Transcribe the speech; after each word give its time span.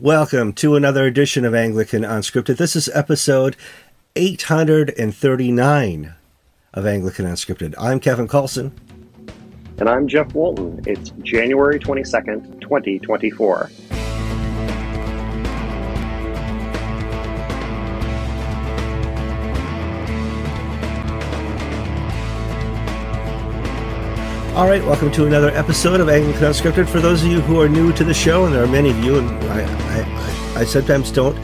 Welcome 0.00 0.52
to 0.54 0.74
another 0.76 1.06
edition 1.06 1.46
of 1.46 1.54
Anglican 1.54 2.02
Unscripted. 2.02 2.58
This 2.58 2.76
is 2.76 2.90
episode 2.92 3.56
839 4.14 6.14
of 6.74 6.86
Anglican 6.86 7.24
Unscripted. 7.24 7.74
I'm 7.78 7.98
Kevin 7.98 8.28
Carlson. 8.28 8.78
And 9.78 9.88
I'm 9.88 10.06
Jeff 10.06 10.34
Walton. 10.34 10.82
It's 10.86 11.14
January 11.22 11.78
22nd, 11.78 12.60
2024. 12.60 13.70
All 24.56 24.66
right, 24.66 24.82
welcome 24.82 25.12
to 25.12 25.26
another 25.26 25.50
episode 25.50 26.00
of 26.00 26.08
Anglican 26.08 26.40
Unscripted. 26.44 26.88
For 26.88 26.98
those 26.98 27.22
of 27.22 27.30
you 27.30 27.42
who 27.42 27.60
are 27.60 27.68
new 27.68 27.92
to 27.92 28.02
the 28.02 28.14
show, 28.14 28.46
and 28.46 28.54
there 28.54 28.64
are 28.64 28.66
many 28.66 28.88
of 28.88 29.04
you, 29.04 29.18
and 29.18 29.28
I, 29.50 30.54
I, 30.54 30.60
I 30.60 30.64
sometimes 30.64 31.10
don't 31.10 31.38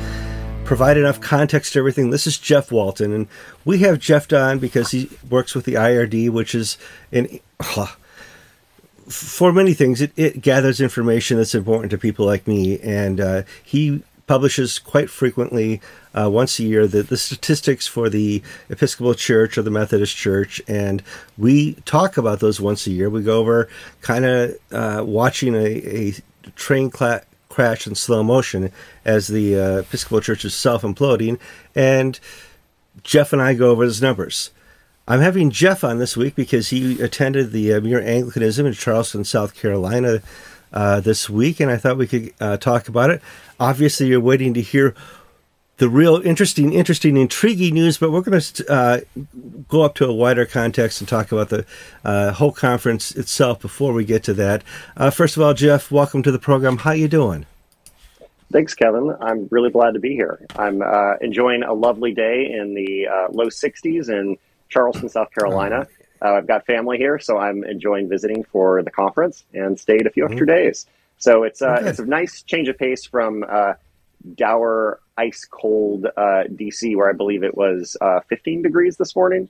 provide 0.64 0.96
enough 0.96 1.20
context 1.20 1.74
to 1.74 1.80
everything. 1.80 2.08
This 2.08 2.26
is 2.26 2.38
Jeff 2.38 2.72
Walton, 2.72 3.12
and 3.12 3.28
we 3.66 3.80
have 3.80 3.98
Jeff 3.98 4.32
on 4.32 4.60
because 4.60 4.92
he 4.92 5.10
works 5.28 5.54
with 5.54 5.66
the 5.66 5.74
IRD, 5.74 6.30
which 6.30 6.54
is 6.54 6.78
in. 7.10 7.38
Uh, 7.60 7.88
for 9.10 9.52
many 9.52 9.74
things, 9.74 10.00
it, 10.00 10.12
it, 10.16 10.40
gathers 10.40 10.80
information 10.80 11.36
that's 11.36 11.54
important 11.54 11.90
to 11.90 11.98
people 11.98 12.24
like 12.24 12.46
me, 12.46 12.80
and 12.80 13.20
uh, 13.20 13.42
he 13.62 14.02
publishes 14.32 14.78
quite 14.78 15.10
frequently, 15.10 15.78
uh, 16.14 16.26
once 16.26 16.58
a 16.58 16.62
year, 16.62 16.86
the, 16.86 17.02
the 17.02 17.18
statistics 17.18 17.86
for 17.86 18.08
the 18.08 18.42
Episcopal 18.70 19.12
Church 19.12 19.58
or 19.58 19.62
the 19.62 19.70
Methodist 19.70 20.16
Church, 20.16 20.58
and 20.66 21.02
we 21.36 21.74
talk 21.84 22.16
about 22.16 22.40
those 22.40 22.58
once 22.58 22.86
a 22.86 22.92
year. 22.92 23.10
We 23.10 23.22
go 23.22 23.40
over 23.40 23.68
kind 24.00 24.24
of 24.24 24.56
uh, 24.70 25.04
watching 25.04 25.54
a, 25.54 25.66
a 25.86 26.14
train 26.56 26.88
cla- 26.88 27.24
crash 27.50 27.86
in 27.86 27.94
slow 27.94 28.22
motion 28.22 28.72
as 29.04 29.28
the 29.28 29.60
uh, 29.60 29.78
Episcopal 29.80 30.22
Church 30.22 30.46
is 30.46 30.54
self 30.54 30.80
imploding, 30.80 31.38
and 31.74 32.18
Jeff 33.02 33.34
and 33.34 33.42
I 33.42 33.52
go 33.52 33.68
over 33.68 33.84
those 33.84 34.00
numbers. 34.00 34.50
I'm 35.06 35.20
having 35.20 35.50
Jeff 35.50 35.84
on 35.84 35.98
this 35.98 36.16
week 36.16 36.36
because 36.36 36.70
he 36.70 37.02
attended 37.02 37.52
the 37.52 37.74
uh, 37.74 37.82
Mere 37.82 38.00
Anglicanism 38.00 38.64
in 38.64 38.72
Charleston, 38.72 39.24
South 39.24 39.54
Carolina 39.54 40.22
uh, 40.72 41.00
this 41.00 41.28
week, 41.28 41.60
and 41.60 41.70
I 41.70 41.76
thought 41.76 41.96
we 41.96 42.06
could 42.06 42.32
uh, 42.40 42.56
talk 42.56 42.88
about 42.88 43.10
it. 43.10 43.22
Obviously, 43.60 44.06
you're 44.06 44.20
waiting 44.20 44.54
to 44.54 44.60
hear 44.60 44.94
the 45.78 45.88
real 45.88 46.20
interesting, 46.24 46.72
interesting, 46.72 47.16
intriguing 47.16 47.74
news, 47.74 47.98
but 47.98 48.12
we're 48.12 48.20
going 48.20 48.40
to 48.40 48.72
uh, 48.72 49.00
go 49.68 49.82
up 49.82 49.94
to 49.96 50.06
a 50.06 50.12
wider 50.12 50.46
context 50.46 51.00
and 51.00 51.08
talk 51.08 51.32
about 51.32 51.48
the 51.48 51.66
uh, 52.04 52.32
whole 52.32 52.52
conference 52.52 53.10
itself 53.12 53.60
before 53.60 53.92
we 53.92 54.04
get 54.04 54.22
to 54.24 54.34
that. 54.34 54.62
Uh, 54.96 55.10
first 55.10 55.36
of 55.36 55.42
all, 55.42 55.54
Jeff, 55.54 55.90
welcome 55.90 56.22
to 56.22 56.30
the 56.30 56.38
program. 56.38 56.78
How 56.78 56.92
you 56.92 57.08
doing? 57.08 57.46
Thanks, 58.52 58.74
Kevin. 58.74 59.16
I'm 59.20 59.48
really 59.50 59.70
glad 59.70 59.94
to 59.94 60.00
be 60.00 60.10
here. 60.10 60.46
I'm 60.56 60.82
uh, 60.82 61.14
enjoying 61.22 61.62
a 61.62 61.72
lovely 61.72 62.12
day 62.12 62.50
in 62.52 62.74
the 62.74 63.08
uh, 63.08 63.28
low 63.32 63.46
60s 63.46 64.10
in 64.10 64.36
Charleston, 64.68 65.08
South 65.08 65.30
Carolina. 65.32 65.86
Uh, 66.22 66.34
I've 66.34 66.46
got 66.46 66.66
family 66.66 66.98
here, 66.98 67.18
so 67.18 67.38
I'm 67.38 67.64
enjoying 67.64 68.08
visiting 68.08 68.44
for 68.44 68.82
the 68.82 68.90
conference 68.90 69.44
and 69.52 69.78
stayed 69.78 70.06
a 70.06 70.10
few 70.10 70.24
extra 70.24 70.46
mm-hmm. 70.46 70.56
days. 70.56 70.86
So 71.18 71.42
it's 71.42 71.62
uh, 71.62 71.78
okay. 71.80 71.88
it's 71.88 71.98
a 71.98 72.06
nice 72.06 72.42
change 72.42 72.68
of 72.68 72.78
pace 72.78 73.04
from 73.04 73.44
uh, 73.48 73.74
dour, 74.34 75.00
ice 75.16 75.46
cold 75.50 76.06
uh, 76.06 76.44
DC, 76.48 76.96
where 76.96 77.08
I 77.08 77.12
believe 77.12 77.42
it 77.42 77.56
was 77.56 77.96
uh, 78.00 78.20
15 78.28 78.62
degrees 78.62 78.96
this 78.96 79.14
morning. 79.16 79.48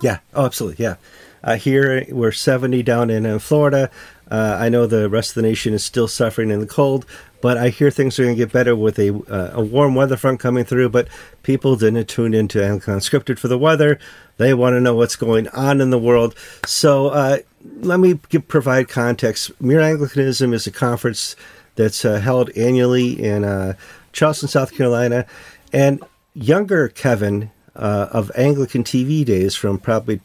Yeah. 0.00 0.18
Oh, 0.34 0.44
absolutely. 0.44 0.82
Yeah. 0.82 0.96
Uh, 1.42 1.56
here 1.56 2.04
we're 2.10 2.32
70 2.32 2.82
down 2.82 3.10
in 3.10 3.24
uh, 3.24 3.38
Florida. 3.38 3.90
Uh, 4.30 4.56
I 4.58 4.68
know 4.68 4.86
the 4.86 5.08
rest 5.08 5.30
of 5.30 5.34
the 5.36 5.42
nation 5.42 5.72
is 5.72 5.84
still 5.84 6.08
suffering 6.08 6.50
in 6.50 6.60
the 6.60 6.66
cold, 6.66 7.06
but 7.40 7.56
I 7.56 7.68
hear 7.68 7.90
things 7.90 8.18
are 8.18 8.24
going 8.24 8.34
to 8.34 8.38
get 8.38 8.52
better 8.52 8.74
with 8.74 8.98
a, 8.98 9.14
uh, 9.30 9.60
a 9.60 9.64
warm 9.64 9.94
weather 9.94 10.16
front 10.16 10.40
coming 10.40 10.64
through. 10.64 10.88
But 10.88 11.08
people 11.42 11.76
didn't 11.76 12.08
tune 12.08 12.34
into 12.34 12.64
Anglican 12.64 12.98
Scripted 12.98 13.38
for 13.38 13.48
the 13.48 13.58
weather. 13.58 13.98
They 14.36 14.52
want 14.52 14.74
to 14.74 14.80
know 14.80 14.94
what's 14.94 15.16
going 15.16 15.48
on 15.48 15.80
in 15.80 15.90
the 15.90 15.98
world. 15.98 16.34
So 16.66 17.08
uh, 17.08 17.38
let 17.80 18.00
me 18.00 18.18
give, 18.28 18.48
provide 18.48 18.88
context. 18.88 19.50
Mere 19.60 19.80
Anglicanism 19.80 20.52
is 20.52 20.66
a 20.66 20.72
conference 20.72 21.36
that's 21.76 22.04
uh, 22.04 22.18
held 22.18 22.50
annually 22.56 23.22
in 23.22 23.44
uh, 23.44 23.74
Charleston, 24.12 24.48
South 24.48 24.74
Carolina. 24.74 25.26
And 25.72 26.02
younger 26.34 26.88
Kevin 26.88 27.50
uh, 27.74 28.08
of 28.10 28.32
Anglican 28.36 28.82
TV 28.82 29.24
days 29.24 29.54
from 29.54 29.78
probably 29.78 30.20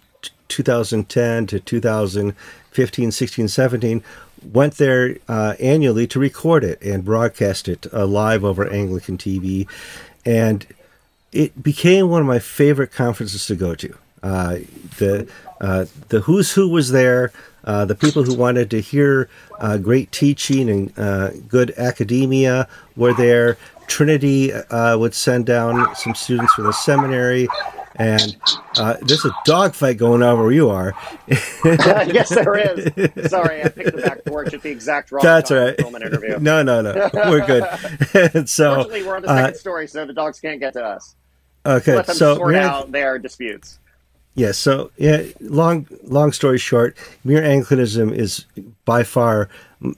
2010 0.48 1.48
to 1.48 1.60
2015, 2.72 3.12
16, 3.12 3.48
17 3.48 4.04
went 4.52 4.78
there 4.78 5.18
uh, 5.28 5.56
annually 5.60 6.08
to 6.08 6.20
record 6.20 6.64
it 6.64 6.82
and 6.82 7.06
broadcast 7.06 7.68
it 7.68 7.86
uh, 7.94 8.06
live 8.06 8.44
over 8.44 8.68
Anglican 8.68 9.18
TV. 9.18 9.68
And 10.26 10.66
it 11.32 11.62
became 11.62 12.10
one 12.10 12.22
of 12.22 12.28
my 12.28 12.40
favorite 12.40 12.92
conferences 12.92 13.46
to 13.48 13.56
go 13.56 13.76
to. 13.76 13.96
Uh, 14.24 14.60
the 14.98 15.28
uh, 15.60 15.86
the 16.10 16.22
who's 16.22 16.52
who 16.54 16.70
was 16.70 16.92
there. 16.92 17.32
Uh, 17.64 17.86
the 17.86 17.94
people 17.94 18.24
who 18.24 18.34
wanted 18.34 18.72
to 18.72 18.82
hear 18.82 19.30
uh, 19.60 19.78
great 19.78 20.12
teaching 20.12 20.68
and 20.68 21.48
good 21.48 21.72
academia 21.78 22.68
were 22.96 23.14
there. 23.14 23.58
Trinity 23.86 24.52
would 24.72 25.14
send 25.14 25.46
down 25.46 25.94
some 25.96 26.16
students 26.16 26.54
from 26.54 26.66
the 26.66 26.74
seminary 26.74 27.48
and 27.96 28.38
uh, 28.78 28.96
there's 29.02 29.26
a 29.26 29.34
dogfight 29.46 29.98
going 29.98 30.24
on 30.24 30.40
where 30.40 30.52
you 30.52 30.70
are. 30.70 30.94
yes, 31.28 32.30
there 32.30 32.56
is. 32.56 33.30
Sorry, 33.30 33.64
I 33.64 33.70
picked 33.70 33.96
the 33.96 34.02
back 34.02 34.24
porch 34.26 34.54
at 34.54 34.62
the 34.62 34.70
exact 34.70 35.12
wrong 35.12 35.24
That's 35.24 35.50
time 35.50 35.58
right. 35.58 35.78
film 35.78 35.96
an 35.96 36.04
interview. 36.04 36.40
no, 36.40 36.64
no, 36.64 36.82
no. 36.82 37.10
We're 37.14 37.46
good. 37.46 37.64
so, 38.50 38.76
Fortunately, 38.76 39.04
we're 39.04 39.16
on 39.16 39.22
the 39.22 39.28
second 39.28 39.54
uh, 39.54 39.58
story, 39.58 39.88
so 39.88 40.06
the 40.06 40.14
dogs 40.14 40.40
can't 40.40 40.60
get 40.60 40.74
to 40.74 40.84
us. 40.84 41.16
Okay, 41.66 41.96
Let 41.96 42.08
them 42.08 42.16
so 42.16 42.36
sort 42.36 42.56
out 42.56 42.92
their 42.92 43.20
disputes. 43.20 43.80
Yes. 44.34 44.46
Yeah, 44.46 44.52
so, 44.54 44.92
yeah, 44.98 45.24
long, 45.42 45.88
long 46.04 46.32
story 46.32 46.58
short, 46.58 46.98
mere 47.24 47.44
Anglicanism 47.44 48.14
is 48.14 48.46
by 48.86 49.04
far 49.04 49.50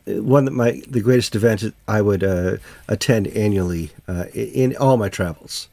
one 0.05 0.45
that 0.45 0.51
my 0.51 0.81
the 0.87 1.01
greatest 1.01 1.35
event 1.35 1.63
I 1.87 2.01
would 2.01 2.23
uh, 2.23 2.57
attend 2.87 3.27
annually 3.27 3.91
uh, 4.07 4.25
in 4.33 4.75
all 4.77 4.97
my 4.97 5.09
travels 5.09 5.67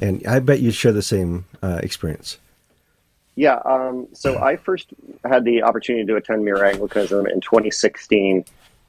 and 0.00 0.26
I 0.26 0.38
bet 0.40 0.60
you 0.60 0.70
share 0.70 0.92
the 0.92 1.02
same 1.02 1.44
uh, 1.62 1.80
experience. 1.82 2.38
Yeah. 3.38 3.60
Um, 3.64 4.08
so 4.14 4.36
I 4.38 4.56
first 4.56 4.92
had 5.24 5.44
the 5.44 5.62
opportunity 5.62 6.04
to 6.06 6.16
attend 6.16 6.44
Mere 6.44 6.64
Anglicanism 6.64 7.26
in 7.28 7.40
2016. 7.40 8.44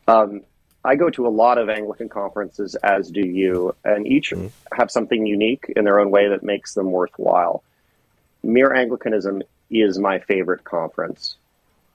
Um, 0.07 0.41
I 0.83 0.95
go 0.95 1.09
to 1.11 1.27
a 1.27 1.29
lot 1.29 1.57
of 1.57 1.69
Anglican 1.69 2.09
conferences, 2.09 2.73
as 2.75 3.11
do 3.11 3.21
you, 3.21 3.75
and 3.83 4.07
each 4.07 4.31
mm-hmm. 4.31 4.47
have 4.73 4.89
something 4.89 5.25
unique 5.25 5.71
in 5.75 5.83
their 5.83 5.99
own 5.99 6.09
way 6.09 6.29
that 6.29 6.41
makes 6.41 6.73
them 6.73 6.91
worthwhile. 6.91 7.63
Mere 8.41 8.73
Anglicanism 8.73 9.43
is 9.69 9.99
my 9.99 10.19
favorite 10.19 10.63
conference, 10.63 11.35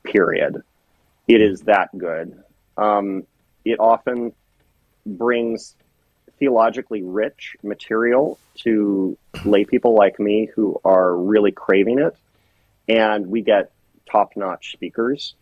period. 0.04 0.62
It 1.26 1.40
is 1.40 1.62
that 1.62 1.96
good. 1.96 2.40
Um, 2.76 3.26
it 3.64 3.80
often 3.80 4.32
brings 5.06 5.74
theologically 6.38 7.02
rich 7.02 7.56
material 7.62 8.38
to 8.56 9.16
lay 9.44 9.64
people 9.64 9.94
like 9.94 10.18
me 10.18 10.48
who 10.54 10.80
are 10.84 11.16
really 11.16 11.52
craving 11.52 11.98
it. 11.98 12.16
And 12.88 13.26
we 13.26 13.42
get 13.42 13.72
top 14.10 14.36
notch 14.36 14.72
speakers 14.72 15.34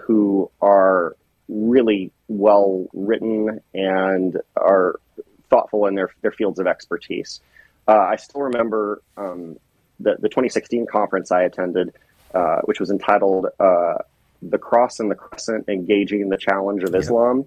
who 0.00 0.50
are 0.60 1.16
really 1.48 2.10
well 2.28 2.86
written 2.92 3.60
and 3.74 4.38
are 4.56 5.00
thoughtful 5.50 5.86
in 5.86 5.94
their, 5.94 6.10
their 6.22 6.32
fields 6.32 6.58
of 6.58 6.66
expertise. 6.66 7.40
Uh, 7.86 7.98
I 7.98 8.16
still 8.16 8.42
remember 8.42 9.02
um, 9.16 9.58
the, 10.00 10.16
the 10.18 10.28
2016 10.28 10.86
conference 10.86 11.30
I 11.30 11.42
attended, 11.42 11.92
uh, 12.34 12.60
which 12.64 12.80
was 12.80 12.90
entitled 12.90 13.46
uh, 13.58 13.98
The 14.42 14.58
Cross 14.58 15.00
and 15.00 15.10
the 15.10 15.14
Crescent 15.14 15.68
Engaging 15.68 16.28
the 16.28 16.38
Challenge 16.38 16.84
of 16.84 16.94
Islam. 16.94 17.44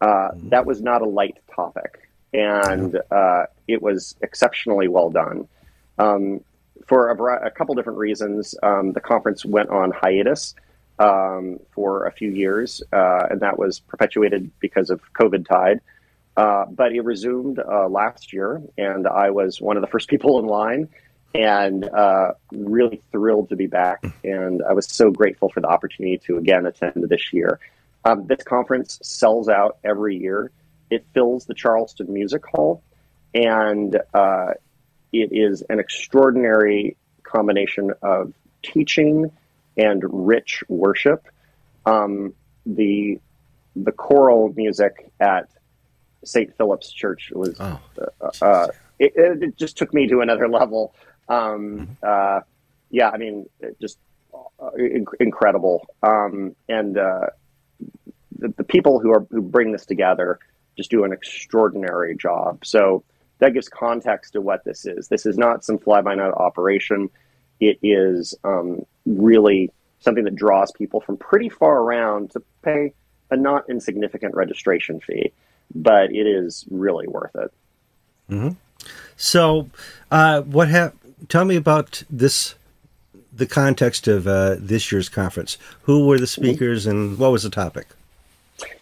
Uh, 0.00 0.06
mm-hmm. 0.06 0.50
That 0.50 0.66
was 0.66 0.80
not 0.80 1.02
a 1.02 1.06
light 1.06 1.38
topic 1.54 2.07
and 2.32 3.00
uh, 3.10 3.44
it 3.66 3.82
was 3.82 4.16
exceptionally 4.20 4.88
well 4.88 5.10
done. 5.10 5.48
Um, 5.98 6.40
for 6.86 7.10
a, 7.10 7.46
a, 7.46 7.50
couple 7.50 7.74
different 7.74 7.98
reasons, 7.98 8.54
um, 8.62 8.92
the 8.92 9.00
conference 9.00 9.44
went 9.44 9.68
on 9.68 9.90
hiatus 9.90 10.54
um, 10.98 11.58
for 11.70 12.06
a 12.06 12.12
few 12.12 12.30
years, 12.30 12.82
uh, 12.92 13.26
and 13.30 13.40
that 13.40 13.58
was 13.58 13.80
perpetuated 13.80 14.50
because 14.60 14.90
of 14.90 15.00
COVID 15.12 15.46
tide. 15.46 15.80
Uh, 16.36 16.66
but 16.70 16.92
it 16.92 17.00
resumed 17.00 17.58
uh, 17.58 17.88
last 17.88 18.32
year, 18.32 18.62
and 18.78 19.08
I 19.08 19.30
was 19.30 19.60
one 19.60 19.76
of 19.76 19.80
the 19.80 19.88
first 19.88 20.08
people 20.10 20.38
in 20.38 20.46
line, 20.46 20.88
and 21.34 21.84
uh, 21.84 22.32
really 22.52 23.02
thrilled 23.12 23.48
to 23.50 23.56
be 23.56 23.66
back. 23.66 24.04
And 24.24 24.62
I 24.62 24.72
was 24.72 24.86
so 24.86 25.10
grateful 25.10 25.50
for 25.50 25.60
the 25.60 25.68
opportunity 25.68 26.18
to 26.26 26.36
again 26.36 26.64
attend 26.64 27.04
this 27.08 27.32
year. 27.32 27.58
Um, 28.04 28.26
this 28.26 28.42
conference 28.44 28.98
sells 29.02 29.48
out 29.48 29.78
every 29.84 30.16
year. 30.16 30.52
It 30.90 31.04
fills 31.12 31.46
the 31.46 31.54
Charleston 31.54 32.12
Music 32.12 32.44
Hall, 32.46 32.82
and 33.34 34.00
uh, 34.14 34.52
it 35.12 35.30
is 35.32 35.62
an 35.68 35.78
extraordinary 35.78 36.96
combination 37.22 37.92
of 38.02 38.32
teaching 38.62 39.30
and 39.76 40.02
rich 40.26 40.64
worship. 40.68 41.26
Um, 41.86 42.34
the 42.66 43.20
the 43.76 43.92
choral 43.92 44.52
music 44.54 45.10
at 45.20 45.48
St. 46.24 46.56
Philip's 46.56 46.90
Church 46.92 47.30
was. 47.34 47.56
Oh, 47.60 47.80
uh, 48.20 48.44
uh, 48.44 48.68
it, 48.98 49.12
it, 49.16 49.56
just 49.56 49.78
took 49.78 49.94
me 49.94 50.08
to 50.08 50.20
another 50.20 50.48
level. 50.60 50.94
Um, 51.28 51.96
mm-hmm. 52.02 52.48
yeah, 52.90 53.10
I 53.10 53.16
mean, 53.18 53.46
just 53.80 53.98
incredible. 55.20 55.86
Um, 56.02 56.56
and 56.68 56.96
the, 58.38 58.48
the 58.56 58.64
people 58.64 58.98
who 59.00 59.12
are 59.12 59.26
who 59.30 59.42
bring 59.42 59.72
this 59.72 59.86
together 59.86 60.38
just 60.78 60.90
do 60.90 61.04
an 61.04 61.12
extraordinary 61.12 62.16
job. 62.16 62.64
So 62.64 63.02
that 63.40 63.52
gives 63.52 63.68
context 63.68 64.32
to 64.32 64.40
what 64.40 64.64
this 64.64 64.86
is. 64.86 65.08
This 65.08 65.26
is 65.26 65.36
not 65.36 65.64
some 65.64 65.76
fly 65.76 66.00
by 66.00 66.14
night 66.14 66.30
operation. 66.30 67.10
It 67.60 67.78
is 67.82 68.34
um, 68.44 68.86
really 69.04 69.70
something 69.98 70.24
that 70.24 70.36
draws 70.36 70.70
people 70.70 71.00
from 71.00 71.16
pretty 71.16 71.48
far 71.48 71.80
around 71.80 72.30
to 72.30 72.42
pay 72.62 72.92
a 73.30 73.36
not 73.36 73.68
insignificant 73.68 74.36
registration 74.36 75.00
fee, 75.00 75.32
but 75.74 76.12
it 76.12 76.26
is 76.26 76.64
really 76.70 77.08
worth 77.08 77.34
it. 77.34 77.52
Mm-hmm. 78.30 78.50
So, 79.16 79.68
uh, 80.12 80.42
what 80.42 80.68
have? 80.68 80.94
Tell 81.28 81.44
me 81.44 81.56
about 81.56 82.04
this, 82.08 82.54
the 83.32 83.46
context 83.46 84.06
of 84.06 84.28
uh, 84.28 84.54
this 84.60 84.92
year's 84.92 85.08
conference. 85.08 85.58
Who 85.82 86.06
were 86.06 86.18
the 86.18 86.26
mm-hmm. 86.26 86.44
speakers, 86.44 86.86
and 86.86 87.18
what 87.18 87.32
was 87.32 87.42
the 87.42 87.50
topic? 87.50 87.88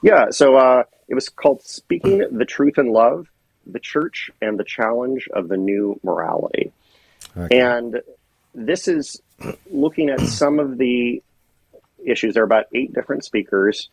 Yeah, 0.02 0.26
so 0.30 0.56
uh, 0.56 0.82
it 1.08 1.14
was 1.14 1.28
called 1.28 1.62
Speaking 1.62 2.24
the 2.30 2.44
Truth 2.44 2.78
in 2.78 2.92
Love, 2.92 3.28
the 3.66 3.80
Church 3.80 4.30
and 4.40 4.58
the 4.58 4.64
Challenge 4.64 5.28
of 5.32 5.48
the 5.48 5.56
New 5.56 6.00
Morality. 6.02 6.72
Okay. 7.36 7.60
And 7.60 8.00
this 8.54 8.88
is 8.88 9.20
looking 9.70 10.08
at 10.08 10.20
some 10.20 10.58
of 10.58 10.78
the 10.78 11.22
issues. 12.04 12.34
There 12.34 12.42
are 12.42 12.46
about 12.46 12.66
eight 12.74 12.94
different 12.94 13.24
speakers, 13.24 13.88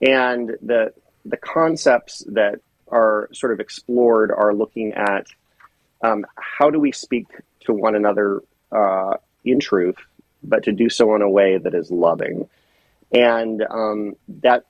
and 0.00 0.50
the 0.60 0.92
the 1.24 1.36
concepts 1.36 2.24
that 2.28 2.60
are 2.88 3.28
sort 3.32 3.52
of 3.52 3.60
explored 3.60 4.30
are 4.30 4.52
looking 4.52 4.92
at 4.92 5.26
um, 6.02 6.26
how 6.36 6.68
do 6.68 6.78
we 6.78 6.92
speak 6.92 7.26
to 7.60 7.72
one 7.72 7.94
another 7.94 8.42
uh, 8.72 9.14
in 9.44 9.60
truth, 9.60 9.96
but 10.42 10.64
to 10.64 10.72
do 10.72 10.88
so 10.90 11.14
in 11.14 11.22
a 11.22 11.30
way 11.30 11.56
that 11.58 11.74
is 11.74 11.90
loving, 11.90 12.48
and 13.12 13.62
um, 13.70 14.16
that 14.28 14.64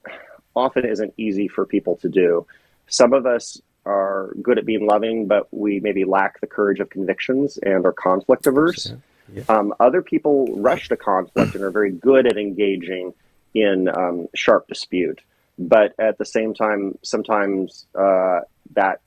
often 0.54 0.84
isn't 0.84 1.14
easy 1.16 1.49
for 1.49 1.66
people 1.66 1.96
to 1.96 2.08
do. 2.08 2.46
Some 2.87 3.12
of 3.12 3.26
us 3.26 3.60
are 3.84 4.34
good 4.43 4.58
at 4.58 4.66
being 4.66 4.87
loving, 4.87 5.26
but 5.26 5.49
we 5.52 5.81
maybe 5.81 6.04
lack 6.04 6.40
the 6.40 6.46
courage 6.46 6.81
of 6.81 6.90
convictions 6.90 7.58
and 7.58 7.84
are 7.84 7.93
conflict 7.93 8.46
averse. 8.46 8.93
Yeah. 9.32 9.43
Um, 9.49 9.75
other 9.81 10.02
people 10.02 10.46
rush 10.56 10.88
to 10.88 10.96
conflict 10.96 11.54
and 11.54 11.64
are 11.64 11.70
very 11.70 11.90
good 11.90 12.26
at 12.26 12.37
engaging 12.37 13.14
in 13.54 13.88
um, 13.88 14.28
sharp 14.34 14.69
dispute. 14.69 15.20
But 15.58 15.94
at 15.99 16.19
the 16.19 16.25
same 16.25 16.54
time, 16.54 16.99
sometimes 17.02 17.87
uh, 17.94 18.40
that 18.75 19.00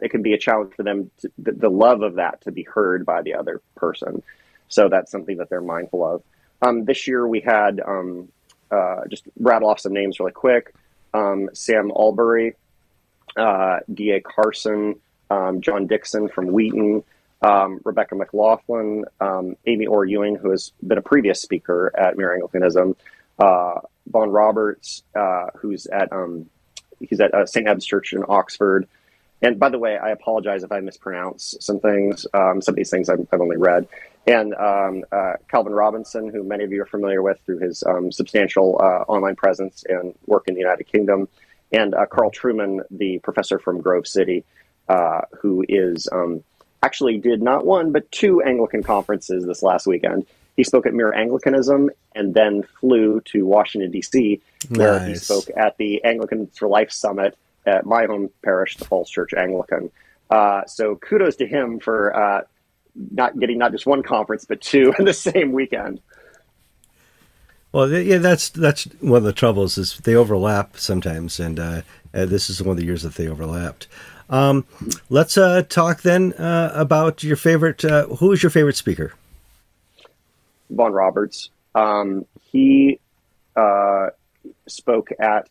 it 0.00 0.10
can 0.10 0.22
be 0.22 0.32
a 0.32 0.38
challenge 0.38 0.74
for 0.74 0.82
them, 0.82 1.10
to, 1.20 1.30
the, 1.38 1.52
the, 1.52 1.68
love 1.68 2.02
of 2.02 2.14
that 2.14 2.40
to 2.42 2.52
be 2.52 2.62
heard 2.62 3.04
by 3.04 3.22
the 3.22 3.34
other 3.34 3.60
person. 3.76 4.22
So 4.68 4.88
that's 4.88 5.10
something 5.10 5.36
that 5.38 5.50
they're 5.50 5.60
mindful 5.60 6.04
of. 6.04 6.22
Um, 6.62 6.84
this 6.84 7.06
year 7.06 7.26
we 7.26 7.40
had, 7.40 7.80
um, 7.80 8.28
uh, 8.70 9.06
just 9.10 9.24
rattle 9.38 9.68
off 9.68 9.80
some 9.80 9.92
names 9.92 10.20
really 10.20 10.32
quick 10.32 10.74
um, 11.14 11.50
Sam 11.52 11.90
Allberry, 11.90 12.54
uh, 13.36 13.78
D.A. 13.92 14.20
Carson, 14.20 14.96
um, 15.30 15.60
John 15.60 15.86
Dickson 15.86 16.28
from 16.28 16.48
Wheaton, 16.48 17.04
um, 17.42 17.80
Rebecca 17.84 18.14
McLaughlin, 18.14 19.04
um, 19.20 19.56
Amy 19.66 19.86
Orr 19.86 20.04
Ewing, 20.04 20.36
who 20.36 20.50
has 20.50 20.72
been 20.86 20.98
a 20.98 21.02
previous 21.02 21.40
speaker 21.40 21.92
at 21.96 22.16
Mere 22.16 22.34
Anglicanism, 22.34 22.96
uh, 23.38 23.80
Vaughn 24.08 24.30
Roberts, 24.30 25.02
uh, 25.14 25.46
who's 25.56 25.86
at 25.86 26.12
um, 26.12 26.50
he's 26.98 27.20
at 27.20 27.32
uh, 27.34 27.46
St. 27.46 27.66
Ebbe's 27.66 27.86
Church 27.86 28.12
in 28.12 28.24
Oxford. 28.28 28.86
And 29.42 29.58
by 29.58 29.70
the 29.70 29.78
way, 29.78 29.96
I 29.96 30.10
apologize 30.10 30.64
if 30.64 30.72
I 30.72 30.80
mispronounce 30.80 31.56
some 31.60 31.80
things. 31.80 32.26
Um, 32.34 32.60
some 32.60 32.74
of 32.74 32.76
these 32.76 32.90
things 32.90 33.08
I've, 33.08 33.26
I've 33.32 33.40
only 33.40 33.56
read. 33.56 33.88
And 34.26 34.54
um, 34.54 35.04
uh, 35.12 35.34
Calvin 35.50 35.72
Robinson, 35.72 36.28
who 36.28 36.42
many 36.42 36.64
of 36.64 36.72
you 36.72 36.82
are 36.82 36.86
familiar 36.86 37.22
with 37.22 37.38
through 37.46 37.58
his 37.58 37.82
um, 37.84 38.12
substantial 38.12 38.78
uh, 38.80 39.10
online 39.10 39.34
presence 39.34 39.84
and 39.88 40.14
work 40.26 40.46
in 40.46 40.54
the 40.54 40.60
United 40.60 40.84
Kingdom. 40.84 41.28
And 41.72 41.94
uh, 41.94 42.06
Carl 42.06 42.30
Trueman, 42.30 42.80
the 42.90 43.18
professor 43.20 43.58
from 43.58 43.80
Grove 43.80 44.06
City, 44.06 44.44
uh, 44.88 45.22
who 45.40 45.64
is 45.68 46.08
um, 46.12 46.42
actually 46.82 47.18
did 47.18 47.42
not 47.42 47.64
one, 47.64 47.92
but 47.92 48.10
two 48.10 48.42
Anglican 48.42 48.82
conferences 48.82 49.46
this 49.46 49.62
last 49.62 49.86
weekend. 49.86 50.26
He 50.56 50.64
spoke 50.64 50.86
at 50.86 50.92
Mere 50.92 51.14
Anglicanism 51.14 51.90
and 52.14 52.34
then 52.34 52.64
flew 52.80 53.20
to 53.26 53.46
Washington, 53.46 53.90
D.C., 53.90 54.40
where 54.68 54.98
nice. 54.98 55.08
he 55.08 55.14
spoke 55.14 55.56
at 55.56 55.76
the 55.78 56.02
Anglicans 56.04 56.58
for 56.58 56.68
Life 56.68 56.90
Summit 56.90 57.36
at 57.66 57.86
my 57.86 58.06
home 58.06 58.30
parish, 58.42 58.76
the 58.76 58.84
Falls 58.84 59.08
Church 59.10 59.32
Anglican. 59.32 59.90
Uh, 60.28 60.64
so 60.66 60.96
kudos 60.96 61.36
to 61.36 61.46
him 61.46 61.80
for 61.80 62.14
uh, 62.14 62.42
not 62.94 63.38
getting 63.38 63.58
not 63.58 63.72
just 63.72 63.86
one 63.86 64.02
conference 64.02 64.44
but 64.44 64.60
two 64.60 64.94
in 64.98 65.04
the 65.04 65.14
same 65.14 65.52
weekend. 65.52 66.00
Well, 67.72 67.88
yeah, 67.88 68.18
that's 68.18 68.48
that's 68.48 68.84
one 69.00 69.18
of 69.18 69.24
the 69.24 69.32
troubles 69.32 69.78
is 69.78 69.96
they 69.98 70.16
overlap 70.16 70.76
sometimes, 70.76 71.38
and 71.38 71.60
uh, 71.60 71.82
uh, 72.12 72.26
this 72.26 72.50
is 72.50 72.60
one 72.60 72.72
of 72.72 72.76
the 72.78 72.84
years 72.84 73.02
that 73.02 73.14
they 73.14 73.28
overlapped. 73.28 73.86
Um, 74.28 74.64
let's 75.08 75.38
uh, 75.38 75.62
talk 75.62 76.02
then 76.02 76.32
uh, 76.32 76.72
about 76.74 77.22
your 77.22 77.36
favorite. 77.36 77.84
Uh, 77.84 78.06
who 78.06 78.32
is 78.32 78.42
your 78.42 78.50
favorite 78.50 78.76
speaker? 78.76 79.12
Vaughn 80.70 80.92
Roberts. 80.92 81.50
Um, 81.74 82.26
he 82.50 82.98
uh, 83.54 84.08
spoke 84.66 85.10
at 85.20 85.48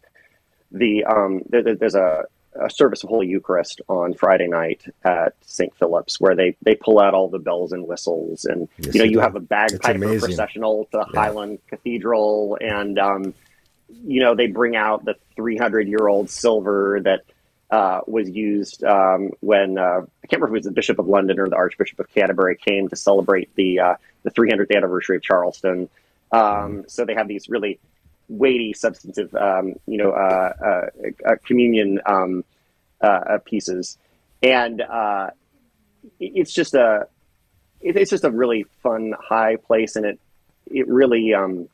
the 0.72 1.06
um, 1.06 1.42
there, 1.50 1.76
there's 1.76 1.96
a, 1.96 2.26
a, 2.62 2.70
service 2.70 3.04
of 3.04 3.10
Holy 3.10 3.28
Eucharist 3.28 3.82
on 3.88 4.14
Friday 4.14 4.48
night 4.48 4.84
at 5.04 5.36
St. 5.42 5.76
Philip's 5.76 6.20
where 6.20 6.36
they, 6.36 6.56
they 6.62 6.76
pull 6.76 7.00
out 7.00 7.14
all 7.14 7.30
the 7.30 7.40
bells 7.40 7.72
and 7.72 7.88
whistles 7.88 8.46
and 8.46 8.68
yes, 8.78 8.96
you 8.96 9.00
know 9.00 9.06
you 9.06 9.20
have 9.20 9.36
a 9.36 9.40
bagpiper 9.40 10.20
processional 10.20 10.86
to 10.92 11.06
yeah. 11.14 11.20
Highland 11.20 11.60
Cathedral 11.68 12.58
and 12.62 12.98
um, 13.00 13.34
you 14.06 14.22
know 14.22 14.36
they 14.36 14.48
bring 14.48 14.76
out 14.76 15.06
the 15.06 15.16
300 15.36 15.88
year 15.88 16.08
old 16.08 16.30
silver 16.30 17.00
that 17.04 17.24
uh, 17.72 18.02
was 18.08 18.30
used 18.30 18.84
um, 18.84 19.32
when 19.42 19.78
uh, 19.78 20.02
I 20.02 20.28
can't 20.28 20.42
remember 20.42 20.58
if 20.58 20.62
it 20.62 20.62
was 20.62 20.66
the 20.66 20.72
Bishop 20.72 21.00
of 21.00 21.08
London 21.08 21.40
or 21.40 21.50
the 21.50 21.56
Archbishop 21.56 22.00
of 22.00 22.10
Canterbury 22.14 22.56
came 22.56 22.88
to 22.90 22.96
celebrate 22.96 23.54
the 23.56 23.80
uh, 23.80 23.96
the 24.24 24.32
300th 24.32 24.76
anniversary 24.76 25.18
of 25.18 25.24
Charleston. 25.24 25.90
Um, 26.32 26.42
mm. 26.42 26.90
So 26.90 27.06
they 27.06 27.14
have 27.14 27.28
these 27.28 27.48
really 27.48 27.80
weighty, 28.30 28.74
substantive, 28.74 29.34
um, 29.36 29.74
you 29.86 29.98
know, 29.98 30.12
uh, 30.12 30.54
uh, 30.64 31.10
uh 31.28 31.36
communion 31.46 32.00
um, 32.06 32.46
uh, 33.02 33.06
uh, 33.06 33.38
pieces, 33.40 33.98
and 34.42 34.82
it's 36.20 36.54
just 36.54 36.74
a 36.74 37.08
it's 37.82 38.10
just 38.10 38.24
a 38.24 38.32
really 38.32 38.64
fun 38.84 39.14
high 39.20 39.58
place, 39.58 39.96
and 39.96 40.06
it 40.06 40.20
it 40.68 40.88
really 40.88 41.34
um, 41.34 41.68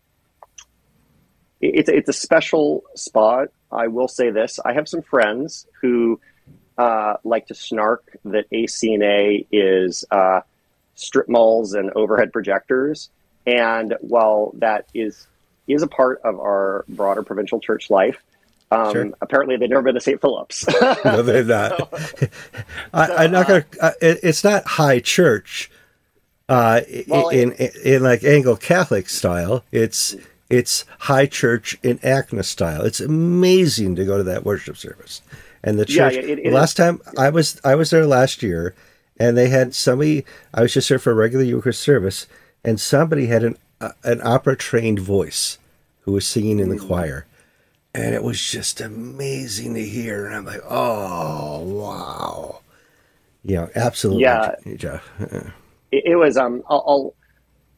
it's 1.62 1.90
it's 1.90 2.10
a 2.10 2.14
special 2.14 2.84
spot. 2.96 3.50
I 3.72 3.88
will 3.88 4.08
say 4.08 4.32
this: 4.32 4.60
I 4.64 4.74
have 4.74 4.88
some 4.88 5.02
friends 5.02 5.68
who 5.82 6.20
like 6.78 7.48
to 7.48 7.56
snark 7.56 8.18
that 8.26 8.50
ACNA 8.52 9.46
is 9.52 10.06
strip 10.96 11.28
malls 11.30 11.74
and 11.74 11.92
overhead 11.92 12.32
projectors. 12.34 13.10
And 13.46 13.96
while 14.02 14.54
that 14.56 14.88
is 14.94 15.28
is 15.68 15.84
a 15.84 15.88
part 15.88 16.22
of 16.24 16.40
our 16.40 16.86
broader 16.90 17.24
provincial 17.24 17.60
church 17.60 17.90
life. 17.90 18.22
Um, 18.72 18.92
sure. 18.92 19.12
Apparently, 19.22 19.58
they've 19.58 19.70
never 19.70 19.84
been 19.84 19.96
to 19.96 20.02
St. 20.02 20.20
Philip's. 20.20 20.66
no, 21.06 21.22
they've 21.22 21.46
not. 21.46 21.78
so, 21.78 22.28
I, 22.94 23.26
am 23.26 23.32
not 23.32 23.48
gonna. 23.48 23.66
Uh, 23.80 23.92
it, 24.02 24.20
it's 24.24 24.44
not 24.44 24.66
high 24.66 25.00
church, 25.00 25.70
uh, 26.50 26.82
well, 27.08 27.30
in, 27.30 27.52
in, 27.54 27.70
in 27.84 28.04
like 28.04 28.24
Anglo 28.24 28.56
Catholic 28.56 29.08
style. 29.08 29.64
It's 29.72 30.16
it's 30.50 30.86
high 31.00 31.26
church 31.26 31.78
in 31.84 32.00
ACNA 32.00 32.44
style. 32.44 32.84
It's 32.84 33.00
amazing 33.00 33.96
to 33.96 34.06
go 34.06 34.18
to 34.18 34.24
that 34.24 34.46
worship 34.46 34.78
service. 34.78 35.22
And 35.64 35.80
the 35.80 35.86
church. 35.86 36.14
Yeah, 36.14 36.22
it, 36.22 36.40
it 36.40 36.54
last 36.54 36.72
is. 36.72 36.86
time 36.86 37.02
I 37.18 37.30
was 37.30 37.60
I 37.64 37.76
was 37.76 37.90
there 37.90 38.06
last 38.06 38.44
year, 38.44 38.76
and 39.18 39.38
they 39.38 39.50
had 39.50 39.74
somebody. 39.74 40.26
I 40.54 40.62
was 40.62 40.74
just 40.74 40.90
there 40.90 41.00
for 41.00 41.12
a 41.12 41.16
regular 41.16 41.44
Eucharist 41.44 41.82
service, 41.82 42.28
and 42.64 42.80
somebody 42.80 43.28
had 43.28 43.44
an 43.44 43.58
an 43.80 44.22
opera 44.24 44.56
trained 44.56 45.00
voice 45.00 45.58
who 46.02 46.12
was 46.12 46.28
singing 46.28 46.60
in 46.60 46.70
the 46.70 46.76
mm. 46.76 46.88
choir. 46.88 47.26
And 47.94 48.14
it 48.14 48.24
was 48.24 48.42
just 48.42 48.82
amazing 48.82 49.74
to 49.76 49.84
hear. 49.84 50.26
And 50.26 50.36
I'm 50.36 50.46
like, 50.46 50.62
oh, 50.70 51.60
wow. 51.62 52.60
Yeah, 53.44 53.68
absolutely. 53.76 54.24
Yeah. 54.24 54.56
Jeff. 54.76 55.10
it, 55.92 56.04
it, 56.06 56.16
was, 56.16 56.38
um, 56.38 56.62
I'll, 56.70 56.84
I'll, 56.88 57.14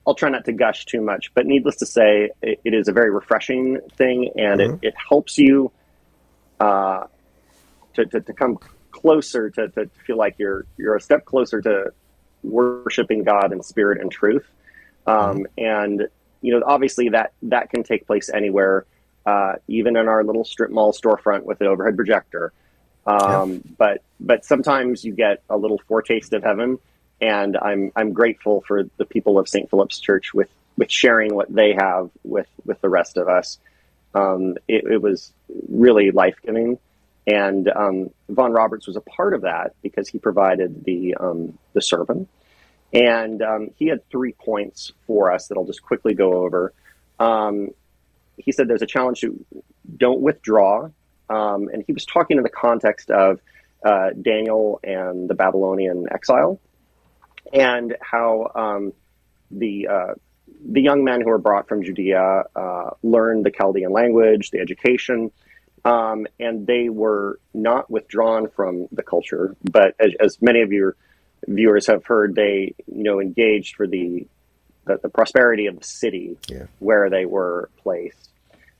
I'll, 0.08 0.16
try 0.16 0.30
not 0.30 0.46
to 0.46 0.54
gush 0.54 0.86
too 0.86 1.01
much, 1.01 1.34
but 1.36 1.46
needless 1.46 1.75
to 1.77 1.86
say, 1.86 2.32
it, 2.42 2.60
it 2.63 2.74
is 2.74 2.88
a 2.88 2.94
very 2.94 3.12
refreshing 3.12 3.80
thing 3.96 4.32
and 4.38 4.60
mm-hmm. 4.60 4.74
it, 4.82 4.89
it 4.89 4.94
helps 5.10 5.38
you 5.38 5.72
uh, 6.60 7.06
to, 7.94 8.06
to, 8.06 8.22
to 8.22 8.34
come 8.34 8.58
closer 8.92 9.51
to, 9.51 9.68
to 9.70 9.89
feel 10.06 10.18
like 10.18 10.36
you're, 10.39 10.66
you're 10.77 10.96
a 10.96 11.01
step 11.01 11.25
closer 11.25 11.62
to 11.62 11.94
worshiping 12.44 13.24
God 13.24 13.51
in 13.54 13.62
spirit 13.62 14.01
and 14.01 14.12
truth. 14.12 14.48
Um, 15.08 15.48
and 15.58 16.08
you 16.42 16.54
know, 16.54 16.66
obviously 16.66 17.10
that 17.10 17.34
that 17.44 17.70
can 17.70 17.84
take 17.84 18.06
place 18.06 18.30
anywhere, 18.30 18.86
uh, 19.26 19.54
even 19.68 19.96
in 19.96 20.08
our 20.08 20.24
little 20.24 20.46
strip 20.46 20.72
mall 20.72 20.94
storefront 20.94 21.44
with 21.44 21.62
an 21.62 21.68
overhead 21.68 21.96
projector. 21.96 22.54
Um, 23.06 23.54
yeah. 23.54 23.60
But 23.78 24.02
but 24.20 24.46
sometimes 24.46 25.04
you 25.04 25.14
get 25.14 25.42
a 25.50 25.58
little 25.58 25.80
foretaste 25.88 26.34
of 26.34 26.44
heaven, 26.44 26.78
and 27.22 27.58
I'm 27.58 27.92
I'm 27.96 28.14
grateful 28.14 28.62
for 28.68 28.84
the 28.98 29.06
people 29.06 29.40
of 29.40 29.48
St. 29.48 29.70
Philip's 29.70 30.00
Church 30.00 30.34
with 30.34 30.50
with 30.78 30.92
sharing 30.92 31.34
what 31.34 31.54
they 31.54 31.74
have 31.74 32.10
with 32.24 32.48
with 32.66 32.80
the 32.82 32.90
rest 32.90 33.18
of 33.18 33.28
us. 33.28 33.60
Um, 34.14 34.58
it, 34.68 34.86
it, 34.86 35.02
was 35.02 35.32
really 35.70 36.12
life 36.12 36.38
giving, 36.44 36.80
and 37.28 37.68
um, 37.68 38.10
Vaughn 38.30 38.52
Roberts 38.52 38.88
was 38.88 38.96
a 38.96 39.02
part 39.02 39.34
of 39.34 39.42
that 39.42 39.76
because 39.84 40.08
he 40.08 40.18
provided 40.18 40.86
the 40.86 41.16
um, 41.16 41.58
the 41.74 41.82
sermon, 41.82 42.28
and 42.94 43.41
um, 43.41 43.70
he 43.75 43.88
had 43.88 44.08
three 44.10 44.34
points 44.34 44.94
for 45.06 45.32
us 45.32 45.48
that 45.48 45.58
I'll 45.58 45.65
just 45.65 45.82
quickly 45.82 46.13
go 46.13 46.34
over. 46.34 46.74
Um, 47.20 47.70
he 48.38 48.51
said 48.51 48.67
there's 48.67 48.82
a 48.82 48.88
challenge 48.88 49.22
to 49.22 49.44
don't 49.98 50.22
withdraw, 50.22 50.89
um, 51.29 51.70
and 51.72 51.84
he 51.86 51.94
was 51.94 52.06
talking 52.06 52.38
in 52.38 52.44
the 52.44 52.50
context 52.50 53.10
of 53.10 53.39
uh, 53.84 54.10
Daniel 54.22 54.79
and 54.84 55.29
the 55.29 55.34
Babylonian 55.34 56.08
exile, 56.12 56.60
and 57.51 57.96
how 58.01 58.91
the 59.51 59.88
uh, 59.88 60.13
the 60.70 60.82
young 60.82 61.03
men 61.03 61.22
who 61.22 61.27
were 61.27 61.38
brought 61.38 61.67
from 61.67 61.84
Judea 61.84 62.44
uh, 62.56 62.89
learned 63.03 63.46
the 63.46 63.51
Chaldean 63.51 63.91
language, 63.91 64.51
the 64.51 64.60
education, 64.60 65.32
um, 65.86 66.27
and 66.39 66.65
they 66.65 66.89
were 66.89 67.39
not 67.53 67.89
withdrawn 67.89 68.50
from 68.50 68.88
the 68.91 69.03
culture. 69.03 69.56
But 69.63 69.96
as, 70.00 70.12
as, 70.20 70.41
many 70.41 70.62
of 70.62 70.72
your 70.72 70.96
viewers 71.48 71.88
have 71.88 72.06
heard, 72.06 72.36
they 72.36 72.74
you 72.88 73.03
know 73.03 73.20
engaged 73.20 73.75
for 73.75 73.88
the 73.88 74.27
the, 74.86 74.98
the 75.03 75.10
prosperity 75.10 75.67
of 75.67 75.77
the 75.77 75.84
city 75.84 76.38
yeah. 76.48 76.65
where 76.79 77.10
they 77.10 77.25
were 77.25 77.70
placed. 77.77 78.29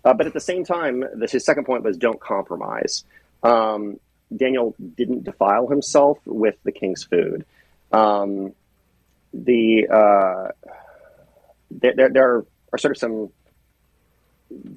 Uh, 0.06 0.14
but 0.14 0.26
at 0.26 0.34
the 0.34 0.40
same 0.40 0.64
time, 0.64 1.04
this, 1.16 1.34
his 1.34 1.46
second 1.46 1.66
point 1.66 1.84
was 1.84 1.98
don't 1.98 2.20
compromise. 2.20 3.04
Um, 3.44 4.00
Daniel 4.36 4.74
didn't 4.96 5.24
defile 5.24 5.68
himself 5.68 6.20
with 6.26 6.56
the 6.64 6.72
king's 6.72 7.04
food. 7.04 7.46
Um, 7.92 8.54
the 9.34 9.88
uh, 9.90 10.52
there, 11.72 12.10
there 12.10 12.46
are, 12.72 12.78
sort 12.78 12.92
of 12.92 12.98
some 12.98 13.30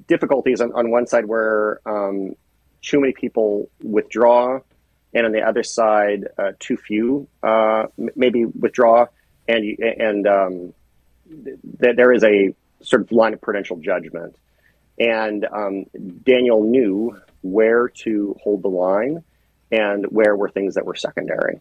difficulties 0.07 0.61
on, 0.61 0.73
on 0.73 0.91
one 0.91 1.07
side 1.07 1.25
where 1.25 1.79
um, 1.85 2.35
too 2.81 2.99
many 2.99 3.13
people 3.13 3.69
withdraw, 3.81 4.59
and 5.13 5.25
on 5.25 5.31
the 5.31 5.41
other 5.41 5.63
side, 5.63 6.27
uh, 6.37 6.51
too 6.59 6.77
few 6.77 7.27
uh, 7.43 7.87
maybe 8.15 8.45
withdraw, 8.45 9.07
and 9.47 9.77
and 9.79 10.27
um, 10.27 10.73
th- 11.43 11.95
there 11.95 12.11
is 12.11 12.23
a 12.23 12.53
sort 12.81 13.03
of 13.03 13.11
line 13.11 13.33
of 13.33 13.41
prudential 13.41 13.77
judgment. 13.77 14.35
And 14.99 15.45
um, 15.45 15.85
Daniel 16.23 16.63
knew 16.63 17.19
where 17.41 17.89
to 17.89 18.35
hold 18.41 18.61
the 18.61 18.67
line 18.67 19.23
and 19.71 20.05
where 20.05 20.35
were 20.35 20.49
things 20.49 20.75
that 20.75 20.85
were 20.85 20.95
secondary. 20.95 21.59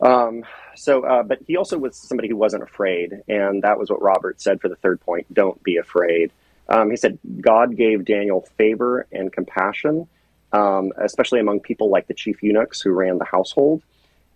Um, 0.00 0.44
so, 0.76 1.02
uh, 1.02 1.22
but 1.24 1.40
he 1.46 1.56
also 1.56 1.76
was 1.76 1.96
somebody 1.96 2.28
who 2.28 2.36
wasn't 2.36 2.62
afraid, 2.62 3.22
and 3.28 3.62
that 3.62 3.78
was 3.78 3.90
what 3.90 4.00
Robert 4.00 4.40
said 4.40 4.60
for 4.60 4.68
the 4.68 4.76
third 4.76 5.00
point: 5.00 5.32
"Don't 5.32 5.62
be 5.62 5.76
afraid." 5.76 6.30
Um, 6.68 6.90
he 6.90 6.96
said 6.96 7.18
God 7.40 7.76
gave 7.76 8.04
Daniel 8.04 8.42
favor 8.56 9.06
and 9.10 9.32
compassion, 9.32 10.06
um, 10.52 10.92
especially 10.98 11.40
among 11.40 11.60
people 11.60 11.90
like 11.90 12.06
the 12.06 12.14
chief 12.14 12.42
eunuchs 12.42 12.80
who 12.80 12.90
ran 12.90 13.18
the 13.18 13.24
household, 13.24 13.82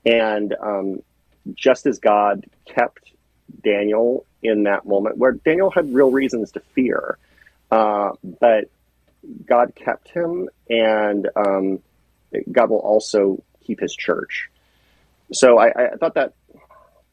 and 0.04 0.54
um, 0.60 1.02
just 1.54 1.86
as 1.86 1.98
God 1.98 2.46
kept 2.66 3.12
Daniel 3.62 4.24
in 4.42 4.64
that 4.64 4.84
moment, 4.86 5.18
where 5.18 5.32
Daniel 5.32 5.70
had 5.70 5.92
real 5.94 6.10
reasons 6.10 6.52
to 6.52 6.60
fear, 6.74 7.18
uh, 7.70 8.10
but 8.40 8.70
God 9.46 9.74
kept 9.74 10.08
him, 10.08 10.48
and 10.68 11.28
um, 11.36 11.80
God 12.50 12.70
will 12.70 12.78
also 12.78 13.42
keep 13.64 13.80
His 13.80 13.94
church. 13.94 14.50
So 15.32 15.58
I, 15.58 15.92
I 15.92 15.96
thought 15.96 16.14
that 16.14 16.34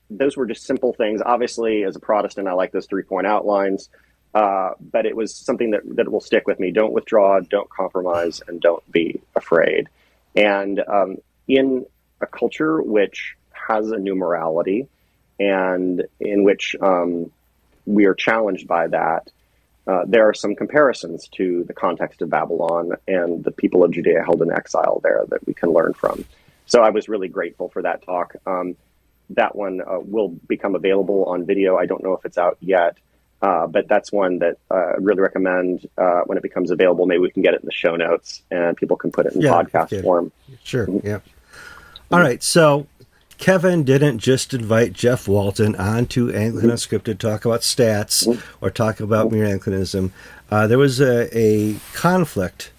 those 0.10 0.36
were 0.36 0.46
just 0.46 0.66
simple 0.66 0.94
things. 0.94 1.22
Obviously, 1.24 1.84
as 1.84 1.96
a 1.96 2.00
Protestant, 2.00 2.48
I 2.48 2.54
like 2.54 2.72
those 2.72 2.88
three 2.88 3.04
point 3.04 3.28
outlines, 3.28 3.90
uh, 4.34 4.72
but 4.80 5.06
it 5.06 5.16
was 5.16 5.36
something 5.36 5.72
that, 5.72 5.82
that 5.96 6.12
will 6.12 6.22
stick 6.22 6.48
with 6.48 6.60
me. 6.60 6.72
Don't 6.72 6.94
withdraw, 6.94 7.40
don't 7.40 7.70
compromise, 7.70 8.42
and 8.48 8.62
don't 8.62 8.90
be 8.92 9.20
afraid. 9.36 9.90
And 10.36 10.80
um, 10.88 11.18
in 11.48 11.86
a 12.22 12.28
culture 12.28 12.82
which 12.82 13.36
has 13.52 13.92
a 13.92 13.98
new 13.98 14.16
morality 14.16 14.88
and 15.40 16.04
in 16.20 16.44
which 16.44 16.76
um, 16.82 17.32
we 17.86 18.06
are 18.06 18.14
challenged 18.14 18.68
by 18.68 18.88
that, 18.88 19.32
uh, 19.88 20.04
there 20.06 20.28
are 20.28 20.34
some 20.34 20.56
comparisons 20.56 21.28
to 21.30 21.64
the 21.64 21.74
context 21.74 22.22
of 22.22 22.30
Babylon 22.30 22.92
and 23.08 23.44
the 23.44 23.52
people 23.52 23.84
of 23.84 23.92
Judea 23.92 24.24
held 24.24 24.42
in 24.42 24.52
exile 24.52 25.00
there 25.02 25.24
that 25.30 25.46
we 25.48 25.54
can 25.54 25.72
learn 25.72 25.94
from. 25.94 26.26
So 26.68 26.82
I 26.82 26.92
was 26.92 27.10
really 27.10 27.30
grateful 27.30 27.70
for 27.70 27.82
that 27.82 28.04
talk. 28.04 28.36
Um, 28.46 28.76
that 29.32 29.56
one 29.56 29.82
uh, 29.82 30.00
will 30.00 30.30
become 30.30 30.76
available 30.76 31.26
on 31.26 31.46
video. 31.46 31.78
I 31.78 31.88
don't 31.88 32.04
know 32.04 32.14
if 32.14 32.26
it's 32.26 32.38
out 32.38 32.58
yet, 32.60 32.98
uh, 33.42 33.68
but 33.68 33.88
that's 33.88 34.12
one 34.12 34.40
that 34.40 34.58
uh, 34.70 34.76
I 34.76 34.96
really 35.00 35.22
recommend 35.22 35.88
uh, 35.98 36.22
when 36.26 36.38
it 36.38 36.42
becomes 36.42 36.72
available. 36.72 37.06
Maybe 37.06 37.20
we 37.20 37.32
can 37.32 37.42
get 37.42 37.54
it 37.54 37.62
in 37.62 37.66
the 37.66 37.74
show 37.74 37.96
notes 37.96 38.42
and 38.52 38.76
people 38.76 38.98
can 38.98 39.12
put 39.12 39.26
it 39.26 39.34
in 39.34 39.42
yeah, 39.42 39.52
podcast 39.52 40.02
form. 40.02 40.32
Sure. 40.64 40.88
Mm-hmm. 40.88 41.08
Yeah. 41.08 41.20
All 42.12 42.20
right. 42.20 42.44
So 42.44 42.88
Kevin 43.38 43.84
didn't 43.84 44.20
just 44.20 44.54
invite 44.54 44.92
Jeff 44.92 45.28
Walton 45.28 45.76
onto 45.76 46.30
Anglican 46.32 46.70
mm-hmm. 46.70 46.76
Unscripted 46.76 47.04
to 47.04 47.16
talk 47.16 47.46
about 47.46 47.62
stats 47.62 48.28
mm-hmm. 48.28 48.40
or 48.66 48.70
talk 48.70 49.00
about 49.00 49.32
mere 49.32 49.46
Anglicanism. 49.46 50.12
Uh, 50.52 50.68
there 50.68 50.78
was 50.78 51.00
a, 51.00 51.30
a 51.38 51.76
conflict 51.94 52.72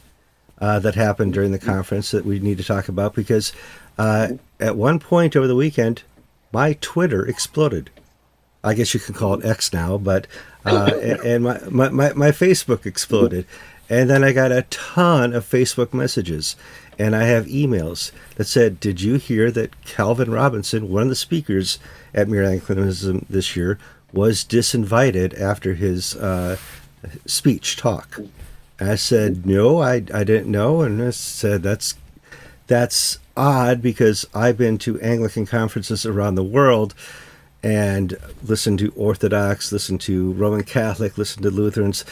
uh, 0.59 0.79
that 0.79 0.95
happened 0.95 1.33
during 1.33 1.52
the 1.52 1.59
conference 1.59 2.11
that 2.11 2.26
we 2.26 2.38
need 2.38 2.59
to 2.59 2.64
talk 2.64 2.88
about 2.88 3.14
because 3.14 3.55
uh, 3.97 4.29
at 4.59 4.76
one 4.76 4.99
point 4.99 5.35
over 5.35 5.47
the 5.47 5.57
weekend, 5.57 6.02
my 6.52 6.76
Twitter 6.81 7.25
exploded. 7.25 7.88
I 8.62 8.75
guess 8.75 8.95
you 8.95 9.00
can 9.00 9.14
call 9.14 9.35
it 9.35 9.45
X 9.45 9.73
now, 9.73 9.99
but 9.99 10.26
uh, 10.64 10.90
and 11.25 11.45
my, 11.45 11.61
my, 11.71 12.12
my, 12.12 12.31
Facebook 12.31 12.87
exploded. 12.87 13.47
And 13.88 14.09
then 14.09 14.23
I 14.23 14.33
got 14.33 14.52
a 14.52 14.62
ton 14.71 15.33
of 15.33 15.49
Facebook 15.49 15.93
messages, 15.93 16.55
and 16.99 17.17
I 17.17 17.25
have 17.25 17.47
emails 17.47 18.12
that 18.37 18.47
said, 18.47 18.79
"Did 18.79 19.00
you 19.00 19.14
hear 19.14 19.50
that 19.50 19.85
Calvin 19.85 20.31
Robinson, 20.31 20.90
one 20.90 21.05
of 21.05 21.09
the 21.09 21.17
speakers 21.17 21.79
at 22.14 22.29
Mere 22.29 22.45
Anglicanism 22.45 23.26
this 23.29 23.57
year, 23.57 23.79
was 24.12 24.45
disinvited 24.45 25.38
after 25.40 25.75
his 25.75 26.14
uh, 26.17 26.57
speech 27.26 27.76
talk?" 27.76 28.21
I 28.81 28.95
said, 28.95 29.45
no, 29.45 29.83
I, 29.83 29.97
I 30.12 30.25
didn't 30.25 30.50
know. 30.50 30.81
And 30.81 31.02
I 31.02 31.11
said, 31.11 31.62
that's, 31.62 31.97
that's 32.67 33.19
odd 33.37 33.83
because 33.83 34.26
I've 34.35 34.57
been 34.57 34.79
to 34.79 35.00
Anglican 35.00 35.45
conferences 35.45 36.07
around 36.07 36.35
the 36.35 36.45
world 36.45 36.95
and 37.62 38.17
listen 38.43 38.76
to 38.79 38.93
Orthodox, 38.97 39.73
listen 39.73 39.99
to 39.99 40.33
Roman 40.33 40.64
Catholic, 40.64 41.19
listen 41.19 41.43
to 41.43 41.50
Lutherans 41.50 42.05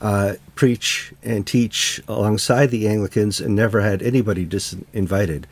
uh, 0.00 0.34
preach 0.54 1.12
and 1.22 1.46
teach 1.46 2.02
alongside 2.08 2.70
the 2.70 2.88
Anglicans 2.88 3.40
and 3.40 3.54
never 3.54 3.80
had 3.80 4.02
anybody 4.02 4.46
disinvited. 4.46 5.44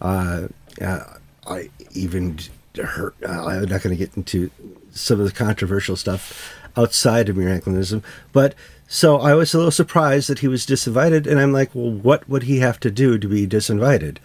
Uh, 0.00 0.48
uh, 0.80 1.00
I 1.46 1.70
even 1.92 2.38
heard, 2.76 3.14
uh, 3.26 3.46
I'm 3.46 3.68
not 3.68 3.82
going 3.82 3.96
to 3.96 3.96
get 3.96 4.16
into 4.16 4.50
some 4.90 5.20
of 5.20 5.26
the 5.26 5.32
controversial 5.32 5.96
stuff 5.96 6.52
outside 6.76 7.28
of 7.28 7.36
mere 7.36 7.48
Anglicanism, 7.48 8.02
but 8.32 8.54
so 8.88 9.18
I 9.18 9.34
was 9.34 9.52
a 9.52 9.56
little 9.56 9.72
surprised 9.72 10.28
that 10.28 10.40
he 10.40 10.48
was 10.48 10.66
disinvited, 10.66 11.26
and 11.26 11.40
I'm 11.40 11.52
like, 11.52 11.74
well, 11.74 11.90
what 11.90 12.28
would 12.28 12.44
he 12.44 12.60
have 12.60 12.78
to 12.80 12.90
do 12.90 13.18
to 13.18 13.28
be 13.28 13.46
disinvited? 13.46 14.18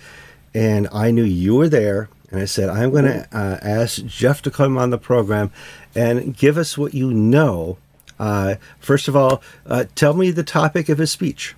And 0.54 0.88
I 0.94 1.12
knew 1.12 1.24
you 1.24 1.56
were 1.56 1.70
there, 1.70 2.10
and 2.32 2.40
I 2.40 2.46
said, 2.46 2.70
I'm 2.70 2.92
going 2.92 3.06
to 3.06 3.28
uh, 3.32 3.60
ask 3.62 4.06
Jeff 4.06 4.42
to 4.44 4.52
come 4.52 4.78
on 4.78 4.90
the 4.90 4.98
program 4.98 5.52
and 5.94 6.36
give 6.36 6.58
us 6.58 6.78
what 6.78 6.94
you 6.94 7.14
know. 7.14 7.78
Uh, 8.18 8.56
first 8.80 9.08
of 9.08 9.16
all, 9.16 9.44
uh, 9.66 9.84
tell 9.96 10.14
me 10.14 10.32
the 10.32 10.44
topic 10.44 10.88
of 10.88 10.98
his 10.98 11.12
speech. 11.12 11.56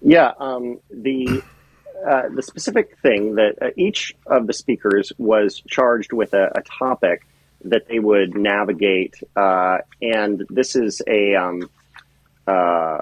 Yeah, 0.00 0.32
um, 0.38 0.78
the 0.90 1.42
uh, 2.08 2.28
the 2.30 2.42
specific 2.42 2.96
thing 2.98 3.34
that 3.34 3.56
uh, 3.60 3.70
each 3.76 4.14
of 4.26 4.46
the 4.46 4.54
speakers 4.54 5.12
was 5.18 5.60
charged 5.68 6.14
with 6.14 6.32
a, 6.32 6.50
a 6.54 6.62
topic 6.62 7.26
that 7.64 7.88
they 7.88 7.98
would 7.98 8.34
navigate. 8.34 9.22
Uh, 9.36 9.78
and 10.00 10.46
this 10.48 10.76
is 10.76 11.02
a, 11.06 11.34
um, 11.34 11.68
uh, 12.46 12.98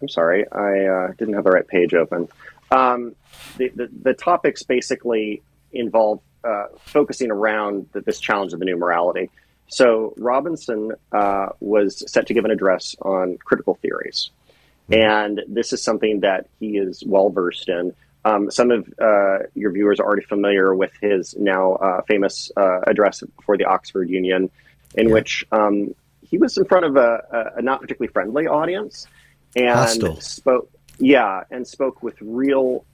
I'm 0.00 0.08
sorry, 0.08 0.44
I 0.52 1.08
didn't 1.18 1.34
have 1.34 1.42
the 1.42 1.50
right 1.50 1.66
page 1.66 1.92
open. 1.92 2.28
Um, 2.70 3.16
the, 3.56 3.68
the, 3.70 3.90
the, 4.02 4.14
topics 4.14 4.62
basically 4.62 5.42
involve 5.72 6.20
uh, 6.44 6.66
focusing 6.78 7.30
around 7.30 7.88
the, 7.92 8.00
this 8.00 8.20
challenge 8.20 8.52
of 8.52 8.58
the 8.58 8.64
new 8.64 8.76
morality. 8.76 9.30
So 9.68 10.14
Robinson 10.16 10.92
uh, 11.12 11.48
was 11.60 12.10
set 12.10 12.26
to 12.28 12.34
give 12.34 12.44
an 12.44 12.50
address 12.50 12.94
on 13.02 13.38
critical 13.38 13.74
theories. 13.74 14.30
And 14.90 15.42
this 15.48 15.72
is 15.72 15.82
something 15.82 16.20
that 16.20 16.48
he 16.60 16.76
is 16.76 17.02
well 17.04 17.30
versed 17.30 17.68
in. 17.68 17.94
Um, 18.24 18.50
some 18.50 18.70
of 18.70 18.88
uh, 19.00 19.38
your 19.54 19.72
viewers 19.72 20.00
are 20.00 20.06
already 20.06 20.24
familiar 20.24 20.74
with 20.74 20.92
his 21.00 21.34
now 21.36 21.74
uh, 21.74 22.02
famous 22.02 22.50
uh, 22.56 22.80
address 22.86 23.22
for 23.44 23.56
the 23.56 23.64
Oxford 23.64 24.08
Union, 24.08 24.50
in 24.94 25.08
yeah. 25.08 25.14
which 25.14 25.44
um, 25.52 25.94
he 26.22 26.38
was 26.38 26.56
in 26.56 26.64
front 26.64 26.86
of 26.86 26.96
a, 26.96 27.52
a, 27.56 27.62
not 27.62 27.80
particularly 27.80 28.12
friendly 28.12 28.46
audience 28.46 29.06
and 29.54 29.68
Hostile. 29.68 30.20
spoke, 30.20 30.70
yeah, 30.98 31.44
and 31.50 31.66
spoke 31.66 32.02
with 32.02 32.16
real 32.20 32.84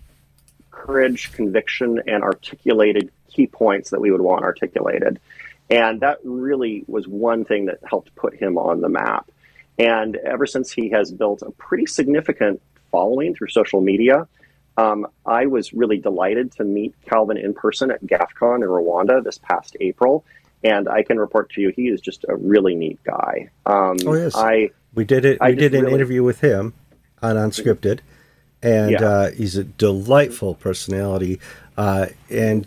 courage, 0.72 1.32
conviction, 1.32 2.02
and 2.06 2.24
articulated 2.24 3.12
key 3.28 3.46
points 3.46 3.90
that 3.90 4.00
we 4.00 4.10
would 4.10 4.20
want 4.20 4.42
articulated. 4.42 5.20
And 5.70 6.00
that 6.00 6.18
really 6.24 6.84
was 6.86 7.06
one 7.06 7.44
thing 7.44 7.66
that 7.66 7.78
helped 7.88 8.14
put 8.16 8.34
him 8.34 8.58
on 8.58 8.80
the 8.80 8.88
map. 8.88 9.30
And 9.78 10.16
ever 10.16 10.46
since 10.46 10.70
he 10.70 10.90
has 10.90 11.10
built 11.10 11.42
a 11.42 11.50
pretty 11.52 11.86
significant 11.86 12.60
following 12.90 13.34
through 13.34 13.48
social 13.48 13.80
media, 13.80 14.26
um, 14.76 15.06
I 15.24 15.46
was 15.46 15.72
really 15.72 15.98
delighted 15.98 16.52
to 16.52 16.64
meet 16.64 16.94
Calvin 17.08 17.36
in 17.36 17.54
person 17.54 17.90
at 17.90 18.04
GAFCON 18.04 18.56
in 18.56 18.68
Rwanda 18.68 19.22
this 19.22 19.38
past 19.38 19.76
April. 19.80 20.24
And 20.64 20.88
I 20.88 21.02
can 21.02 21.18
report 21.18 21.50
to 21.52 21.60
you, 21.60 21.72
he 21.74 21.88
is 21.88 22.00
just 22.00 22.24
a 22.28 22.36
really 22.36 22.74
neat 22.74 23.02
guy. 23.02 23.50
Um, 23.66 23.96
oh 24.06 24.14
yes, 24.14 24.34
I 24.36 24.70
we 24.94 25.04
did 25.04 25.24
it. 25.24 25.38
we 25.40 25.54
did 25.54 25.74
an 25.74 25.82
really, 25.82 25.94
interview 25.94 26.22
with 26.22 26.40
him 26.40 26.74
on 27.20 27.36
Unscripted, 27.36 28.00
and 28.62 28.92
yeah. 28.92 29.02
uh, 29.02 29.30
he's 29.32 29.56
a 29.56 29.64
delightful 29.64 30.54
personality. 30.54 31.40
Uh, 31.76 32.06
and 32.30 32.66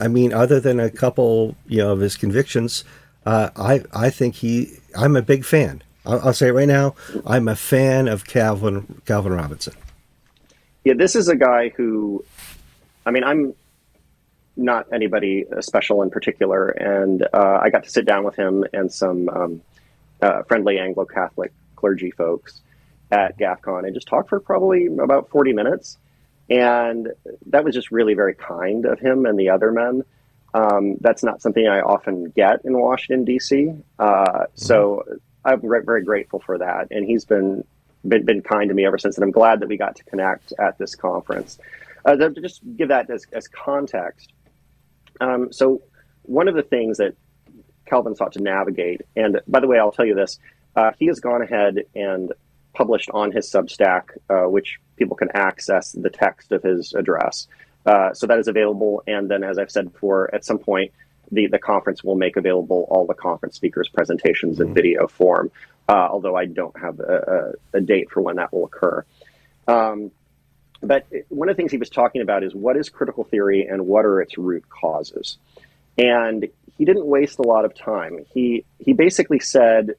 I 0.00 0.08
mean, 0.08 0.32
other 0.32 0.60
than 0.60 0.78
a 0.78 0.90
couple, 0.90 1.56
you 1.66 1.78
know, 1.78 1.92
of 1.92 2.00
his 2.00 2.16
convictions, 2.16 2.84
uh, 3.26 3.50
I 3.56 3.82
I 3.92 4.10
think 4.10 4.36
he. 4.36 4.78
I'm 4.96 5.16
a 5.16 5.22
big 5.22 5.44
fan. 5.44 5.82
I'll, 6.06 6.28
I'll, 6.28 6.34
say 6.34 6.48
it 6.48 6.52
right 6.52 6.68
now. 6.68 6.94
I'm 7.26 7.48
a 7.48 7.56
fan 7.56 8.08
of 8.08 8.26
Calvin 8.26 9.00
Calvin 9.06 9.32
Robinson. 9.32 9.74
Yeah, 10.84 10.94
this 10.94 11.16
is 11.16 11.28
a 11.28 11.36
guy 11.36 11.70
who, 11.70 12.22
I 13.06 13.10
mean, 13.10 13.24
I'm 13.24 13.54
not 14.56 14.86
anybody 14.92 15.46
special 15.60 16.02
in 16.02 16.10
particular, 16.10 16.68
and 16.68 17.26
uh, 17.32 17.58
I 17.62 17.70
got 17.70 17.84
to 17.84 17.90
sit 17.90 18.04
down 18.04 18.24
with 18.24 18.36
him 18.36 18.64
and 18.74 18.92
some 18.92 19.28
um, 19.30 19.62
uh, 20.20 20.42
friendly 20.42 20.78
Anglo 20.78 21.06
Catholic 21.06 21.52
clergy 21.76 22.10
folks 22.10 22.60
at 23.14 23.38
GAFCON 23.38 23.84
and 23.84 23.94
just 23.94 24.08
talk 24.08 24.28
for 24.28 24.40
probably 24.40 24.86
about 24.86 25.28
40 25.30 25.52
minutes. 25.52 25.98
And 26.50 27.08
that 27.46 27.64
was 27.64 27.74
just 27.74 27.90
really 27.90 28.14
very 28.14 28.34
kind 28.34 28.84
of 28.84 28.98
him 28.98 29.24
and 29.24 29.38
the 29.38 29.50
other 29.50 29.70
men. 29.70 30.02
Um, 30.52 30.96
that's 31.00 31.22
not 31.22 31.40
something 31.40 31.66
I 31.66 31.80
often 31.80 32.30
get 32.30 32.64
in 32.64 32.78
Washington, 32.78 33.24
D.C. 33.24 33.72
Uh, 33.98 34.04
mm-hmm. 34.04 34.44
So 34.54 35.04
I'm 35.44 35.60
very 35.60 36.04
grateful 36.04 36.40
for 36.40 36.58
that. 36.58 36.88
And 36.90 37.06
he's 37.06 37.24
been, 37.24 37.64
been, 38.06 38.24
been 38.24 38.42
kind 38.42 38.68
to 38.68 38.74
me 38.74 38.84
ever 38.84 38.98
since. 38.98 39.16
And 39.16 39.24
I'm 39.24 39.30
glad 39.30 39.60
that 39.60 39.68
we 39.68 39.76
got 39.76 39.96
to 39.96 40.04
connect 40.04 40.52
at 40.58 40.76
this 40.78 40.94
conference. 40.94 41.58
Uh, 42.04 42.16
to 42.16 42.30
just 42.40 42.60
give 42.76 42.88
that 42.88 43.08
as, 43.10 43.26
as 43.32 43.48
context. 43.48 44.32
Um, 45.20 45.52
so, 45.52 45.80
one 46.22 46.48
of 46.48 46.54
the 46.54 46.62
things 46.62 46.98
that 46.98 47.14
Calvin 47.86 48.14
sought 48.14 48.32
to 48.32 48.42
navigate, 48.42 49.02
and 49.16 49.40
by 49.46 49.60
the 49.60 49.66
way, 49.66 49.78
I'll 49.78 49.92
tell 49.92 50.04
you 50.04 50.14
this 50.14 50.38
uh, 50.76 50.90
he 50.98 51.06
has 51.06 51.20
gone 51.20 51.42
ahead 51.42 51.84
and 51.94 52.32
published 52.74 53.10
on 53.12 53.32
his 53.32 53.50
Substack, 53.50 54.10
uh, 54.28 54.48
which 54.48 54.78
people 54.96 55.16
can 55.16 55.28
access 55.34 55.92
the 55.92 56.10
text 56.10 56.52
of 56.52 56.62
his 56.62 56.92
address. 56.94 57.48
Uh, 57.86 58.12
so 58.14 58.26
that 58.26 58.38
is 58.38 58.48
available. 58.48 59.02
And 59.06 59.30
then, 59.30 59.44
as 59.44 59.58
I've 59.58 59.70
said 59.70 59.92
before, 59.92 60.34
at 60.34 60.44
some 60.44 60.58
point, 60.58 60.92
the, 61.30 61.46
the 61.46 61.58
conference 61.58 62.02
will 62.04 62.16
make 62.16 62.36
available 62.36 62.86
all 62.90 63.06
the 63.06 63.14
conference 63.14 63.56
speakers' 63.56 63.88
presentations 63.88 64.60
in 64.60 64.66
mm-hmm. 64.66 64.74
video 64.74 65.06
form, 65.06 65.50
uh, 65.88 66.08
although 66.10 66.36
I 66.36 66.46
don't 66.46 66.78
have 66.78 67.00
a, 67.00 67.54
a, 67.72 67.78
a, 67.78 67.80
date 67.80 68.10
for 68.10 68.20
when 68.20 68.36
that 68.36 68.52
will 68.52 68.66
occur. 68.66 69.04
Um, 69.66 70.10
but 70.82 71.06
one 71.28 71.48
of 71.48 71.56
the 71.56 71.60
things 71.60 71.72
he 71.72 71.78
was 71.78 71.88
talking 71.88 72.20
about 72.20 72.44
is 72.44 72.54
what 72.54 72.76
is 72.76 72.90
critical 72.90 73.24
theory 73.24 73.66
and 73.66 73.86
what 73.86 74.04
are 74.04 74.20
its 74.20 74.36
root 74.36 74.68
causes. 74.68 75.38
And 75.96 76.48
he 76.76 76.84
didn't 76.84 77.06
waste 77.06 77.38
a 77.38 77.42
lot 77.42 77.64
of 77.64 77.74
time. 77.74 78.24
He 78.32 78.64
he 78.78 78.92
basically 78.92 79.38
said 79.38 79.94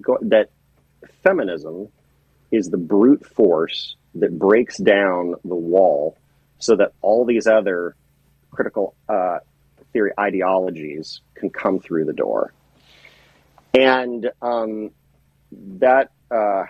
go, 0.00 0.18
that 0.22 0.50
feminism 1.22 1.88
is 2.50 2.68
the 2.68 2.76
brute 2.76 3.24
force 3.24 3.96
that 4.16 4.38
breaks 4.38 4.78
down 4.78 5.34
the 5.44 5.54
wall 5.54 6.16
so 6.58 6.76
that 6.76 6.92
all 7.00 7.24
these 7.24 7.46
other 7.46 7.94
critical 8.50 8.94
uh, 9.08 9.38
theory 9.92 10.12
ideologies 10.18 11.20
can 11.34 11.50
come 11.50 11.78
through 11.78 12.04
the 12.04 12.12
door. 12.12 12.52
And 13.72 14.30
um, 14.42 14.90
that 15.52 16.10
uh, 16.30 16.64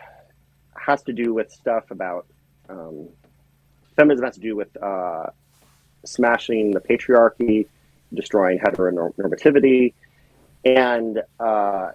has 0.76 1.02
to 1.04 1.12
do 1.12 1.32
with 1.32 1.50
stuff 1.50 1.90
about 1.90 2.26
um, 2.68 3.08
feminism 3.96 4.24
has 4.24 4.34
to 4.34 4.40
do 4.40 4.56
with 4.56 4.74
uh, 4.82 5.26
smashing 6.04 6.70
the 6.70 6.80
patriarchy, 6.80 7.66
destroying 8.14 8.58
heteronormativity, 8.58 9.94
and 10.64 11.22
uh, 11.38 11.90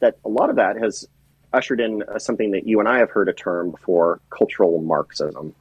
that 0.00 0.16
a 0.24 0.28
lot 0.28 0.50
of 0.50 0.56
that 0.56 0.76
has 0.76 1.06
ushered 1.52 1.80
in 1.80 2.02
uh, 2.02 2.18
something 2.18 2.50
that 2.52 2.66
you 2.66 2.80
and 2.80 2.88
I 2.88 2.98
have 2.98 3.10
heard 3.10 3.28
a 3.28 3.32
term 3.32 3.70
before 3.70 4.20
cultural 4.30 4.80
Marxism. 4.80 5.54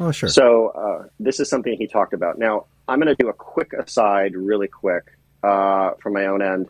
Oh, 0.00 0.10
sure. 0.10 0.28
So, 0.28 0.68
uh, 0.68 1.08
this 1.18 1.40
is 1.40 1.48
something 1.48 1.76
he 1.76 1.86
talked 1.86 2.12
about. 2.12 2.38
Now, 2.38 2.66
I'm 2.86 3.00
going 3.00 3.14
to 3.14 3.22
do 3.22 3.28
a 3.28 3.32
quick 3.32 3.72
aside, 3.72 4.34
really 4.34 4.68
quick, 4.68 5.16
uh, 5.42 5.92
from 6.00 6.12
my 6.14 6.26
own 6.26 6.42
end. 6.42 6.68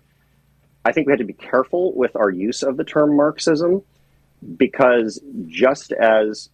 I 0.85 0.93
think 0.93 1.07
we 1.07 1.13
have 1.13 1.19
to 1.19 1.25
be 1.25 1.35
careful 1.35 1.95
with 1.95 2.17
our 2.17 2.31
use 2.31 2.63
of 2.63 2.77
the 2.77 2.85
term 2.85 3.17
Marxism 3.17 3.83
because 4.57 5.21
just 5.47 5.93
as 5.93 6.49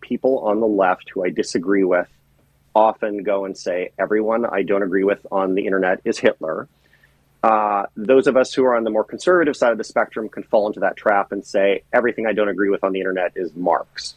people 0.00 0.40
on 0.40 0.60
the 0.60 0.66
left 0.66 1.10
who 1.10 1.24
I 1.24 1.30
disagree 1.30 1.82
with 1.82 2.08
often 2.74 3.22
go 3.22 3.44
and 3.44 3.56
say, 3.56 3.90
everyone 3.98 4.44
I 4.46 4.62
don't 4.62 4.82
agree 4.82 5.04
with 5.04 5.26
on 5.32 5.54
the 5.54 5.64
internet 5.64 6.00
is 6.04 6.18
Hitler 6.18 6.68
uh, 7.46 7.86
those 7.96 8.26
of 8.26 8.36
us 8.36 8.52
who 8.52 8.64
are 8.64 8.74
on 8.74 8.82
the 8.82 8.90
more 8.90 9.04
conservative 9.04 9.54
side 9.54 9.70
of 9.70 9.78
the 9.78 9.84
spectrum 9.84 10.28
can 10.28 10.42
fall 10.42 10.66
into 10.66 10.80
that 10.80 10.96
trap 10.96 11.30
and 11.30 11.46
say 11.46 11.84
everything 11.92 12.26
I 12.26 12.32
don't 12.32 12.48
agree 12.48 12.70
with 12.70 12.82
on 12.82 12.92
the 12.92 12.98
internet 12.98 13.34
is 13.36 13.54
Marx. 13.54 14.14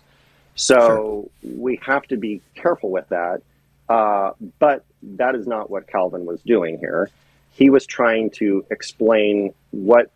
So 0.56 1.30
sure. 1.44 1.52
we 1.56 1.80
have 1.84 2.08
to 2.08 2.18
be 2.18 2.42
careful 2.56 2.90
with 2.90 3.08
that. 3.10 3.44
Uh, 3.88 4.32
but 4.58 4.84
that 5.04 5.36
is 5.36 5.46
not 5.46 5.70
what 5.70 5.88
Calvin 5.88 6.26
was 6.26 6.42
doing 6.42 6.80
here. 6.80 7.12
He 7.52 7.70
was 7.70 7.86
trying 7.86 8.32
to 8.32 8.66
explain 8.72 9.54
what 9.70 10.10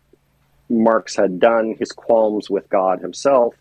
Marx 0.68 1.14
had 1.14 1.38
done, 1.38 1.76
his 1.78 1.92
qualms 1.92 2.50
with 2.50 2.68
God 2.68 3.00
himself, 3.00 3.54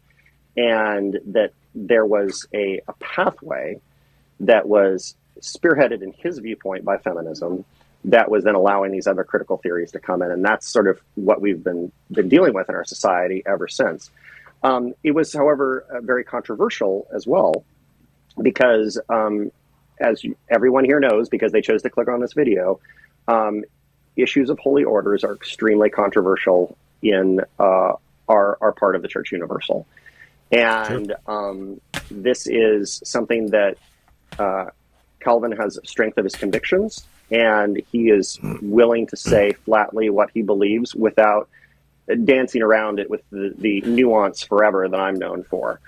and 0.57 1.19
that 1.27 1.53
there 1.75 2.07
was 2.07 2.47
a, 2.55 2.81
a 2.87 2.93
pathway 2.93 3.79
that 4.39 4.67
was 4.67 5.15
spearheaded 5.41 6.01
in 6.01 6.11
his 6.13 6.39
viewpoint 6.39 6.83
by 6.83 6.97
feminism 6.97 7.65
that 8.05 8.29
was 8.29 8.43
then 8.43 8.55
allowing 8.55 8.91
these 8.91 9.07
other 9.07 9.23
critical 9.23 9.57
theories 9.57 9.91
to 9.91 9.99
come 9.99 10.21
in, 10.21 10.31
and 10.31 10.43
that's 10.43 10.67
sort 10.67 10.87
of 10.87 10.99
what 11.15 11.41
we've 11.41 11.63
been 11.63 11.91
been 12.11 12.29
dealing 12.29 12.53
with 12.53 12.69
in 12.69 12.75
our 12.75 12.85
society 12.85 13.43
ever 13.45 13.67
since. 13.67 14.09
Um, 14.61 14.93
it 15.03 15.11
was, 15.11 15.33
however, 15.33 15.85
uh, 15.89 16.01
very 16.01 16.23
controversial 16.23 17.07
as 17.13 17.25
well, 17.25 17.63
because 18.41 18.99
um, 19.09 19.51
as 19.99 20.23
everyone 20.49 20.85
here 20.85 20.99
knows, 20.99 21.29
because 21.29 21.51
they 21.51 21.61
chose 21.61 21.81
to 21.83 21.89
click 21.89 22.07
on 22.07 22.19
this 22.19 22.33
video, 22.33 22.79
um, 23.27 23.63
issues 24.15 24.49
of 24.49 24.59
holy 24.59 24.83
orders 24.83 25.23
are 25.23 25.33
extremely 25.33 25.89
controversial 25.89 26.77
in 27.01 27.39
uh, 27.59 27.93
our 28.27 28.57
our 28.59 28.73
part 28.73 28.95
of 28.95 29.01
the 29.01 29.07
Church 29.07 29.31
Universal, 29.31 29.87
and 30.51 31.15
um, 31.25 31.79
this 32.11 32.47
is 32.47 33.01
something 33.05 33.47
that 33.51 33.77
uh, 34.37 34.65
Calvin 35.21 35.53
has 35.53 35.79
strength 35.85 36.17
of 36.17 36.25
his 36.25 36.35
convictions 36.35 37.05
and 37.33 37.81
he 37.91 38.09
is 38.09 38.39
willing 38.61 39.07
to 39.07 39.17
say 39.17 39.53
flatly 39.65 40.09
what 40.11 40.29
he 40.33 40.43
believes 40.43 40.93
without 40.93 41.49
dancing 42.23 42.61
around 42.61 42.99
it 42.99 43.09
with 43.09 43.21
the, 43.31 43.53
the 43.57 43.81
nuance 43.81 44.43
forever 44.43 44.87
that 44.87 44.99
I'm 44.99 45.15
known 45.15 45.43
for. 45.43 45.79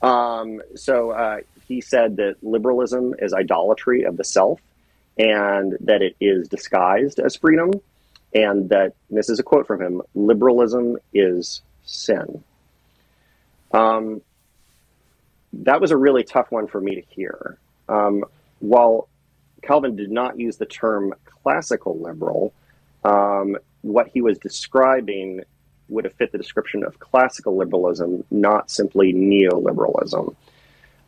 Um, 0.00 0.62
so 0.76 1.10
uh, 1.10 1.40
he 1.68 1.82
said 1.82 2.16
that 2.16 2.36
liberalism 2.42 3.14
is 3.18 3.34
idolatry 3.34 4.04
of 4.04 4.16
the 4.16 4.24
self 4.24 4.60
and 5.18 5.76
that 5.80 6.00
it 6.00 6.16
is 6.20 6.48
disguised 6.48 7.20
as 7.20 7.36
freedom, 7.36 7.70
and 8.34 8.70
that 8.70 8.94
and 9.08 9.18
this 9.18 9.28
is 9.28 9.38
a 9.38 9.42
quote 9.42 9.66
from 9.66 9.82
him 9.82 10.02
liberalism 10.14 10.96
is 11.12 11.60
sin. 11.84 12.42
Um, 13.72 14.22
that 15.52 15.80
was 15.80 15.90
a 15.90 15.96
really 15.96 16.24
tough 16.24 16.50
one 16.50 16.66
for 16.66 16.80
me 16.80 16.96
to 16.96 17.02
hear. 17.10 17.58
Um, 17.88 18.24
while 18.60 19.08
Calvin 19.64 19.96
did 19.96 20.10
not 20.10 20.38
use 20.38 20.56
the 20.56 20.66
term 20.66 21.14
classical 21.24 21.98
liberal. 21.98 22.52
Um, 23.04 23.56
what 23.82 24.08
he 24.08 24.22
was 24.22 24.38
describing 24.38 25.42
would 25.88 26.04
have 26.04 26.14
fit 26.14 26.32
the 26.32 26.38
description 26.38 26.84
of 26.84 26.98
classical 26.98 27.56
liberalism, 27.56 28.24
not 28.30 28.70
simply 28.70 29.12
neoliberalism. 29.12 30.34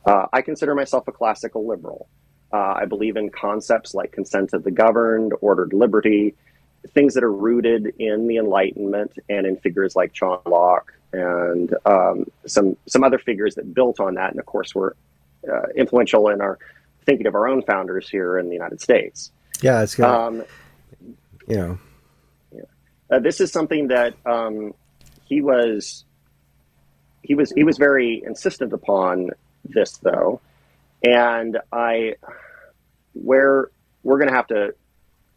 Uh, 0.05 0.27
I 0.33 0.43
consider 0.43 0.75
myself 0.75 1.09
a 1.09 1.13
classical 1.13 1.67
liberal. 1.67 2.09
Uh, 2.53 2.75
I 2.77 2.85
believe 2.85 3.17
in 3.17 3.31
concepts 3.31 3.95
like 3.95 4.13
consent 4.13 4.53
of 4.53 4.63
the 4.63 4.71
governed, 4.71 5.33
ordered 5.41 5.73
liberty, 5.73 6.35
things 6.95 7.15
that 7.15 7.25
are 7.25 7.33
rooted 7.33 7.95
in 7.99 8.29
the 8.29 8.37
Enlightenment 8.37 9.19
and 9.29 9.47
in 9.47 9.57
figures 9.57 9.97
like 9.97 10.13
John 10.13 10.41
Locke 10.47 10.93
and 11.13 11.75
um, 11.85 12.27
some 12.47 12.77
some 12.87 13.03
other 13.03 13.19
figures 13.19 13.55
that 13.57 13.73
built 13.75 13.99
on 14.01 14.15
that, 14.15 14.31
and 14.31 14.39
of 14.39 14.47
course 14.47 14.75
were 14.75 14.97
uh, 15.51 15.69
influential 15.77 16.29
in 16.29 16.41
our 16.41 16.59
thinking 17.07 17.27
of 17.27 17.35
our 17.35 17.49
own 17.49 17.63
founders 17.63 18.09
here 18.09 18.39
in 18.39 18.49
the 18.49 18.55
United 18.55 18.81
States. 18.81 19.33
Yeah, 19.63 19.83
it's 19.83 19.95
good. 19.95 20.05
Um, 20.05 20.45
you 21.49 21.57
know, 21.57 21.79
yeah. 22.53 22.63
Uh, 23.11 23.21
this 23.21 23.41
is 23.41 23.51
something 23.53 23.89
that 23.89 24.15
um, 24.27 24.75
he 25.25 25.41
was 25.41 26.05
he 27.23 27.35
was 27.35 27.53
he 27.53 27.65
was 27.65 27.79
very 27.79 28.23
insistent 28.27 28.73
upon 28.73 29.31
this 29.65 29.97
though, 29.99 30.41
And 31.03 31.59
I, 31.73 32.17
where 33.13 33.71
we're 34.03 34.19
going 34.19 34.29
to 34.29 34.35
have 34.35 34.47
to, 34.49 34.75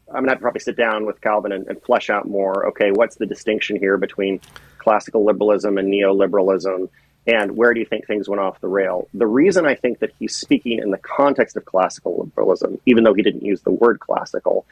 I'm 0.07 0.13
going 0.13 0.25
to 0.25 0.29
have 0.29 0.37
to 0.39 0.41
probably 0.41 0.61
sit 0.61 0.77
down 0.77 1.05
with 1.05 1.21
Calvin 1.21 1.51
and, 1.51 1.67
and 1.67 1.81
flesh 1.81 2.09
out 2.09 2.27
more. 2.27 2.67
Okay, 2.69 2.91
what's 2.91 3.15
the 3.17 3.25
distinction 3.25 3.75
here 3.77 3.97
between 3.97 4.41
classical 4.77 5.25
liberalism 5.25 5.77
and 5.77 5.91
neoliberalism? 5.91 6.89
And 7.27 7.55
where 7.55 7.73
do 7.73 7.79
you 7.79 7.85
think 7.85 8.07
things 8.07 8.27
went 8.27 8.39
off 8.39 8.61
the 8.61 8.67
rail? 8.67 9.07
The 9.13 9.27
reason 9.27 9.65
I 9.65 9.75
think 9.75 9.99
that 9.99 10.11
he's 10.17 10.35
speaking 10.35 10.79
in 10.79 10.89
the 10.89 10.97
context 10.97 11.57
of 11.57 11.65
classical 11.65 12.17
liberalism, 12.17 12.79
even 12.85 13.03
though 13.03 13.13
he 13.13 13.21
didn't 13.21 13.43
use 13.43 13.61
the 13.61 13.71
word 13.71 13.99
classical, 13.99 14.65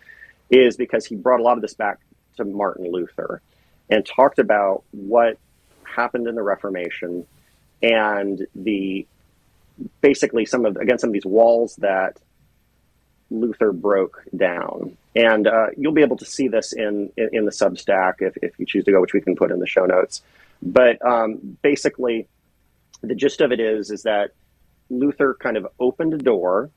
is 0.50 0.78
because 0.78 1.06
he 1.06 1.16
brought 1.16 1.40
a 1.40 1.44
lot 1.44 1.58
of 1.58 1.62
this 1.62 1.74
back 1.74 2.00
to 2.38 2.46
Martin 2.46 2.92
Luther 2.92 3.42
and 3.90 4.06
talked 4.06 4.40
about 4.40 4.84
what 4.92 5.38
happened 5.84 6.28
in 6.28 6.36
the 6.36 6.44
Reformation 6.44 7.26
and 7.82 8.48
the 8.56 9.06
basically 10.02 10.46
some 10.46 10.66
of 10.66 10.78
again 10.78 10.98
some 10.98 11.10
of 11.10 11.14
these 11.14 11.26
walls 11.26 11.76
that 11.78 12.18
Luther 13.30 13.72
broke 13.72 14.24
down. 14.36 14.98
And 15.16 15.48
uh, 15.48 15.68
you'll 15.76 15.94
be 15.94 16.02
able 16.02 16.18
to 16.18 16.26
see 16.26 16.48
this 16.48 16.74
in, 16.74 17.12
in, 17.18 17.30
in 17.34 17.46
the 17.46 17.52
Substack 17.52 18.16
if, 18.20 18.38
if 18.42 18.58
you 18.60 18.66
choose 18.66 18.86
to 18.86 18.92
go, 18.92 19.02
which 19.02 19.14
we 19.14 19.22
can 19.22 19.36
put 19.36 19.52
in 19.52 19.60
the 19.60 19.68
show 19.68 19.86
notes. 19.86 20.22
But 20.62 21.04
um, 21.06 21.58
basically, 21.62 22.28
the 23.02 23.16
gist 23.16 23.42
of 23.42 23.52
it 23.52 23.60
is 23.60 23.92
is 23.92 24.04
that 24.04 24.32
Luther 24.90 25.36
kind 25.40 25.58
of 25.58 25.68
opened 25.80 26.14
a 26.14 26.18
door, 26.18 26.70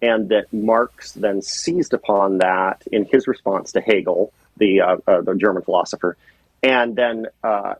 and 0.00 0.28
that 0.30 0.52
Marx 0.52 1.12
then 1.12 1.42
seized 1.42 1.94
upon 1.94 2.38
that 2.38 2.82
in 2.90 3.04
his 3.04 3.26
response 3.26 3.72
to 3.72 3.80
Hegel, 3.80 4.32
the 4.56 4.80
uh, 4.80 4.96
uh, 5.06 5.20
the 5.20 5.34
German 5.34 5.62
philosopher, 5.62 6.16
and 6.62 6.96
then 6.96 7.26
uh, 7.42 7.74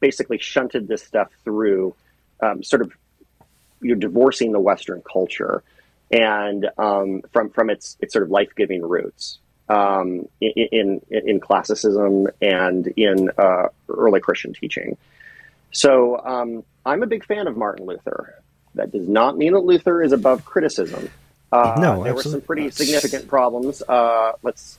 basically 0.00 0.38
shunted 0.38 0.88
this 0.88 1.02
stuff 1.02 1.30
through, 1.44 1.94
um, 2.40 2.62
sort 2.62 2.82
of 2.82 2.92
you're 3.80 3.96
divorcing 3.96 4.52
the 4.52 4.60
Western 4.60 5.02
culture 5.02 5.62
and 6.10 6.68
um, 6.78 7.22
from 7.32 7.50
from 7.50 7.70
its 7.70 7.96
its 8.00 8.12
sort 8.12 8.22
of 8.22 8.30
life 8.30 8.50
giving 8.56 8.82
roots 8.82 9.38
um, 9.68 10.26
in, 10.40 10.68
in, 10.72 11.00
in 11.10 11.40
classicism 11.40 12.28
and 12.40 12.86
in 12.96 13.30
uh, 13.38 13.68
early 13.88 14.20
Christian 14.20 14.52
teaching. 14.52 14.96
So 15.70 16.18
um, 16.24 16.64
I'm 16.84 17.02
a 17.02 17.06
big 17.06 17.24
fan 17.24 17.46
of 17.46 17.56
Martin 17.56 17.86
Luther. 17.86 18.34
That 18.74 18.92
does 18.92 19.08
not 19.08 19.36
mean 19.36 19.52
that 19.52 19.60
Luther 19.60 20.02
is 20.02 20.12
above 20.12 20.44
criticism. 20.44 21.10
Uh, 21.50 21.76
no, 21.78 22.04
there 22.04 22.14
were 22.14 22.22
some 22.22 22.40
pretty 22.40 22.70
significant 22.70 23.28
problems. 23.28 23.82
Uh, 23.82 24.32
let's 24.42 24.78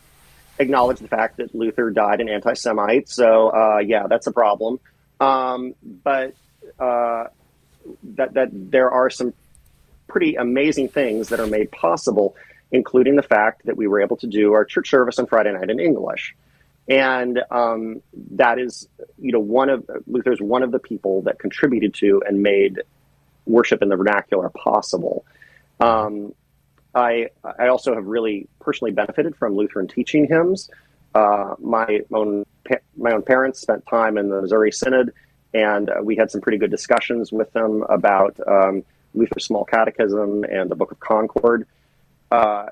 acknowledge 0.59 0.99
the 0.99 1.07
fact 1.07 1.37
that 1.37 1.55
Luther 1.55 1.89
died 1.89 2.21
an 2.21 2.29
anti-Semite. 2.29 3.09
So 3.09 3.49
uh, 3.49 3.79
yeah, 3.79 4.07
that's 4.07 4.27
a 4.27 4.31
problem. 4.31 4.79
Um, 5.19 5.73
but 6.03 6.33
uh, 6.79 7.25
that 8.15 8.33
that 8.33 8.49
there 8.51 8.91
are 8.91 9.09
some 9.09 9.33
pretty 10.07 10.35
amazing 10.35 10.89
things 10.89 11.29
that 11.29 11.39
are 11.39 11.47
made 11.47 11.71
possible, 11.71 12.35
including 12.71 13.15
the 13.15 13.23
fact 13.23 13.65
that 13.65 13.77
we 13.77 13.87
were 13.87 14.01
able 14.01 14.17
to 14.17 14.27
do 14.27 14.53
our 14.53 14.65
church 14.65 14.89
service 14.89 15.19
on 15.19 15.25
Friday 15.25 15.51
night 15.51 15.69
in 15.69 15.79
English. 15.79 16.35
And 16.89 17.39
um, 17.51 18.01
that 18.31 18.57
is, 18.57 18.87
you 19.19 19.31
know, 19.31 19.39
one 19.39 19.69
of 19.69 19.87
Luther's 20.07 20.41
one 20.41 20.63
of 20.63 20.71
the 20.71 20.79
people 20.79 21.21
that 21.23 21.37
contributed 21.37 21.93
to 21.95 22.23
and 22.27 22.41
made 22.41 22.81
worship 23.45 23.81
in 23.81 23.89
the 23.89 23.95
vernacular 23.95 24.49
possible. 24.49 25.23
Um, 25.79 26.33
I 26.95 27.29
I 27.43 27.67
also 27.67 27.93
have 27.93 28.05
really 28.05 28.47
personally 28.59 28.91
benefited 28.91 29.35
from 29.35 29.55
Lutheran 29.55 29.87
teaching 29.87 30.27
hymns. 30.27 30.69
Uh, 31.13 31.55
my 31.59 32.01
own 32.11 32.45
my 32.97 33.11
own 33.11 33.21
parents 33.21 33.61
spent 33.61 33.85
time 33.85 34.17
in 34.17 34.29
the 34.29 34.41
Missouri 34.41 34.71
Synod, 34.71 35.13
and 35.53 35.89
uh, 35.89 35.95
we 36.01 36.15
had 36.15 36.31
some 36.31 36.41
pretty 36.41 36.57
good 36.57 36.71
discussions 36.71 37.31
with 37.31 37.51
them 37.53 37.83
about 37.89 38.35
um, 38.47 38.83
Luther's 39.13 39.45
Small 39.45 39.65
Catechism 39.65 40.43
and 40.43 40.69
the 40.69 40.75
Book 40.75 40.91
of 40.91 40.99
Concord. 40.99 41.67
Uh, 42.31 42.67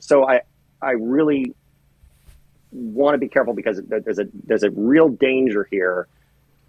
so 0.00 0.28
I 0.28 0.42
I 0.82 0.92
really 0.92 1.54
want 2.70 3.14
to 3.14 3.18
be 3.18 3.28
careful 3.28 3.54
because 3.54 3.80
there's 3.86 4.18
a 4.18 4.26
there's 4.44 4.62
a 4.62 4.70
real 4.70 5.08
danger 5.08 5.66
here 5.70 6.08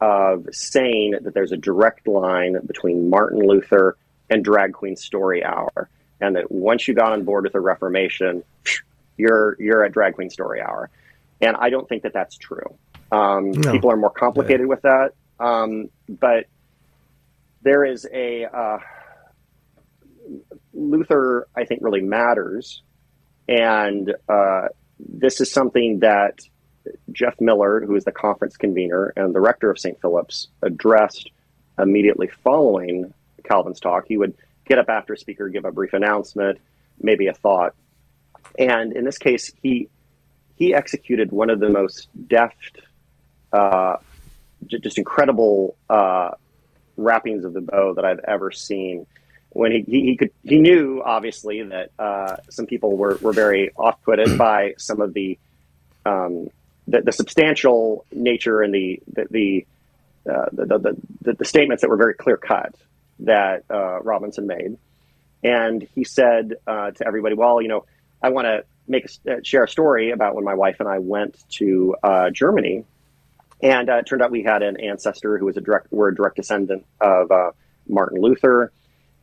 of 0.01 0.47
saying 0.51 1.15
that 1.23 1.33
there's 1.33 1.51
a 1.51 1.57
direct 1.57 2.07
line 2.07 2.57
between 2.65 3.09
Martin 3.09 3.39
Luther 3.39 3.97
and 4.29 4.43
Drag 4.43 4.73
Queen 4.73 4.95
Story 4.95 5.43
Hour, 5.43 5.89
and 6.21 6.35
that 6.35 6.51
once 6.51 6.87
you 6.87 6.93
got 6.93 7.11
on 7.11 7.23
board 7.23 7.43
with 7.43 7.53
the 7.53 7.59
Reformation, 7.59 8.43
you're 9.17 9.57
you're 9.59 9.83
at 9.83 9.91
Drag 9.91 10.15
Queen 10.15 10.29
Story 10.29 10.61
Hour, 10.61 10.89
and 11.41 11.55
I 11.57 11.69
don't 11.69 11.87
think 11.87 12.03
that 12.03 12.13
that's 12.13 12.37
true. 12.37 12.75
Um, 13.11 13.51
no. 13.51 13.71
People 13.71 13.91
are 13.91 13.97
more 13.97 14.11
complicated 14.11 14.61
yeah. 14.61 14.67
with 14.67 14.81
that, 14.83 15.13
um, 15.39 15.89
but 16.07 16.45
there 17.61 17.83
is 17.83 18.07
a 18.11 18.45
uh, 18.45 18.77
Luther, 20.73 21.47
I 21.55 21.65
think, 21.65 21.81
really 21.83 22.01
matters, 22.01 22.83
and 23.47 24.13
uh, 24.29 24.67
this 24.99 25.41
is 25.41 25.51
something 25.51 25.99
that 25.99 26.39
Jeff 27.11 27.39
Miller, 27.39 27.81
who 27.85 27.95
is 27.95 28.03
the 28.03 28.11
conference 28.11 28.57
convener 28.57 29.13
and 29.15 29.33
the 29.33 29.41
rector 29.41 29.69
of 29.69 29.79
St. 29.79 29.99
Philip's, 30.01 30.47
addressed 30.61 31.31
immediately 31.77 32.27
following 32.27 33.13
Calvin's 33.43 33.79
talk. 33.79 34.05
He 34.07 34.17
would 34.17 34.35
get 34.65 34.79
up 34.79 34.89
after 34.89 35.13
a 35.13 35.17
speaker, 35.17 35.49
give 35.49 35.65
a 35.65 35.71
brief 35.71 35.93
announcement, 35.93 36.59
maybe 37.01 37.27
a 37.27 37.33
thought, 37.33 37.73
and 38.57 38.93
in 38.93 39.03
this 39.03 39.17
case, 39.17 39.51
he 39.61 39.89
he 40.55 40.73
executed 40.73 41.31
one 41.31 41.49
of 41.49 41.59
the 41.59 41.69
most 41.69 42.09
deft, 42.27 42.81
uh, 43.53 43.95
just 44.67 44.97
incredible 44.97 45.77
uh, 45.89 46.31
wrappings 46.97 47.45
of 47.45 47.53
the 47.53 47.61
bow 47.61 47.93
that 47.93 48.03
I've 48.03 48.19
ever 48.19 48.51
seen. 48.51 49.05
When 49.51 49.71
he, 49.71 49.81
he, 49.87 50.01
he 50.05 50.17
could 50.17 50.31
he 50.43 50.59
knew 50.59 51.01
obviously 51.03 51.63
that 51.63 51.91
uh, 51.97 52.37
some 52.49 52.65
people 52.65 52.95
were, 52.95 53.17
were 53.21 53.33
very 53.33 53.71
off 53.75 54.01
putted 54.03 54.37
by 54.37 54.75
some 54.77 55.01
of 55.01 55.13
the, 55.13 55.37
um, 56.05 56.49
the, 56.87 57.01
the 57.01 57.11
substantial 57.11 58.05
nature 58.11 58.61
and 58.61 58.73
the 58.73 59.01
the 59.11 59.27
the, 59.31 59.65
uh, 60.31 60.45
the, 60.51 60.95
the, 61.21 61.33
the, 61.33 61.45
statements 61.45 61.81
that 61.81 61.89
were 61.89 61.97
very 61.97 62.13
clear 62.13 62.37
cut 62.37 62.75
that 63.19 63.63
uh, 63.69 63.99
Robinson 64.01 64.45
made, 64.45 64.77
and 65.43 65.87
he 65.95 66.03
said 66.03 66.55
uh, 66.67 66.91
to 66.91 67.07
everybody, 67.07 67.35
"Well, 67.35 67.61
you 67.61 67.67
know, 67.67 67.85
I 68.21 68.29
want 68.29 68.45
to 68.45 68.63
make 68.89 69.05
a, 69.25 69.33
uh, 69.33 69.39
share 69.43 69.63
a 69.63 69.69
story 69.69 70.11
about 70.11 70.35
when 70.35 70.43
my 70.43 70.55
wife 70.55 70.77
and 70.79 70.89
I 70.89 70.99
went 70.99 71.37
to 71.51 71.95
uh, 72.03 72.29
Germany. 72.31 72.83
And 73.61 73.89
uh, 73.89 73.97
it 73.97 74.05
turned 74.05 74.21
out 74.21 74.31
we 74.31 74.43
had 74.43 74.63
an 74.63 74.79
ancestor 74.79 75.37
who 75.37 75.45
was 75.45 75.57
a 75.57 75.61
direct, 75.61 75.91
were 75.91 76.09
a 76.09 76.15
direct 76.15 76.37
descendant 76.37 76.85
of 76.99 77.31
uh, 77.31 77.51
Martin 77.87 78.19
Luther, 78.21 78.71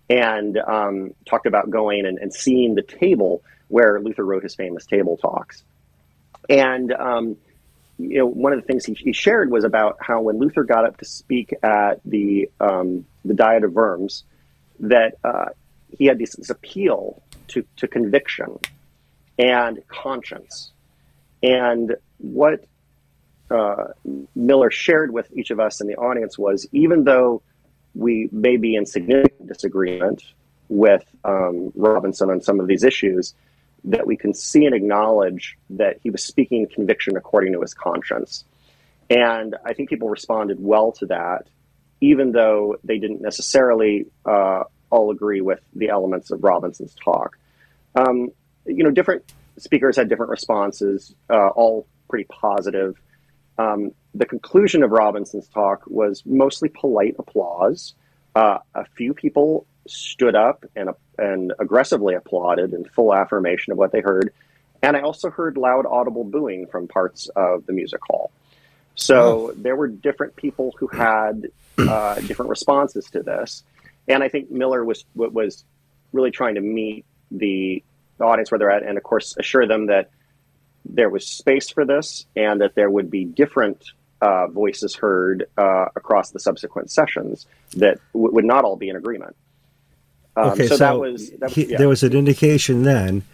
and 0.09 0.57
um, 0.59 1.14
talked 1.27 1.47
about 1.47 1.71
going 1.71 2.07
and, 2.07 2.19
and, 2.19 2.33
seeing 2.33 2.75
the 2.75 2.83
table 2.83 3.42
where 3.69 4.01
Luther 4.01 4.25
wrote 4.25 4.45
his 4.45 4.55
famous 4.55 4.87
table 4.87 5.16
talks. 5.16 5.64
And 6.49 6.92
um, 6.92 7.37
you 7.99 8.19
know, 8.19 8.27
one 8.27 8.53
of 8.53 8.61
the 8.61 8.66
things 8.66 8.85
he, 8.85 8.95
he, 8.95 9.12
shared 9.12 9.51
was 9.51 9.64
about 9.64 9.97
how 10.01 10.21
when 10.21 10.38
Luther 10.38 10.62
got 10.62 10.85
up 10.85 10.99
to 10.99 11.05
speak 11.05 11.55
at 11.62 12.01
the 12.05 12.51
um, 12.61 13.05
the 13.25 13.35
Diet 13.35 13.64
of 13.64 13.73
Worms, 13.73 14.25
that 14.81 15.19
uh, 15.25 15.47
he 15.97 16.07
had 16.07 16.19
this, 16.19 16.37
this 16.37 16.51
appeal 16.51 17.23
to, 17.49 17.64
to 17.77 17.88
conviction 17.88 18.59
and 19.38 19.87
conscience. 19.88 20.73
And 21.42 21.97
what 22.19 22.64
uh, 23.51 23.88
Miller 24.35 24.71
shared 24.71 25.12
with 25.12 25.29
each 25.37 25.51
of 25.51 25.61
us 25.61 25.81
in 25.81 25.87
the 25.87 25.97
audience 25.97 26.38
was 26.38 26.66
even 26.73 27.05
though 27.05 27.42
we 27.96 28.28
may 28.32 28.56
be 28.56 28.76
in 28.76 28.87
significant 28.87 29.48
disagreement 29.48 30.22
with 30.68 31.04
um, 31.24 31.72
Robinson 31.74 32.30
on 32.30 32.40
some 32.40 32.61
of 32.61 32.66
these 32.66 32.85
issues, 32.85 33.35
that 33.85 34.06
we 34.06 34.16
can 34.16 34.35
see 34.35 34.66
and 34.66 34.74
acknowledge 34.74 35.56
that 35.70 35.98
he 36.02 36.11
was 36.11 36.22
speaking 36.22 36.66
conviction 36.72 37.16
according 37.16 37.52
to 37.52 37.61
his 37.61 37.72
conscience. 37.72 38.44
And 39.09 39.54
I 39.64 39.72
think 39.72 39.88
people 39.88 40.09
responded 40.09 40.59
well 40.61 40.92
to 40.92 41.06
that, 41.06 41.46
even 42.00 42.32
though 42.32 42.76
they 42.82 42.98
didn't 42.98 43.22
necessarily 43.22 44.06
uh, 44.24 44.64
all 44.90 45.11
agree 45.11 45.40
with 45.40 45.61
the 45.74 45.88
elements 45.88 46.30
of 46.30 46.42
Robinson's 46.42 46.94
talk. 47.02 47.38
Um, 47.94 48.30
you 48.66 48.82
know, 48.82 48.90
different 48.90 49.32
speakers 49.59 49.96
had 49.96 50.09
different 50.09 50.30
responses, 50.30 51.14
uh, 51.30 51.48
all 51.48 51.87
pretty 52.09 52.24
positive. 52.24 53.00
Um, 53.59 53.92
the 54.16 54.26
conclusion 54.26 54.83
of 54.83 54.90
Robinson's 54.90 55.48
talk 55.48 55.83
was 55.87 56.24
mostly 56.24 56.68
polite 56.68 57.16
applause. 57.18 57.94
Uh, 58.35 58.59
a 58.74 58.85
few 58.85 59.14
people 59.14 59.66
stood 59.87 60.35
up 60.35 60.64
and, 60.74 60.90
and 61.18 61.52
aggressively 61.59 62.14
applauded 62.14 62.72
in 62.72 62.85
full 62.85 63.14
affirmation 63.14 63.72
of 63.72 63.79
what 63.79 63.92
they 63.92 64.00
heard. 64.00 64.33
And 64.83 64.96
I 64.96 65.00
also 65.00 65.31
heard 65.31 65.57
loud, 65.57 65.87
audible 65.87 66.24
booing 66.24 66.66
from 66.66 66.88
parts 66.88 67.29
of 67.37 67.66
the 67.66 67.72
music 67.72 68.00
hall. 68.02 68.31
So 68.94 69.50
oh. 69.50 69.52
there 69.57 69.76
were 69.76 69.88
different 69.88 70.37
people 70.37 70.74
who 70.79 70.87
had 70.87 71.48
uh, 71.79 72.14
different 72.20 72.50
responses 72.50 73.07
to 73.11 73.22
this. 73.22 73.62
And 74.09 74.22
I 74.22 74.29
think 74.29 74.50
Miller 74.50 74.85
was 74.85 75.05
was 75.14 75.64
really 76.12 76.31
trying 76.31 76.55
to 76.55 76.61
meet 76.61 77.05
the 77.31 77.83
audience 78.20 78.50
where 78.50 78.59
they're 78.59 78.70
at, 78.70 78.83
and 78.83 78.96
of 78.96 79.02
course 79.02 79.37
assure 79.37 79.66
them 79.66 79.87
that 79.87 80.11
there 80.88 81.11
was 81.11 81.26
space 81.26 81.68
for 81.68 81.85
this 81.85 82.26
and 82.37 82.61
that 82.61 82.74
there 82.74 82.88
would 82.88 83.11
be 83.11 83.24
different 83.24 83.90
uh, 84.20 84.46
voices 84.48 84.94
heard 84.94 85.48
uh, 85.59 85.87
across 85.94 86.31
the 86.31 86.40
subsequent 86.40 86.90
sessions 86.90 87.46
that 87.76 87.98
w- 88.12 88.33
would 88.33 88.44
not 88.44 88.64
all 88.64 88.76
be 88.76 88.88
in 88.88 88.96
agreement. 88.96 89.37
Um, 90.37 90.50
okay, 90.50 90.66
so, 90.66 90.76
so, 90.76 90.85
that 90.85 90.98
was, 90.98 91.31
that 91.31 91.40
was 91.42 91.55
he, 91.55 91.66
yeah. 91.66 91.79
there 91.79 91.88
was 91.88 92.02
an 92.02 92.12
indication 92.12 92.83
then 92.83 93.24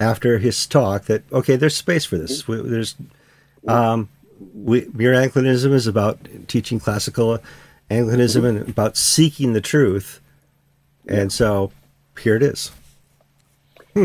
after 0.00 0.38
his 0.38 0.66
talk 0.66 1.04
that 1.04 1.22
okay, 1.32 1.56
there's 1.56 1.76
space 1.76 2.04
for 2.04 2.18
this. 2.18 2.42
Mm-hmm. 2.42 2.64
We, 2.64 2.70
there's 2.70 2.94
um, 3.68 4.08
we, 4.54 4.88
mere 4.92 5.14
Anglicanism 5.14 5.72
is 5.72 5.86
about 5.86 6.18
teaching 6.48 6.80
classical 6.80 7.38
Anglicanism 7.90 8.44
Mm-hmm. 8.44 8.56
and 8.56 8.68
about 8.68 8.96
seeking 8.96 9.52
the 9.52 9.60
truth, 9.60 10.20
and 11.06 11.32
so 11.32 11.72
here 12.18 12.36
it 12.36 12.42
is. 12.42 12.72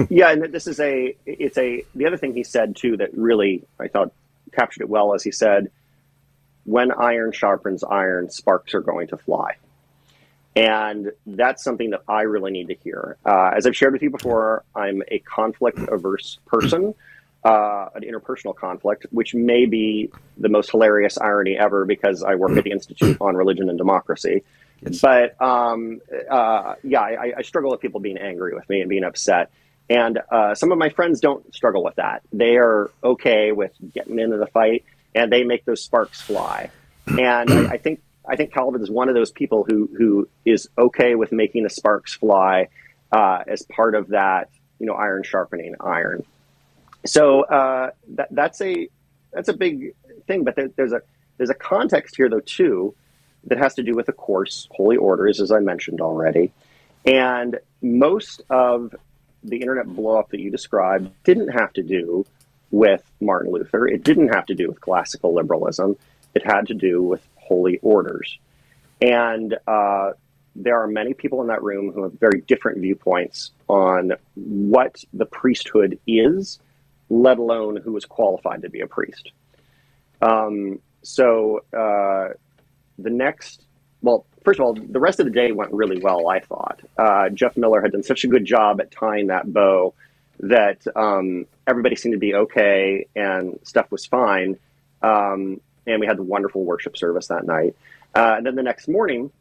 Yeah, 0.09 0.31
and 0.31 0.43
this 0.53 0.67
is 0.67 0.79
a 0.79 1.15
it's 1.25 1.57
a 1.57 1.83
the 1.95 2.05
other 2.05 2.17
thing 2.17 2.33
he 2.33 2.43
said 2.43 2.75
too 2.75 2.97
that 2.97 3.13
really 3.17 3.63
I 3.79 3.87
thought 3.87 4.11
captured 4.51 4.81
it 4.81 4.89
well 4.89 5.13
as 5.13 5.23
he 5.23 5.31
said, 5.31 5.71
when 6.67 6.91
iron 6.91 7.31
sharpens 7.31 7.81
iron, 7.81 8.29
sparks 8.29 8.73
are 8.73 8.81
going 8.81 9.07
to 9.07 9.17
fly. 9.17 9.55
And 10.53 11.13
that's 11.25 11.63
something 11.63 11.91
that 11.91 12.01
I 12.09 12.23
really 12.23 12.51
need 12.51 12.67
to 12.67 12.75
hear. 12.75 13.15
Uh, 13.25 13.51
as 13.55 13.65
I've 13.65 13.75
shared 13.75 13.93
with 13.93 14.01
you 14.01 14.09
before, 14.09 14.65
I'm 14.75 15.01
a 15.07 15.19
conflict 15.19 15.79
averse 15.79 16.39
person, 16.45 16.93
uh, 17.45 17.87
an 17.95 18.01
interpersonal 18.01 18.53
conflict, 18.53 19.05
which 19.11 19.33
may 19.33 19.65
be 19.65 20.11
the 20.35 20.49
most 20.49 20.71
hilarious 20.71 21.17
irony 21.17 21.57
ever 21.57 21.85
because 21.85 22.21
I 22.21 22.35
work 22.35 22.57
at 22.57 22.65
the 22.65 22.71
Institute 22.71 23.15
on 23.21 23.37
Religion 23.37 23.69
and 23.69 23.77
Democracy. 23.77 24.43
Yes. 24.81 24.99
But 24.99 25.41
um, 25.41 26.01
uh, 26.29 26.75
yeah, 26.83 27.01
I, 27.01 27.33
I 27.37 27.41
struggle 27.43 27.71
with 27.71 27.79
people 27.79 28.01
being 28.01 28.17
angry 28.17 28.53
with 28.53 28.67
me 28.67 28.81
and 28.81 28.89
being 28.89 29.05
upset. 29.05 29.51
And 29.89 30.19
uh, 30.29 30.53
some 30.53 30.73
of 30.73 30.77
my 30.77 30.89
friends 30.89 31.21
don't 31.21 31.55
struggle 31.55 31.81
with 31.81 31.95
that. 31.95 32.23
They 32.33 32.57
are 32.57 32.91
okay 33.01 33.53
with 33.53 33.71
getting 33.93 34.19
into 34.19 34.35
the 34.35 34.47
fight, 34.47 34.83
and 35.17 35.31
they 35.31 35.43
make 35.43 35.65
those 35.65 35.81
sparks 35.81 36.21
fly. 36.21 36.69
And 37.07 37.49
I, 37.49 37.77
think 37.77 38.01
I 38.27 38.35
think 38.35 38.53
Calvin 38.53 38.81
is 38.81 38.91
one 38.91 39.09
of 39.09 39.15
those 39.15 39.31
people 39.31 39.65
who 39.67 39.89
who 39.97 40.29
is 40.45 40.69
okay 40.77 41.15
with 41.15 41.31
making 41.31 41.63
the 41.63 41.69
sparks 41.69 42.13
fly 42.13 42.67
uh, 43.11 43.39
as 43.47 43.63
part 43.63 43.95
of 43.95 44.09
that, 44.09 44.49
you 44.79 44.85
know, 44.85 44.93
iron 44.93 45.23
sharpening 45.23 45.75
iron. 45.79 46.23
So 47.05 47.41
uh, 47.41 47.91
that, 48.09 48.27
that's 48.31 48.61
a 48.61 48.89
that's 49.33 49.49
a 49.49 49.53
big 49.53 49.95
thing. 50.27 50.43
But 50.43 50.55
there, 50.55 50.69
there's 50.75 50.93
a 50.93 51.01
there's 51.37 51.49
a 51.49 51.55
context 51.55 52.15
here 52.15 52.29
though 52.29 52.41
too 52.41 52.93
that 53.45 53.57
has 53.57 53.75
to 53.75 53.83
do 53.83 53.93
with, 53.95 54.07
the 54.07 54.13
course, 54.13 54.67
holy 54.71 54.97
orders, 54.97 55.39
as 55.39 55.51
I 55.51 55.59
mentioned 55.59 56.01
already, 56.01 56.51
and 57.05 57.57
most 57.81 58.41
of 58.49 58.93
the 59.43 59.57
internet 59.57 59.85
blowup 59.87 60.29
that 60.29 60.41
you 60.41 60.51
described 60.51 61.09
didn't 61.23 61.49
have 61.49 61.71
to 61.73 61.83
do 61.83 62.25
with 62.71 63.03
Martin 63.21 63.51
Luther. 63.51 63.87
It 63.87 64.03
didn't 64.03 64.29
have 64.29 64.45
to 64.47 64.55
do 64.55 64.67
with 64.67 64.81
classical 64.81 65.33
liberalism. 65.33 65.95
It 66.33 66.45
had 66.45 66.67
to 66.67 66.73
do 66.73 67.01
with 67.01 67.21
holy 67.35 67.79
orders. 67.81 68.37
And 69.01 69.57
uh, 69.67 70.11
there 70.55 70.81
are 70.81 70.87
many 70.87 71.13
people 71.13 71.41
in 71.41 71.47
that 71.47 71.63
room 71.63 71.91
who 71.91 72.03
have 72.03 72.13
very 72.13 72.41
different 72.41 72.79
viewpoints 72.79 73.51
on 73.67 74.13
what 74.35 75.03
the 75.13 75.25
priesthood 75.25 75.99
is, 76.07 76.59
let 77.09 77.37
alone 77.37 77.77
who 77.77 77.95
is 77.95 78.05
qualified 78.05 78.63
to 78.63 78.69
be 78.69 78.81
a 78.81 78.87
priest. 78.87 79.31
Um, 80.21 80.79
so 81.03 81.63
uh, 81.73 82.33
the 82.97 83.09
next, 83.09 83.63
well, 84.01 84.25
first 84.43 84.59
of 84.59 84.65
all, 84.65 84.73
the 84.73 84.99
rest 84.99 85.19
of 85.19 85.25
the 85.25 85.31
day 85.31 85.51
went 85.51 85.71
really 85.71 85.99
well, 85.99 86.27
I 86.27 86.39
thought. 86.39 86.81
Uh, 86.97 87.29
Jeff 87.29 87.55
Miller 87.55 87.81
had 87.81 87.91
done 87.91 88.03
such 88.03 88.23
a 88.23 88.27
good 88.27 88.45
job 88.45 88.81
at 88.81 88.91
tying 88.91 89.27
that 89.27 89.51
bow 89.53 89.93
that 90.39 90.85
um, 90.95 91.45
everybody 91.65 91.95
seemed 91.95 92.13
to 92.13 92.19
be 92.19 92.33
okay 92.33 93.07
and 93.15 93.59
stuff 93.63 93.91
was 93.91 94.05
fine. 94.05 94.57
Um, 95.01 95.61
and 95.85 95.99
we 95.99 96.05
had 96.05 96.17
the 96.17 96.23
wonderful 96.23 96.63
worship 96.63 96.97
service 96.97 97.27
that 97.27 97.45
night. 97.45 97.75
Uh, 98.13 98.35
and 98.37 98.45
then 98.45 98.55
the 98.55 98.63
next 98.63 98.87
morning, 98.87 99.31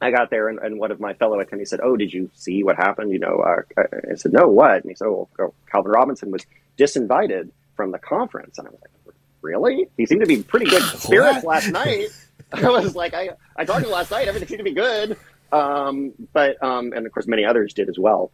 I 0.00 0.10
got 0.10 0.30
there, 0.30 0.48
and, 0.48 0.58
and 0.58 0.78
one 0.78 0.90
of 0.90 1.00
my 1.00 1.14
fellow 1.14 1.42
attendees 1.42 1.68
said, 1.68 1.80
"Oh, 1.82 1.96
did 1.96 2.12
you 2.12 2.30
see 2.34 2.62
what 2.62 2.76
happened?" 2.76 3.12
You 3.12 3.18
know, 3.18 3.38
uh, 3.38 3.82
I 4.10 4.14
said, 4.16 4.32
"No, 4.32 4.48
what?" 4.48 4.82
And 4.82 4.90
he 4.90 4.94
said, 4.94 5.06
"Oh, 5.06 5.28
Calvin 5.70 5.92
Robinson 5.92 6.30
was 6.30 6.44
disinvited 6.78 7.50
from 7.76 7.92
the 7.92 7.98
conference." 7.98 8.58
And 8.58 8.68
I 8.68 8.70
was 8.72 8.80
like, 9.06 9.14
"Really?" 9.40 9.88
He 9.96 10.06
seemed 10.06 10.20
to 10.20 10.26
be 10.26 10.42
pretty 10.42 10.66
good 10.66 10.82
spirits 10.98 11.44
last 11.44 11.70
night. 11.70 12.08
I 12.52 12.68
was 12.68 12.94
like, 12.94 13.14
"I 13.14 13.30
I 13.56 13.64
talked 13.64 13.80
to 13.80 13.86
him 13.86 13.92
last 13.92 14.10
night. 14.10 14.28
Everything 14.28 14.48
seemed 14.48 14.60
to 14.60 14.64
be 14.64 14.74
good." 14.74 15.16
Um, 15.52 16.12
but 16.32 16.62
um, 16.62 16.92
and 16.92 17.06
of 17.06 17.12
course, 17.12 17.26
many 17.26 17.44
others 17.44 17.72
did 17.72 17.88
as 17.88 17.98
well. 17.98 18.30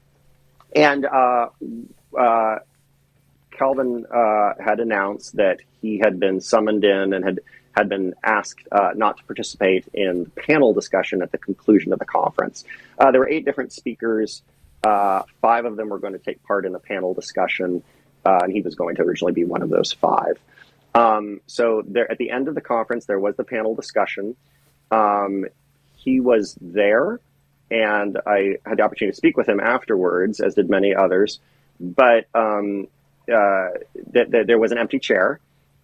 And 0.75 1.05
uh, 1.05 1.49
uh, 2.19 2.59
Calvin 3.51 4.07
uh, 4.07 4.53
had 4.59 4.81
announced 4.81 5.37
that 5.37 5.61
he 5.81 5.99
had 5.99 6.19
been 6.19 6.41
summoned 6.41 6.85
in 6.85 7.13
and 7.13 7.25
had 7.25 7.41
had 7.75 7.89
been 7.89 8.15
asked 8.23 8.69
uh, 8.71 8.91
not 8.95 9.17
to 9.17 9.25
participate 9.25 9.87
in 9.95 10.25
the 10.25 10.31
panel 10.31 10.75
discussion 10.75 11.23
at 11.23 11.33
the 11.33 11.39
conclusion 11.39 11.95
of 11.95 11.99
the 11.99 12.05
conference. 12.05 12.65
Uh, 12.99 13.11
there 13.11 13.21
were 13.21 13.29
eight 13.29 13.47
different 13.47 13.73
speakers. 13.73 14.43
Uh, 14.85 15.23
five 15.41 15.65
of 15.65 15.77
them 15.77 15.89
were 15.89 15.99
going 15.99 16.13
to 16.13 16.19
take 16.19 16.43
part 16.43 16.67
in 16.67 16.73
the 16.73 16.79
panel 16.79 17.15
discussion, 17.15 17.83
and 18.27 18.53
he 18.53 18.61
was 18.61 18.75
going 18.75 18.95
to 18.97 19.03
originally 19.03 19.33
be 19.33 19.45
one 19.45 19.63
of 19.63 19.71
those 19.71 19.91
five. 19.91 20.39
Um, 20.95 21.41
so 21.47 21.83
there, 21.87 22.11
at 22.11 22.19
the 22.19 22.31
end 22.31 22.49
of 22.49 22.55
the 22.55 22.61
conference, 22.61 23.07
there 23.07 23.19
was 23.19 23.37
the 23.37 23.45
panel 23.45 23.75
discussion. 23.75 24.37
Um, 24.91 25.47
he 25.97 26.21
was 26.21 26.57
there, 26.61 27.21
and 27.73 28.19
I 28.27 28.59
had 28.67 28.79
the 28.79 28.83
opportunity 28.83 29.13
to 29.13 29.17
speak 29.17 29.37
with 29.37 29.49
him 29.49 29.59
afterwards, 29.59 30.41
as 30.41 30.55
did 30.55 30.69
many 30.69 30.95
others. 30.95 31.41
But 31.81 32.27
um, 32.35 32.89
uh, 33.33 33.71
th- 34.13 34.31
th- 34.31 34.47
there 34.47 34.59
was 34.59 34.73
an 34.73 34.79
empty 34.79 34.99
chair, 34.99 35.41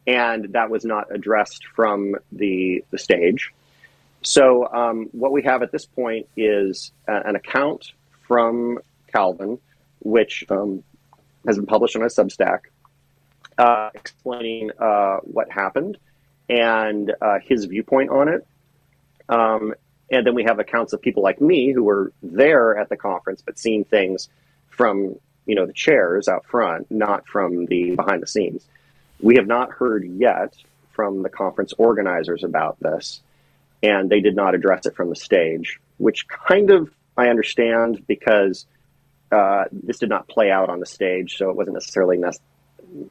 and 0.06 0.52
that 0.52 0.68
was 0.70 0.84
not 0.84 1.12
addressed 1.12 1.64
from 1.74 2.16
the 2.30 2.84
the 2.90 2.98
stage. 2.98 3.52
So 4.22 4.68
um, 4.70 5.08
what 5.12 5.32
we 5.32 5.42
have 5.42 5.62
at 5.62 5.72
this 5.72 5.86
point 5.86 6.28
is 6.36 6.92
a- 7.08 7.26
an 7.26 7.36
account 7.36 7.92
from 8.26 8.80
Calvin, 9.10 9.58
which 10.00 10.44
um, 10.50 10.82
has 11.46 11.56
been 11.56 11.66
published 11.66 11.96
on 11.96 12.02
a 12.02 12.06
Substack, 12.06 12.60
uh, 13.56 13.90
explaining 13.94 14.70
uh, 14.78 15.18
what 15.22 15.50
happened 15.50 15.96
and 16.50 17.12
uh, 17.20 17.38
his 17.42 17.64
viewpoint 17.64 18.10
on 18.10 18.28
it. 18.28 18.46
And 20.10 20.26
then 20.26 20.34
we 20.34 20.44
have 20.44 20.58
accounts 20.58 20.92
of 20.92 21.02
people 21.02 21.22
like 21.22 21.40
me 21.40 21.72
who 21.72 21.84
were 21.84 22.12
there 22.22 22.78
at 22.78 22.88
the 22.88 22.96
conference 22.96 23.42
but 23.44 23.58
seeing 23.58 23.84
things 23.84 24.28
from 24.68 25.16
you 25.46 25.54
know 25.54 25.66
the 25.66 25.72
chairs 25.72 26.28
out 26.28 26.44
front, 26.46 26.90
not 26.90 27.26
from 27.26 27.66
the 27.66 27.96
behind 27.96 28.22
the 28.22 28.26
scenes. 28.26 28.66
We 29.20 29.36
have 29.36 29.46
not 29.46 29.70
heard 29.72 30.04
yet 30.04 30.54
from 30.92 31.22
the 31.22 31.28
conference 31.28 31.72
organizers 31.78 32.44
about 32.44 32.78
this, 32.80 33.20
and 33.82 34.10
they 34.10 34.20
did 34.20 34.36
not 34.36 34.54
address 34.54 34.86
it 34.86 34.94
from 34.94 35.08
the 35.08 35.16
stage, 35.16 35.80
which 35.96 36.28
kind 36.28 36.70
of 36.70 36.90
I 37.16 37.28
understand 37.28 38.04
because 38.06 38.66
uh, 39.32 39.64
this 39.72 39.98
did 39.98 40.08
not 40.08 40.28
play 40.28 40.50
out 40.50 40.68
on 40.68 40.80
the 40.80 40.86
stage, 40.86 41.36
so 41.36 41.50
it 41.50 41.56
wasn't 41.56 41.74
necessarily 41.74 42.18
nec- 42.18 42.36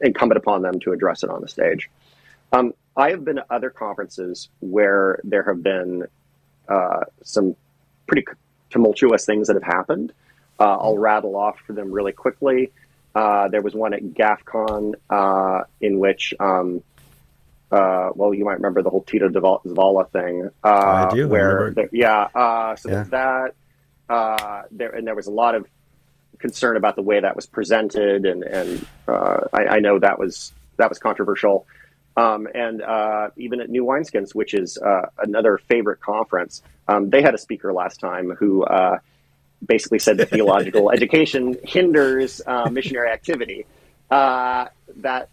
incumbent 0.01 0.37
upon 0.37 0.61
them 0.61 0.79
to 0.81 0.93
address 0.93 1.23
it 1.23 1.29
on 1.29 1.41
the 1.41 1.47
stage. 1.47 1.89
Um, 2.51 2.73
I 2.95 3.09
have 3.09 3.25
been 3.25 3.35
to 3.35 3.45
other 3.49 3.69
conferences 3.69 4.49
where 4.59 5.19
there 5.23 5.43
have 5.43 5.61
been 5.61 6.05
uh, 6.67 7.01
some 7.23 7.55
pretty 8.07 8.25
tumultuous 8.69 9.25
things 9.25 9.47
that 9.47 9.55
have 9.55 9.63
happened. 9.63 10.13
Uh, 10.59 10.77
I'll 10.77 10.97
rattle 10.97 11.35
off 11.35 11.59
for 11.65 11.73
them 11.73 11.91
really 11.91 12.11
quickly. 12.13 12.71
Uh, 13.13 13.47
there 13.47 13.61
was 13.61 13.73
one 13.73 13.93
at 13.93 14.03
GAFCON 14.03 14.93
uh, 15.09 15.63
in 15.81 15.99
which, 15.99 16.33
um, 16.39 16.83
uh, 17.71 18.09
well, 18.15 18.33
you 18.33 18.45
might 18.45 18.53
remember 18.55 18.81
the 18.81 18.89
whole 18.89 19.03
Tito 19.03 19.27
Zavala 19.29 20.09
thing. 20.11 20.49
I 20.63 21.09
do. 21.13 21.27
Where, 21.27 21.71
there, 21.71 21.89
yeah, 21.91 22.27
uh, 22.33 22.75
so 22.75 22.89
Yeah. 22.89 22.95
there's 22.95 23.09
that. 23.09 23.53
Uh, 24.09 24.63
there 24.71 24.89
and 24.91 25.05
there 25.05 25.15
was 25.15 25.27
a 25.27 25.31
lot 25.31 25.53
of 25.55 25.67
concern 26.39 26.77
about 26.77 26.95
the 26.95 27.01
way 27.01 27.19
that 27.19 27.35
was 27.35 27.45
presented, 27.45 28.25
and 28.25 28.43
and 28.43 28.85
uh, 29.07 29.41
I, 29.51 29.65
I 29.65 29.79
know 29.79 29.99
that 29.99 30.17
was 30.17 30.53
that 30.77 30.87
was 30.89 30.97
controversial. 30.99 31.65
Um, 32.17 32.47
and 32.53 32.81
uh, 32.81 33.29
even 33.37 33.61
at 33.61 33.69
New 33.69 33.85
Wineskins, 33.85 34.33
which 34.33 34.53
is 34.55 34.77
uh, 34.79 35.03
another 35.19 35.59
favorite 35.59 36.01
conference, 36.01 36.63
um, 36.87 37.09
they 37.11 37.21
had 37.21 37.35
a 37.35 37.37
speaker 37.37 37.71
last 37.71 37.99
time 37.99 38.31
who 38.31 38.63
uh, 38.63 38.97
basically 39.65 39.99
said 39.99 40.17
that 40.17 40.29
theological 40.29 40.89
education 40.97 41.55
hinders 41.63 42.41
uh, 42.47 42.69
missionary 42.71 43.09
activity. 43.11 43.65
Uh, 44.09 44.65
that 44.97 45.29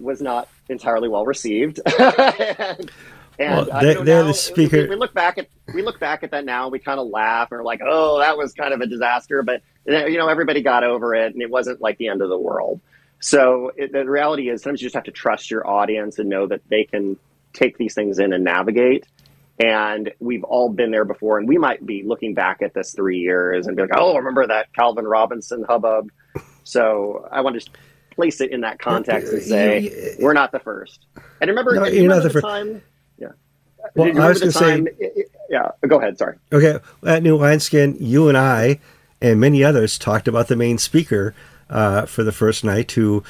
was 0.00 0.20
not 0.20 0.48
entirely 0.68 1.08
well 1.08 1.24
received. 1.24 1.78
and, 1.98 2.90
and, 3.38 3.66
Well, 3.68 3.70
uh, 3.70 3.80
they- 3.80 3.88
you 3.90 3.94
know, 3.94 4.04
they're 4.04 4.22
now 4.22 4.26
the 4.28 4.34
speaker- 4.34 4.82
We, 4.82 4.88
we 4.90 4.96
look 4.96 5.14
back 5.14 5.38
at 5.38 5.48
we 5.72 5.82
look 5.82 6.00
back 6.00 6.24
at 6.24 6.32
that 6.32 6.44
now. 6.44 6.64
and 6.64 6.72
We 6.72 6.80
kind 6.80 6.98
of 6.98 7.06
laugh 7.08 7.52
and 7.52 7.58
we're 7.60 7.64
like, 7.64 7.80
"Oh, 7.86 8.18
that 8.18 8.36
was 8.36 8.52
kind 8.54 8.74
of 8.74 8.80
a 8.80 8.86
disaster," 8.86 9.42
but 9.44 9.62
you 9.86 10.18
know, 10.18 10.26
everybody 10.28 10.62
got 10.62 10.82
over 10.82 11.14
it, 11.14 11.32
and 11.34 11.40
it 11.42 11.48
wasn't 11.50 11.80
like 11.80 11.96
the 11.98 12.08
end 12.08 12.20
of 12.22 12.28
the 12.28 12.38
world. 12.38 12.80
So 13.20 13.70
it, 13.76 13.92
the 13.92 14.04
reality 14.08 14.48
is, 14.48 14.62
sometimes 14.62 14.80
you 14.82 14.86
just 14.86 14.94
have 14.94 15.04
to 15.04 15.10
trust 15.10 15.50
your 15.50 15.66
audience 15.68 16.18
and 16.18 16.28
know 16.28 16.46
that 16.46 16.62
they 16.68 16.84
can 16.84 17.16
take 17.52 17.76
these 17.78 17.94
things 17.94 18.18
in 18.18 18.32
and 18.32 18.44
navigate. 18.44 19.06
And 19.62 20.10
we've 20.20 20.42
all 20.44 20.70
been 20.70 20.90
there 20.90 21.04
before, 21.04 21.38
and 21.38 21.46
we 21.46 21.58
might 21.58 21.84
be 21.84 22.02
looking 22.02 22.32
back 22.32 22.62
at 22.62 22.72
this 22.72 22.94
three 22.94 23.18
years 23.18 23.66
and 23.66 23.76
be 23.76 23.82
like, 23.82 23.90
"Oh, 23.94 24.16
remember 24.16 24.46
that 24.46 24.72
Calvin 24.72 25.06
Robinson 25.06 25.64
hubbub?" 25.68 26.10
So 26.64 27.28
I 27.30 27.42
want 27.42 27.54
to 27.54 27.60
just 27.60 27.70
place 28.14 28.40
it 28.40 28.52
in 28.52 28.62
that 28.62 28.78
context 28.78 29.30
and 29.32 29.42
say 29.42 29.80
You- 29.80 30.16
we're 30.24 30.32
not 30.32 30.50
the 30.52 30.60
first. 30.60 31.04
And 31.42 31.48
remember, 31.50 31.74
No, 31.74 31.84
you're 31.86 32.08
not 32.08 32.22
the 32.22 32.28
the 32.30 32.34
fir- 32.34 32.40
time. 32.40 32.82
Yeah. 33.18 33.28
Well, 33.94 34.18
I 34.18 34.28
was 34.30 34.40
gonna 34.40 34.52
say- 34.52 34.78
it- 34.80 34.96
it- 35.16 35.30
yeah. 35.50 35.72
Go 35.86 35.98
ahead. 35.98 36.16
Sorry. 36.16 36.36
Okay, 36.52 36.78
at 37.04 37.22
New 37.22 37.36
Wineskin, 37.36 37.96
you 38.00 38.28
and 38.28 38.38
I 38.38 38.78
and 39.20 39.38
many 39.40 39.62
others 39.62 39.98
talked 39.98 40.26
about 40.26 40.48
the 40.48 40.56
main 40.56 40.78
speaker 40.78 41.34
uh, 41.70 42.06
for 42.06 42.22
the 42.22 42.32
first 42.32 42.64
night, 42.64 42.92
who, 42.92 43.24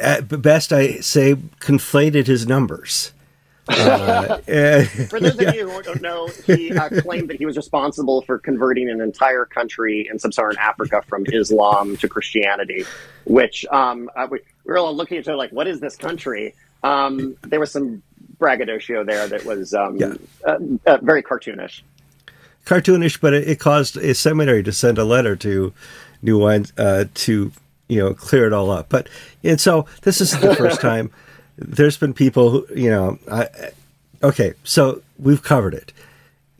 at 0.00 0.28
best, 0.40 0.72
I 0.72 1.00
say, 1.00 1.34
conflated 1.34 2.26
his 2.26 2.46
numbers. 2.46 3.12
Uh, 3.68 4.82
for 5.10 5.20
those 5.20 5.38
of 5.38 5.54
you 5.54 5.68
who 5.68 5.82
don't 5.82 6.00
know, 6.00 6.26
he 6.46 6.72
uh, 6.72 6.88
claimed 7.02 7.28
that 7.28 7.36
he 7.36 7.44
was 7.44 7.54
responsible 7.54 8.22
for 8.22 8.38
converting 8.38 8.88
an 8.88 9.02
entire 9.02 9.44
country 9.44 10.08
in 10.10 10.18
sub-Saharan 10.18 10.56
Africa 10.58 11.02
from 11.06 11.26
Islam 11.26 11.94
to 11.98 12.08
Christianity. 12.08 12.84
Which 13.26 13.66
um, 13.66 14.10
uh, 14.16 14.26
we, 14.30 14.38
we, 14.64 14.72
were 14.72 14.78
all 14.78 14.96
looking 14.96 15.18
at 15.18 15.20
each 15.20 15.28
other 15.28 15.36
like, 15.36 15.52
"What 15.52 15.68
is 15.68 15.80
this 15.80 15.96
country?" 15.96 16.54
Um, 16.82 17.36
there 17.42 17.60
was 17.60 17.70
some 17.70 18.02
braggadocio 18.38 19.04
there 19.04 19.26
that 19.28 19.44
was 19.44 19.74
um, 19.74 19.96
yeah. 19.98 20.14
Uh, 20.46 20.58
uh, 20.86 20.98
very 21.02 21.22
cartoonish. 21.22 21.82
Cartoonish, 22.64 23.20
but 23.20 23.34
it, 23.34 23.48
it, 23.48 23.60
caused 23.60 23.98
a 23.98 24.14
seminary 24.14 24.62
to 24.62 24.72
send 24.72 24.96
a 24.96 25.04
letter 25.04 25.36
to 25.36 25.72
New 26.22 26.38
Wine 26.38 26.66
uh, 26.76 27.04
to 27.14 27.52
you 27.88 27.98
know 27.98 28.14
clear 28.14 28.46
it 28.46 28.52
all 28.52 28.70
up. 28.70 28.88
But 28.88 29.08
and 29.42 29.60
so 29.60 29.86
this 30.02 30.20
is 30.20 30.38
the 30.40 30.54
first 30.54 30.80
time. 30.80 31.10
There's 31.56 31.96
been 31.96 32.14
people 32.14 32.50
who 32.50 32.66
you 32.74 32.90
know. 32.90 33.18
I, 33.30 33.48
okay, 34.22 34.54
so 34.64 35.02
we've 35.18 35.42
covered 35.42 35.74
it. 35.74 35.92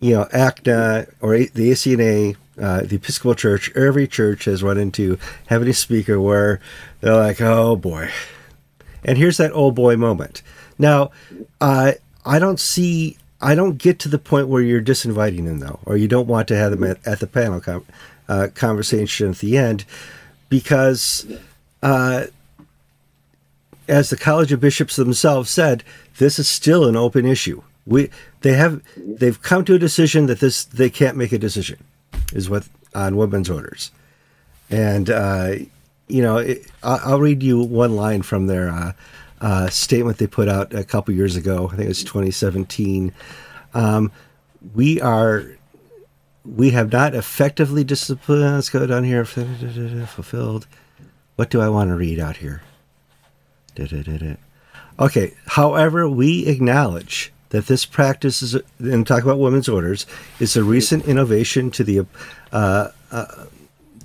You 0.01 0.17
know, 0.17 0.25
ACNA 0.27 1.13
or 1.21 1.39
the 1.39 1.71
ACNA, 1.71 2.37
uh, 2.61 2.83
the 2.83 2.97
Episcopal 2.97 3.35
Church, 3.35 3.71
every 3.77 4.07
church 4.09 4.45
has 4.47 4.63
run 4.63 4.79
into 4.79 5.19
having 5.47 5.69
a 5.69 5.75
speaker 5.75 6.21
where 6.21 6.61
they're 7.01 7.17
like, 7.17 7.41
"Oh 7.41 7.77
boy," 7.77 8.11
and 9.05 9.19
here's 9.19 9.37
that 9.37 9.53
"oh 9.55 9.71
boy" 9.71 9.97
moment. 9.97 10.43
Now, 10.79 11.11
uh, 11.61 11.93
I 12.25 12.39
don't 12.39 12.61
see, 12.61 13.17
I 13.41 13.55
don't 13.55 13.79
get 13.79 13.99
to 14.01 14.09
the 14.09 14.19
point 14.19 14.49
where 14.49 14.63
you're 14.63 14.83
disinviting 14.83 15.47
them 15.47 15.61
though, 15.61 15.81
or 15.85 15.97
you 15.97 16.09
don't 16.09 16.29
want 16.29 16.49
to 16.49 16.57
have 16.57 16.71
them 16.71 16.85
at, 16.85 17.05
at 17.07 17.21
the 17.21 17.27
panel 17.27 17.61
uh, 18.29 18.49
conversation 18.55 19.31
at 19.31 19.39
the 19.39 19.57
end, 19.57 19.85
because 20.49 21.27
uh, 21.83 22.27
as 23.89 24.11
the 24.11 24.17
College 24.17 24.53
of 24.53 24.61
Bishops 24.61 24.97
themselves 24.97 25.51
said, 25.51 25.83
this 26.19 26.39
is 26.39 26.49
still 26.49 26.87
an 26.87 26.97
open 26.97 27.25
issue. 27.25 27.63
We 27.87 28.11
they 28.43 28.53
have 28.53 28.83
they've 28.97 29.41
come 29.41 29.65
to 29.65 29.75
a 29.75 29.79
decision 29.79 30.27
that 30.27 30.41
this 30.41 30.65
they 30.65 30.91
can't 30.91 31.17
make 31.17 31.33
a 31.33 31.39
decision, 31.39 31.79
is 32.33 32.51
what 32.51 32.69
on 32.95 33.17
women's 33.17 33.49
orders, 33.49 33.91
and 34.69 35.09
uh, 35.09 35.55
you 36.07 36.23
know 36.23 36.37
it, 36.37 36.67
I'll 36.83 37.21
read 37.21 37.43
you 37.43 37.63
one 37.63 37.97
line 37.97 38.21
from 38.23 38.47
their 38.47 38.69
uh, 38.69 38.93
uh, 39.41 39.69
statement 39.71 40.19
they 40.19 40.27
put 40.27 40.49
out 40.49 40.75
a 40.75 40.85
couple 40.85 41.15
years 41.15 41.35
ago. 41.35 41.67
I 41.69 41.77
think 41.77 41.85
it 41.85 41.89
was 41.89 42.05
2017. 42.05 43.13
Um, 43.73 44.13
we 44.75 45.01
are 45.01 45.47
we 46.57 46.71
have 46.71 46.93
not 46.93 47.15
effectively 47.15 47.85
disciplined. 47.85 48.55
Let's 48.55 48.71
go 48.71 48.87
down 48.87 49.05
here. 49.05 49.25
Fulfilled. 49.25 50.67
What 51.37 51.51
do 51.51 51.61
I 51.61 51.69
want 51.69 51.91
to 51.91 51.95
read 51.95 52.19
out 52.19 52.39
here? 52.39 52.63
Okay. 54.99 55.35
However, 55.47 56.09
we 56.09 56.47
acknowledge 56.47 57.33
that 57.51 57.67
this 57.67 57.87
practice 57.87 58.43
is, 58.43 58.57
and 58.79 59.07
talk 59.07 59.23
about 59.23 59.39
women's 59.39 59.69
orders, 59.69 60.07
is 60.41 60.57
a 60.57 60.65
recent 60.65 61.07
innovation 61.07 61.71
to 61.73 61.85
the 61.85 62.07
uh, 62.53 62.89
uh, 63.11 63.27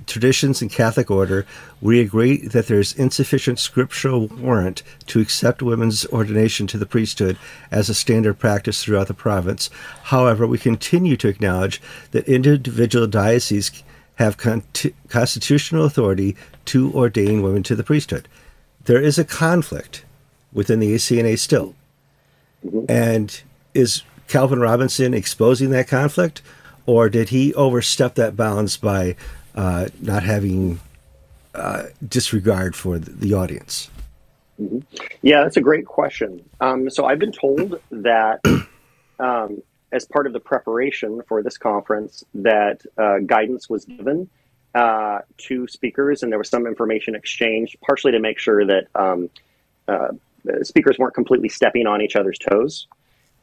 traditions 0.05 0.61
in 0.61 0.69
Catholic 0.69 1.09
order, 1.09 1.45
we 1.81 1.99
agree 1.99 2.47
that 2.47 2.67
there 2.67 2.79
is 2.79 2.93
insufficient 2.93 3.59
scriptural 3.59 4.27
warrant 4.27 4.83
to 5.07 5.19
accept 5.19 5.61
women's 5.61 6.05
ordination 6.07 6.67
to 6.67 6.77
the 6.77 6.85
priesthood 6.85 7.37
as 7.71 7.89
a 7.89 7.93
standard 7.93 8.39
practice 8.39 8.83
throughout 8.83 9.07
the 9.07 9.13
province. 9.13 9.69
However, 10.03 10.45
we 10.47 10.57
continue 10.57 11.17
to 11.17 11.27
acknowledge 11.27 11.81
that 12.11 12.27
individual 12.27 13.07
dioceses 13.07 13.83
have 14.15 14.37
con- 14.37 14.63
constitutional 15.09 15.85
authority 15.85 16.35
to 16.65 16.93
ordain 16.93 17.41
women 17.41 17.63
to 17.63 17.75
the 17.75 17.83
priesthood. 17.83 18.27
There 18.85 19.01
is 19.01 19.17
a 19.17 19.25
conflict 19.25 20.05
within 20.51 20.79
the 20.79 20.93
ACNA 20.93 21.39
still. 21.39 21.75
Mm-hmm. 22.65 22.85
And 22.89 23.41
is 23.73 24.03
Calvin 24.27 24.59
Robinson 24.59 25.13
exposing 25.13 25.71
that 25.71 25.87
conflict? 25.87 26.41
Or 26.85 27.09
did 27.09 27.29
he 27.29 27.53
overstep 27.53 28.15
that 28.15 28.35
bounds 28.35 28.77
by 28.77 29.15
uh, 29.55 29.87
not 30.01 30.23
having 30.23 30.79
uh, 31.55 31.83
disregard 32.07 32.75
for 32.75 32.97
the, 32.97 33.33
audience? 33.33 33.89
Mm-hmm. 34.59 34.79
Yeah, 35.21 35.43
that's 35.43 35.57
a 35.57 35.61
great 35.61 35.85
question. 35.85 36.43
Um, 36.59 36.89
so 36.89 37.05
I've 37.05 37.19
been 37.19 37.31
told 37.31 37.79
that 37.91 38.39
um, 39.19 39.61
as 39.91 40.05
part 40.05 40.27
of 40.27 40.33
the 40.33 40.39
preparation 40.39 41.21
for 41.27 41.43
this 41.43 41.57
conference, 41.57 42.23
that 42.35 42.81
uh, 42.97 43.19
guidance 43.25 43.69
was 43.69 43.85
given 43.85 44.29
uh, 44.75 45.19
to 45.37 45.67
speakers, 45.67 46.23
and 46.23 46.31
there 46.31 46.39
was 46.39 46.49
some 46.49 46.65
information 46.65 47.15
exchanged, 47.15 47.77
partially 47.85 48.11
to 48.11 48.19
make 48.19 48.39
sure 48.39 48.65
that 48.65 48.87
um, 48.95 49.29
uh, 49.87 50.07
speakers 50.63 50.97
weren't 50.97 51.13
completely 51.13 51.49
stepping 51.49 51.85
on 51.85 52.01
each 52.01 52.15
other's 52.15 52.39
toes, 52.39 52.87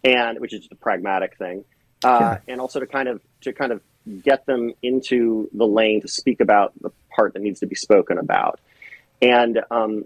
and 0.03 0.41
which 0.41 0.53
is 0.53 0.61
just 0.61 0.73
a 0.73 0.77
pragmatic 0.77 1.37
thing, 1.37 1.65
uh, 2.05 2.37
and 2.49 2.61
also 2.61 2.81
to 2.81 2.87
kind 2.87 3.09
of 3.09 3.21
to 3.43 3.53
kind 3.53 3.73
of 3.73 3.81
get 4.23 4.47
them 4.47 4.73
into 4.83 5.49
the 5.53 5.67
lane 5.67 6.01
to 6.01 6.09
speak 6.09 6.41
about 6.41 6.73
the 6.81 6.91
part 7.11 7.35
that 7.35 7.43
needs 7.43 7.61
to 7.61 7.67
be 7.67 7.75
spoken 7.75 8.19
about. 8.19 8.61
And 9.23 9.61
um, 9.71 10.05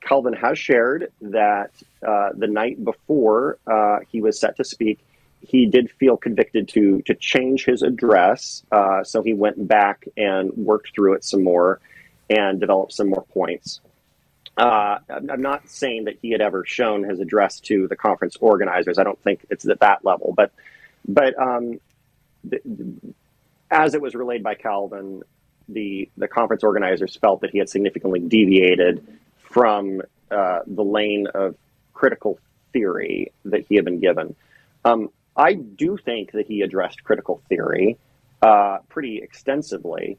Calvin 0.00 0.32
has 0.32 0.58
shared 0.58 1.12
that 1.20 1.70
uh, 2.06 2.30
the 2.34 2.46
night 2.46 2.84
before 2.84 3.58
uh, 3.66 3.98
he 4.10 4.20
was 4.20 4.40
set 4.40 4.56
to 4.56 4.64
speak, 4.64 4.98
he 5.40 5.66
did 5.66 5.90
feel 5.92 6.16
convicted 6.16 6.68
to 6.68 7.02
to 7.02 7.14
change 7.14 7.64
his 7.64 7.82
address. 7.82 8.62
Uh, 8.70 9.02
so 9.04 9.22
he 9.22 9.32
went 9.32 9.66
back 9.66 10.06
and 10.16 10.52
worked 10.56 10.94
through 10.94 11.14
it 11.14 11.24
some 11.24 11.42
more 11.42 11.80
and 12.28 12.60
developed 12.60 12.92
some 12.92 13.08
more 13.08 13.24
points. 13.32 13.80
Uh, 14.56 14.98
I'm 15.08 15.40
not 15.40 15.68
saying 15.68 16.04
that 16.04 16.18
he 16.20 16.30
had 16.30 16.40
ever 16.40 16.64
shown 16.66 17.04
his 17.04 17.20
address 17.20 17.60
to 17.60 17.88
the 17.88 17.96
conference 17.96 18.36
organizers. 18.40 18.98
I 18.98 19.04
don't 19.04 19.20
think 19.22 19.46
it's 19.48 19.66
at 19.66 19.80
that 19.80 20.04
level, 20.04 20.34
but 20.36 20.52
but 21.06 21.38
um, 21.40 21.80
as 23.70 23.94
it 23.94 24.02
was 24.02 24.14
relayed 24.14 24.42
by 24.42 24.54
Calvin, 24.54 25.22
the 25.68 26.10
the 26.16 26.28
conference 26.28 26.64
organizers 26.64 27.16
felt 27.16 27.40
that 27.42 27.50
he 27.50 27.58
had 27.58 27.68
significantly 27.68 28.20
deviated 28.20 29.06
from 29.38 30.02
uh, 30.30 30.60
the 30.66 30.82
lane 30.82 31.26
of 31.34 31.56
critical 31.92 32.38
theory 32.72 33.32
that 33.44 33.64
he 33.68 33.76
had 33.76 33.84
been 33.84 34.00
given. 34.00 34.34
Um, 34.84 35.10
I 35.36 35.54
do 35.54 35.96
think 35.96 36.32
that 36.32 36.46
he 36.46 36.62
addressed 36.62 37.04
critical 37.04 37.42
theory 37.48 37.98
uh, 38.42 38.78
pretty 38.88 39.18
extensively. 39.18 40.18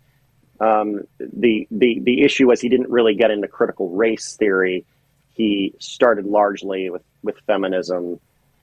Um, 0.60 1.02
the 1.20 1.68
the 1.72 2.00
the 2.02 2.22
issue 2.22 2.48
was 2.48 2.62
he 2.62 2.70
didn't 2.70 2.90
really 2.90 3.16
get 3.16 3.32
into 3.32 3.48
critical 3.48 3.90
race 3.90 4.36
theory. 4.36 4.86
He 5.34 5.74
started 5.80 6.26
largely 6.26 6.90
with 6.90 7.04
with 7.24 7.36
feminism, 7.48 8.20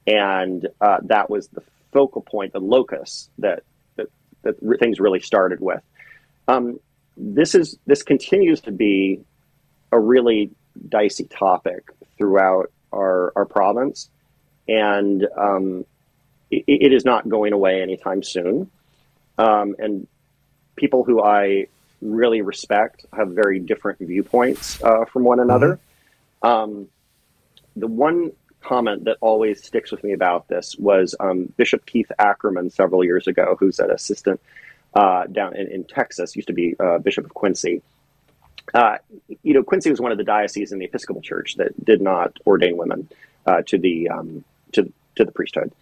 and 0.07 0.66
uh, 0.81 0.98
that 1.05 1.29
was 1.29 1.48
the 1.48 1.62
focal 1.92 2.22
point, 2.22 2.53
the 2.53 2.61
locus 2.61 3.31
that 3.38 3.62
that 4.42 4.57
things 4.79 5.01
really 5.01 5.20
started 5.20 5.61
with. 5.61 5.83
Um, 6.46 6.81
this 7.16 7.55
is 7.55 7.79
this 7.87 8.03
continues 8.03 8.61
to 8.62 8.72
be 8.72 9.20
a 9.92 9.98
really 9.98 10.51
dicey 10.88 11.24
topic 11.24 11.90
throughout 12.16 12.70
our 12.92 13.33
our 13.37 13.44
province, 13.44 14.11
and 14.68 15.27
um, 15.37 15.85
it, 16.51 16.64
it 16.66 16.92
is 16.92 17.05
not 17.05 17.29
going 17.29 17.53
away 17.53 17.83
anytime 17.83 18.22
soon. 18.22 18.70
Um, 19.37 19.77
and 19.79 20.07
people 20.77 21.05
who 21.05 21.22
I 21.22 21.66
really 22.01 22.42
respect 22.42 23.05
have 23.12 23.29
very 23.31 23.59
different 23.59 23.98
viewpoints 23.98 24.83
uh, 24.83 25.05
from 25.05 25.24
one 25.24 25.40
another. 25.40 25.79
Mm-hmm. 26.42 26.48
Um, 26.48 26.88
the 27.77 27.86
one 27.86 28.32
comment 28.63 29.05
that 29.05 29.17
always 29.21 29.65
sticks 29.65 29.91
with 29.91 30.03
me 30.05 30.13
about 30.13 30.49
this 30.49 30.77
was 30.79 31.15
um, 31.21 31.53
Bishop 31.57 31.87
Keith 31.87 32.11
Ackerman 32.19 32.71
several 32.71 33.05
years 33.05 33.27
ago, 33.27 33.57
who's 33.59 33.79
an 33.79 33.91
assistant 33.91 34.41
uh, 34.95 35.27
down 35.27 35.57
in, 35.57 35.69
in, 35.69 35.85
Texas, 35.85 36.35
used 36.35 36.49
to 36.49 36.55
be 36.55 36.75
uh, 36.79 36.99
Bishop 36.99 37.25
of 37.25 37.35
Quincy. 37.35 37.83
Uh, 38.75 38.99
you 39.43 39.55
know, 39.55 39.63
Quincy 39.63 39.91
was 39.91 40.01
one 40.01 40.13
of 40.13 40.19
the 40.19 40.25
dioceses 40.25 40.73
in 40.73 40.79
the 40.79 40.87
Episcopal 40.87 41.23
Church 41.23 41.57
that 41.57 41.85
did 41.85 42.01
not 42.01 42.37
ordain 42.47 42.77
women 42.77 43.09
uh, 43.47 43.63
to 43.67 43.79
the 43.79 44.09
um, 44.09 44.45
to 44.73 44.93
to 45.17 45.25
the 45.25 45.33
priesthood, 45.33 45.73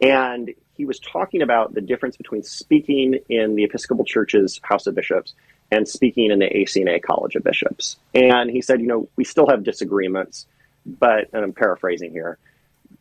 and 0.00 0.52
he 0.76 0.84
was 0.84 0.98
talking 0.98 1.42
about 1.42 1.74
the 1.74 1.80
difference 1.80 2.16
between 2.16 2.42
speaking 2.42 3.18
in 3.28 3.54
the 3.54 3.64
Episcopal 3.64 4.04
Church's 4.04 4.60
House 4.62 4.86
of 4.86 4.94
Bishops 4.94 5.34
and 5.70 5.88
speaking 5.88 6.30
in 6.30 6.38
the 6.38 6.46
ACNA 6.46 7.02
College 7.02 7.34
of 7.34 7.42
Bishops. 7.42 7.96
And 8.14 8.50
he 8.50 8.60
said, 8.60 8.80
you 8.80 8.86
know, 8.86 9.08
we 9.16 9.24
still 9.24 9.48
have 9.48 9.64
disagreements 9.64 10.46
but, 10.86 11.28
and 11.32 11.42
I'm 11.44 11.52
paraphrasing 11.52 12.12
here, 12.12 12.38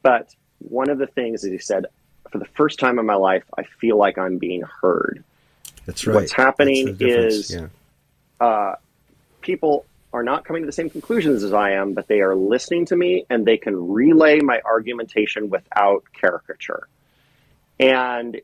but 0.02 0.36
one 0.60 0.90
of 0.90 0.98
the 0.98 1.08
things 1.08 1.44
is 1.44 1.52
he 1.52 1.58
said, 1.58 1.86
for 2.32 2.40
the 2.40 2.46
first 2.46 2.80
time 2.80 3.00
in 3.00 3.06
my 3.06 3.16
life, 3.16 3.44
I 3.58 3.64
feel 3.64 3.98
like 3.98 4.18
I'm 4.18 4.40
being 4.40 4.64
heard. 4.82 5.24
That's 5.86 6.06
right. 6.06 6.16
What's 6.16 6.34
happening 6.34 6.98
is 7.00 7.52
yeah. 7.54 7.68
uh, 8.40 8.76
people 9.42 9.86
are 10.12 10.24
not 10.24 10.46
coming 10.46 10.64
to 10.64 10.66
the 10.66 10.72
same 10.72 10.90
conclusions 10.90 11.44
as 11.44 11.54
I 11.54 11.72
am, 11.72 11.94
but 11.94 12.08
they 12.08 12.22
are 12.22 12.36
listening 12.36 12.86
to 12.88 12.96
me 12.96 13.26
and 13.30 13.46
they 13.46 13.58
can 13.58 13.90
relay 13.90 14.40
my 14.40 14.62
argumentation 14.66 15.50
without 15.50 16.04
caricature. 16.14 16.88
and 17.80 18.40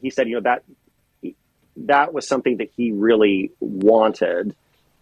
he 0.00 0.10
said, 0.10 0.28
you 0.28 0.34
know 0.36 0.40
that 0.40 0.64
that 1.76 2.12
was 2.12 2.26
something 2.26 2.58
that 2.58 2.70
he 2.76 2.92
really 2.92 3.52
wanted, 3.60 4.54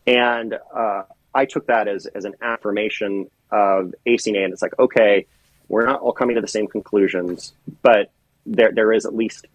and 0.06 0.58
uh, 0.74 1.02
I 1.34 1.44
took 1.44 1.66
that 1.66 1.88
as 1.88 2.06
as 2.06 2.24
an 2.24 2.34
affirmation 2.40 3.30
of 3.50 3.94
ACNA, 4.06 4.44
and 4.44 4.52
it's 4.52 4.62
like, 4.62 4.78
okay, 4.78 5.26
we're 5.68 5.86
not 5.86 6.00
all 6.00 6.12
coming 6.12 6.36
to 6.36 6.40
the 6.40 6.48
same 6.48 6.66
conclusions, 6.66 7.52
but 7.82 8.10
there 8.46 8.72
there 8.72 8.92
is 8.92 9.04
at 9.04 9.14
least 9.14 9.46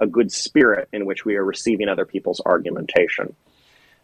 a 0.00 0.06
good 0.06 0.30
spirit 0.30 0.88
in 0.92 1.06
which 1.06 1.24
we 1.24 1.36
are 1.36 1.44
receiving 1.44 1.88
other 1.88 2.04
people's 2.04 2.40
argumentation. 2.44 3.34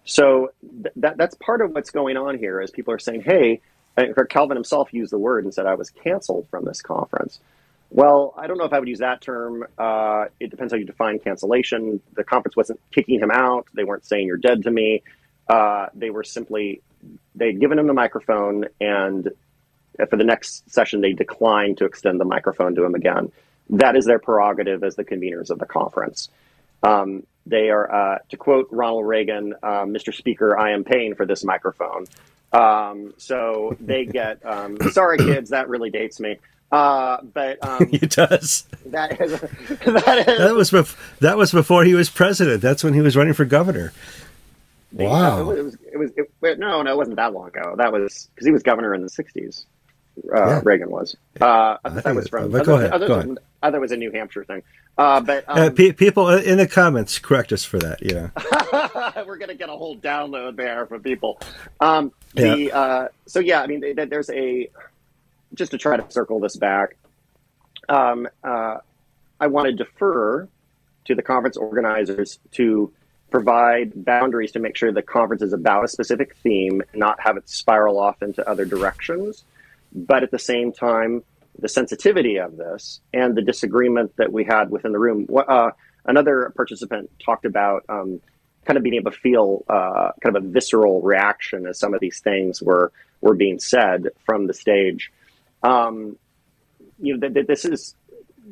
So 0.05 0.53
th- 0.61 0.95
that 0.97 1.17
that's 1.17 1.35
part 1.37 1.61
of 1.61 1.73
what's 1.73 1.91
going 1.91 2.17
on 2.17 2.39
here. 2.39 2.61
Is 2.61 2.71
people 2.71 2.95
are 2.95 2.99
saying, 2.99 3.23
hey, 3.23 3.61
Calvin 4.29 4.57
himself 4.57 4.93
used 4.93 5.13
the 5.13 5.19
word 5.19 5.45
and 5.45 5.55
said 5.55 5.67
I 5.67 5.75
was 5.75 5.91
canceled 5.91 6.49
from 6.51 6.65
this 6.65 6.83
conference. 6.83 7.41
Well, 7.91 8.35
I 8.39 8.47
don't 8.47 8.57
know 8.57 8.65
if 8.65 8.73
I 8.73 8.79
would 8.79 8.89
use 8.89 9.01
that 9.01 9.21
term. 9.21 9.67
Uh, 9.77 10.25
it 10.41 10.51
depends 10.51 10.73
how 10.73 10.79
you 10.79 10.87
define 10.87 11.19
cancellation. 11.19 12.01
The 12.15 12.25
conference 12.25 12.57
wasn't 12.57 12.81
kicking 12.91 13.21
him 13.21 13.31
out. 13.31 13.67
They 13.75 13.85
weren't 13.85 14.07
saying 14.07 14.27
you're 14.27 14.39
dead 14.39 14.63
to 14.63 14.71
me. 14.71 15.03
Uh, 15.47 15.89
they 15.95 16.09
were 16.09 16.25
simply 16.25 16.81
they'd 17.35 17.61
given 17.61 17.79
him 17.79 17.87
the 17.87 17.93
microphone, 17.93 18.67
and 18.81 19.29
for 20.09 20.17
the 20.17 20.25
next 20.25 20.71
session, 20.71 21.01
they 21.01 21.13
declined 21.13 21.79
to 21.79 21.85
extend 21.85 22.21
the 22.21 22.25
microphone 22.25 22.75
to 22.75 22.85
him 22.85 22.95
again. 22.95 23.31
That 23.71 23.97
is 23.97 24.05
their 24.05 24.19
prerogative 24.19 24.83
as 24.85 24.97
the 24.97 25.05
conveners 25.05 25.51
of 25.51 25.59
the 25.59 25.67
conference. 25.67 26.29
Um, 26.83 27.25
they 27.47 27.71
are, 27.71 27.93
uh, 27.93 28.19
to 28.31 28.37
quote 28.37 28.69
Ronald 28.71 29.07
Reagan, 29.07 29.55
uh, 29.63 29.85
Mr. 29.85 30.15
Speaker, 30.15 30.59
I 30.59 30.73
am 30.73 30.85
paying 30.85 31.15
for 31.15 31.27
this 31.27 31.45
microphone. 31.45 32.07
Um, 32.53 33.15
so 33.17 33.77
they 33.81 34.05
get, 34.05 34.45
um, 34.45 34.77
sorry, 34.93 35.19
kids, 35.19 35.51
that 35.51 35.69
really 35.69 35.91
dates 35.91 36.21
me. 36.21 36.39
Uh, 36.71 37.19
but 37.23 37.63
um, 37.67 37.89
it 37.93 38.11
does. 38.11 38.67
That 38.87 39.21
is, 39.21 39.41
that 39.41 40.25
is 40.27 40.39
that 40.39 40.55
was 40.55 40.71
bef- 40.71 40.97
that 41.21 41.37
was 41.37 41.53
before 41.53 41.85
he 41.85 41.93
was 41.93 42.09
president. 42.09 42.63
That's 42.63 42.83
when 42.83 42.95
he 42.95 43.03
was 43.03 43.15
running 43.15 43.35
for 43.35 43.45
governor. 43.45 43.93
Wow. 44.93 45.51
It 45.51 45.65
was. 45.65 45.77
It 45.93 45.97
was. 45.99 46.11
It, 46.17 46.33
it, 46.43 46.59
no, 46.59 46.83
no, 46.83 46.93
it 46.93 46.97
wasn't 46.97 47.17
that 47.17 47.33
long 47.33 47.49
ago. 47.49 47.75
That 47.77 47.93
was 47.93 48.29
because 48.35 48.47
he 48.47 48.53
was 48.53 48.63
governor 48.63 48.95
in 48.95 49.03
the 49.03 49.09
'60s. 49.09 49.67
Uh, 50.19 50.47
yeah. 50.47 50.61
Reagan 50.63 50.91
was. 50.91 51.17
Uh, 51.41 51.79
that 51.85 52.15
was 52.15 52.29
from. 52.29 52.51
But 52.51 52.67
go 52.67 52.77
ahead. 52.77 52.93
Other, 52.93 53.09
go 53.09 53.15
ahead. 53.15 53.39
other 53.63 53.81
was 53.81 53.93
a 53.93 53.97
New 53.97 54.13
Hampshire 54.13 54.45
thing. 54.45 54.63
Uh, 54.99 55.21
but 55.21 55.49
uh, 55.49 55.69
um, 55.69 55.75
pe- 55.75 55.93
people 55.93 56.29
in 56.29 56.59
the 56.59 56.67
comments 56.67 57.19
correct 57.19 57.53
us 57.53 57.65
for 57.65 57.79
that. 57.79 58.03
Yeah, 58.03 59.23
we're 59.27 59.39
gonna 59.39 59.55
get 59.55 59.71
a 59.71 59.73
whole 59.73 59.97
download 59.97 60.57
there 60.57 60.87
from 60.87 61.03
people. 61.03 61.41
Um, 61.81 62.13
the 62.35 62.65
yeah. 62.65 62.79
Uh, 62.79 63.09
so 63.27 63.41
yeah, 63.41 63.63
I 63.63 63.67
mean, 63.67 63.95
there's 63.97 64.29
a 64.29 64.69
just 65.55 65.71
to 65.71 65.79
try 65.79 65.97
to 65.97 66.11
circle 66.11 66.41
this 66.41 66.57
back, 66.57 66.97
um, 67.89 68.29
uh, 68.45 68.79
I 69.41 69.47
want 69.47 69.67
to 69.67 69.73
defer 69.73 70.49
to 71.05 71.15
the 71.15 71.23
conference 71.23 71.57
organizers 71.57 72.39
to 72.53 72.93
provide 73.33 73.93
boundaries 74.05 74.53
to 74.53 74.61
make 74.61 74.77
sure 74.77 74.93
the 74.93 75.03
conference 75.03 75.43
is 75.43 75.53
about 75.53 75.85
a 75.85 75.89
specific 75.89 76.37
theme 76.37 76.83
not 76.95 77.21
have 77.21 77.37
it 77.37 77.49
spiral 77.49 77.99
off 77.99 78.23
into 78.23 78.49
other 78.49 78.65
directions. 78.65 79.45
But 79.93 80.23
at 80.23 80.31
the 80.31 80.39
same 80.39 80.73
time, 80.73 81.25
the 81.59 81.69
sensitivity 81.69 82.37
of 82.39 82.57
this 82.57 83.01
and 83.13 83.37
the 83.37 83.43
disagreement 83.43 84.17
that 84.17 84.33
we 84.33 84.45
had 84.45 84.71
within 84.71 84.93
the 84.93 84.99
room. 84.99 85.27
Uh, 85.37 85.73
another 86.05 86.53
participant 86.57 87.11
talked 87.19 87.45
about 87.45 87.85
um, 87.89 88.21
kind 88.65 88.77
of 88.77 88.83
being 88.83 88.95
able 88.95 89.11
to 89.11 89.19
feel 89.19 89.65
uh, 89.69 90.13
kind 90.23 90.37
of 90.37 90.45
a 90.45 90.47
visceral 90.47 91.03
reaction 91.03 91.67
as 91.67 91.79
some 91.79 91.93
of 91.95 92.01
these 92.01 92.21
things 92.21 92.63
were 92.63 92.93
were 93.21 93.35
being 93.35 93.59
said 93.59 94.09
from 94.25 94.47
the 94.47 94.55
stage 94.55 95.13
um, 95.63 96.17
you 97.01 97.15
know, 97.15 97.21
that, 97.21 97.35
that 97.35 97.47
this 97.47 97.65
is 97.65 97.95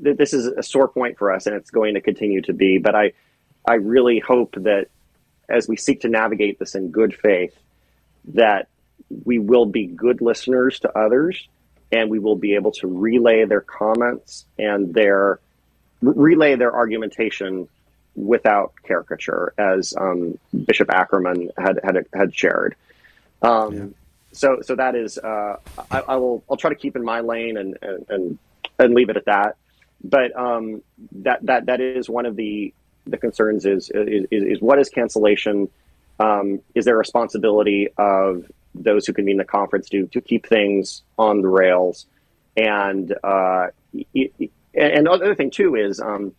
that 0.03 0.17
this 0.17 0.33
is 0.33 0.47
a 0.47 0.63
sore 0.63 0.89
point 0.89 1.19
for 1.19 1.33
us, 1.33 1.47
and 1.47 1.57
it's 1.57 1.71
going 1.71 1.95
to 1.95 2.01
continue 2.01 2.41
to 2.43 2.53
be. 2.53 2.79
But 2.79 2.95
I, 2.95 3.13
I 3.67 3.75
really 3.75 4.19
hope 4.19 4.55
that 4.57 4.89
as 5.49 5.69
we 5.69 5.77
seek 5.77 6.03
to 6.03 6.09
navigate 6.09 6.59
this 6.59 6.75
in 6.75 6.91
good 6.91 7.15
faith, 7.15 7.57
that 8.35 8.69
we 9.25 9.39
will 9.39 9.67
be 9.67 9.87
good 9.87 10.21
listeners 10.21 10.81
to 10.81 10.99
others, 10.99 11.49
and 11.91 12.11
we 12.11 12.19
will 12.19 12.37
be 12.37 12.55
able 12.55 12.73
to 12.73 12.87
relay 12.87 13.45
their 13.45 13.61
comments 13.61 14.45
and 14.59 14.95
their 14.95 15.41
relay 16.01 16.55
their 16.55 16.75
argumentation 16.75 17.69
without 18.15 18.73
caricature, 18.85 19.53
as 19.59 19.95
um, 19.99 20.39
Bishop 20.65 20.91
Ackerman 20.91 21.51
had 21.59 21.81
had 21.83 22.07
had 22.13 22.35
shared. 22.35 22.77
Um, 23.43 23.75
yeah 23.75 23.87
so 24.33 24.61
so 24.63 24.77
that 24.77 24.95
is 24.95 25.19
uh, 25.19 25.57
I, 25.91 26.01
I, 26.01 26.17
will 26.17 26.45
I'll 26.51 26.57
try 26.57 26.71
to 26.71 26.77
keep 26.77 26.97
in 26.97 27.05
my 27.05 27.21
lane 27.21 27.57
and 27.57 27.77
and 27.83 28.39
and 28.79 28.95
leave 28.95 29.11
it 29.11 29.17
at 29.17 29.25
that. 29.27 29.57
But 30.03 30.37
um, 30.37 30.83
that 31.13 31.45
that 31.47 31.67
that 31.67 31.81
is 31.81 32.09
one 32.09 32.27
of 32.27 32.37
the 32.37 32.73
the 33.11 33.19
concerns 33.19 33.67
is 33.67 33.91
is, 33.95 34.27
is 34.31 34.61
what 34.61 34.79
is 34.79 34.89
cancellation? 34.89 35.69
Um, 36.19 36.61
is 36.75 36.85
there 36.85 36.95
a 36.95 36.99
responsibility 36.99 37.89
of 37.97 38.45
those 38.75 39.07
who 39.07 39.13
convene 39.13 39.37
the 39.37 39.45
conference 39.45 39.89
to 39.91 40.07
to 40.09 40.21
keep 40.21 40.47
things 40.47 41.03
on 41.19 41.43
the 41.43 41.49
rails? 41.49 42.07
And 42.57 43.15
uh, 43.23 43.69
it, 44.15 44.53
and 44.75 45.07
the 45.07 45.11
other 45.11 45.35
thing 45.35 45.51
too 45.51 45.75
is 45.77 46.01
um, 46.01 46.33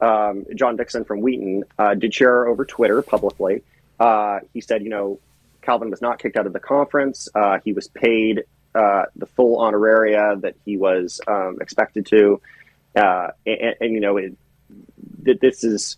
um, 0.00 0.44
John 0.54 0.76
Dickson 0.76 1.04
from 1.04 1.20
Wheaton 1.20 1.64
uh, 1.78 1.94
did 1.94 2.14
share 2.14 2.46
over 2.46 2.64
Twitter 2.64 3.02
publicly. 3.02 3.62
Uh, 3.98 4.40
he 4.52 4.60
said, 4.60 4.82
you 4.82 4.90
know, 4.90 5.18
Calvin 5.62 5.90
was 5.90 6.02
not 6.02 6.18
kicked 6.18 6.36
out 6.36 6.46
of 6.46 6.52
the 6.52 6.60
conference. 6.60 7.28
Uh, 7.34 7.58
he 7.64 7.72
was 7.72 7.88
paid 7.88 8.44
uh, 8.74 9.04
the 9.16 9.26
full 9.26 9.58
honoraria 9.58 10.40
that 10.42 10.56
he 10.64 10.76
was 10.76 11.20
um, 11.26 11.58
expected 11.60 12.06
to, 12.06 12.40
uh, 12.96 13.28
and, 13.46 13.74
and, 13.80 13.92
you 13.94 14.00
know, 14.00 14.16
it, 14.16 14.36
this 15.22 15.64
is 15.64 15.96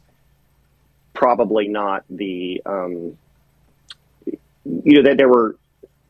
probably 1.17 1.67
not 1.67 2.05
the, 2.09 2.63
um, 2.65 3.19
you 4.25 5.03
know, 5.03 5.15
there 5.15 5.29
were 5.29 5.57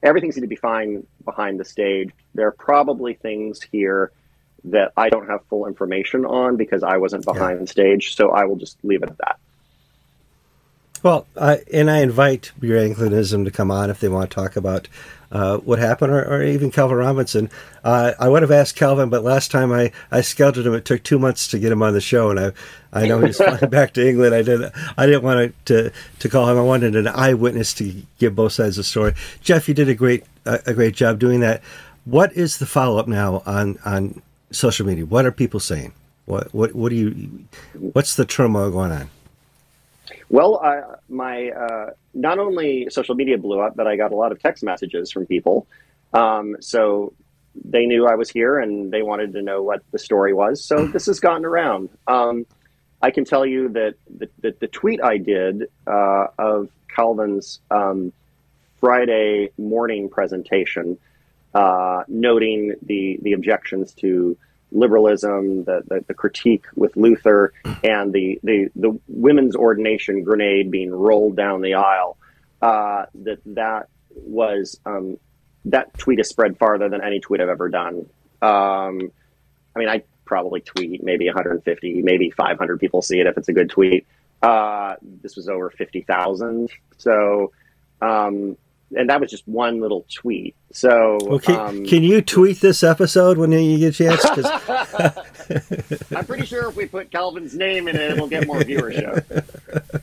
everything 0.03 0.33
seemed 0.33 0.45
to 0.45 0.49
be 0.49 0.57
fine 0.57 1.07
behind 1.25 1.59
the 1.59 1.65
stage. 1.65 2.11
There 2.35 2.47
are 2.49 2.53
probably 2.53 3.15
things 3.15 3.63
here 3.63 4.13
that 4.65 4.93
I 4.97 5.09
don't 5.09 5.29
have 5.29 5.45
full 5.47 5.67
information 5.67 6.27
on 6.27 6.57
because 6.57 6.83
I 6.83 6.99
wasn't 6.99 7.25
behind 7.25 7.59
yeah. 7.59 7.61
the 7.61 7.67
stage. 7.69 8.17
So 8.17 8.31
I 8.31 8.45
will 8.45 8.57
just 8.57 8.77
leave 8.83 9.03
it 9.03 9.11
at 9.11 9.19
that. 9.19 9.39
Well, 11.07 11.25
I, 11.41 11.61
and 11.73 11.89
I 11.89 11.99
invite 11.99 12.51
Mere 12.61 12.79
Anglicanism 12.79 13.45
to 13.45 13.53
come 13.53 13.71
on 13.71 13.91
if 13.91 14.01
they 14.01 14.09
want 14.09 14.29
to 14.29 14.35
talk 14.35 14.57
about 14.57 14.89
uh, 15.31 15.59
what 15.59 15.79
happened, 15.79 16.13
or, 16.13 16.25
or, 16.25 16.43
even 16.43 16.73
Calvin 16.73 16.97
Robinson. 16.97 17.49
Uh, 17.85 18.15
I 18.19 18.29
would 18.29 18.43
have 18.43 18.51
asked 18.51 18.75
Calvin, 18.75 19.09
but 19.09 19.23
last 19.23 19.53
time 19.53 19.71
I, 19.71 19.93
I 20.11 20.23
scheduled 20.23 20.67
him, 20.67 20.75
it 20.75 20.85
took 20.85 21.05
two 21.05 21.21
months 21.21 21.47
to 21.47 21.61
get 21.61 21.71
him 21.71 21.81
on 21.81 21.93
the 21.93 22.01
show, 22.01 22.31
and 22.31 22.41
I 22.41 22.53
I 22.93 23.07
know 23.07 23.21
he's 23.21 23.37
flying 23.45 23.71
back 23.71 23.93
to 23.93 24.05
England. 24.05 24.35
I 24.35 24.43
didn't 24.43 24.75
I 24.99 25.07
didn't 25.07 25.23
want 25.23 25.55
to, 25.67 25.93
to 26.19 26.29
call 26.29 26.51
him. 26.51 26.59
I 26.59 26.63
wanted 26.63 26.97
an 26.97 27.07
eyewitness 27.07 27.73
to 27.75 28.03
give 28.19 28.35
both 28.35 28.55
sides 28.55 28.77
of 28.77 28.83
the 28.83 28.89
story. 28.89 29.15
Jeff, 29.43 29.69
you 29.69 29.75
did 29.75 29.89
a 29.89 29.95
great 29.95 30.25
a 30.45 30.75
great 30.75 30.97
job 30.97 31.21
doing 31.21 31.39
that. 31.39 31.63
What 32.05 32.33
is 32.33 32.59
the 32.59 32.67
follow 32.67 32.99
up 32.99 33.07
now 33.07 33.45
on 33.47 33.79
on 33.85 34.23
social 34.51 34.85
media? 34.85 35.07
What 35.07 35.25
are 35.25 35.31
people 35.31 35.61
saying? 35.61 35.93
What 36.25 36.53
what 36.53 36.75
what 36.75 36.89
do 36.89 36.97
you? 36.97 37.45
What's 37.93 38.17
the 38.17 38.25
turmoil 38.25 38.73
going 38.73 38.91
on? 38.91 39.09
Well, 40.29 40.61
uh, 40.63 40.97
my 41.09 41.51
uh, 41.51 41.91
not 42.15 42.39
only 42.39 42.89
social 42.91 43.15
media 43.15 43.39
blew 43.39 43.61
up, 43.61 43.77
but 43.77 43.87
I 43.87 43.97
got 43.97 44.13
a 44.13 44.17
lot 44.17 44.33
of 44.33 44.41
text 44.41 44.65
messages 44.65 45.13
from 45.13 45.27
people. 45.27 45.67
Um, 46.13 46.57
so 46.61 47.13
they 47.65 47.87
knew 47.87 48.07
I 48.07 48.17
was 48.17 48.29
here 48.31 48.59
and 48.59 48.93
they 48.93 49.03
wanted 49.03 49.33
to 49.35 49.43
know 49.43 49.63
what 49.63 49.83
the 49.93 49.99
story 49.99 50.35
was. 50.35 50.65
So 50.65 50.87
this 50.87 51.07
has 51.07 51.21
gotten 51.21 51.45
around. 51.45 51.91
Um, 52.07 52.47
I 53.01 53.11
can 53.11 53.25
tell 53.25 53.47
you 53.47 53.69
that 53.71 53.95
the, 54.15 54.29
the, 54.41 54.55
the 54.61 54.67
tweet 54.67 55.03
I 55.03 55.19
did 55.19 55.65
uh, 55.87 56.27
of 56.39 56.71
Calvin's 56.95 57.61
um, 57.71 58.13
Friday 58.81 59.51
morning 59.59 60.09
presentation, 60.09 60.99
uh, 61.55 62.05
noting 62.09 62.75
the 62.83 63.19
the 63.23 63.33
objections 63.33 63.93
to 63.95 64.37
liberalism, 64.77 65.65
the, 65.65 65.83
the, 65.89 66.05
the, 66.07 66.15
critique 66.15 66.67
with 66.75 66.97
Luther, 66.97 67.53
and 67.83 68.13
the, 68.13 68.39
the, 68.43 68.69
the 68.77 68.99
women's 69.09 69.57
ordination 69.57 70.23
grenade 70.23 70.71
being 70.71 70.91
rolled 70.91 71.37
down 71.37 71.63
the 71.63 71.75
aisle, 71.75 72.17
uh, 72.63 73.07
that 73.15 73.39
that 73.47 73.89
was 74.15 74.81
um, 74.87 75.19
that 75.67 75.97
tweet 75.99 76.19
has 76.19 76.29
spread 76.29 76.59
farther 76.59 76.89
than 76.89 77.03
any 77.03 77.21
tweet 77.21 77.41
I've 77.41 77.49
ever 77.49 77.69
done. 77.69 78.07
Um, 78.41 79.11
I 79.75 79.79
mean, 79.79 79.89
I 79.89 80.03
probably 80.25 80.61
tweet 80.61 81.03
maybe 81.03 81.27
150, 81.27 82.03
maybe 82.03 82.31
500 82.31 82.81
people 82.81 83.03
see 83.03 83.21
it 83.21 83.27
if 83.27 83.37
it's 83.37 83.49
a 83.49 83.53
good 83.53 83.71
tweet. 83.71 84.07
Uh, 84.43 84.97
this 85.23 85.37
was 85.37 85.49
over 85.49 85.71
50,000. 85.71 86.71
So, 86.99 87.53
um, 88.01 88.57
and 88.95 89.09
that 89.11 89.21
was 89.21 89.31
just 89.31 89.47
one 89.49 89.81
little 89.81 90.07
tweet. 90.15 90.55
So, 90.73 91.19
okay, 91.23 91.55
um, 91.55 91.85
can 91.87 92.03
you 92.03 92.21
tweet 92.23 92.61
this 92.61 92.83
episode 92.85 93.39
when 93.39 93.51
you 93.53 93.79
get 93.79 93.99
a 94.01 94.17
chance? 94.17 94.25
I'm 96.15 96.25
pretty 96.27 96.47
sure 96.47 96.69
if 96.69 96.77
we 96.77 96.87
put 96.87 97.11
Calvin's 97.11 97.55
name 97.55 97.89
in 97.89 97.97
it, 97.97 98.13
it'll 98.13 98.29
get 98.29 98.47
more 98.47 98.61
viewership. 98.61 99.45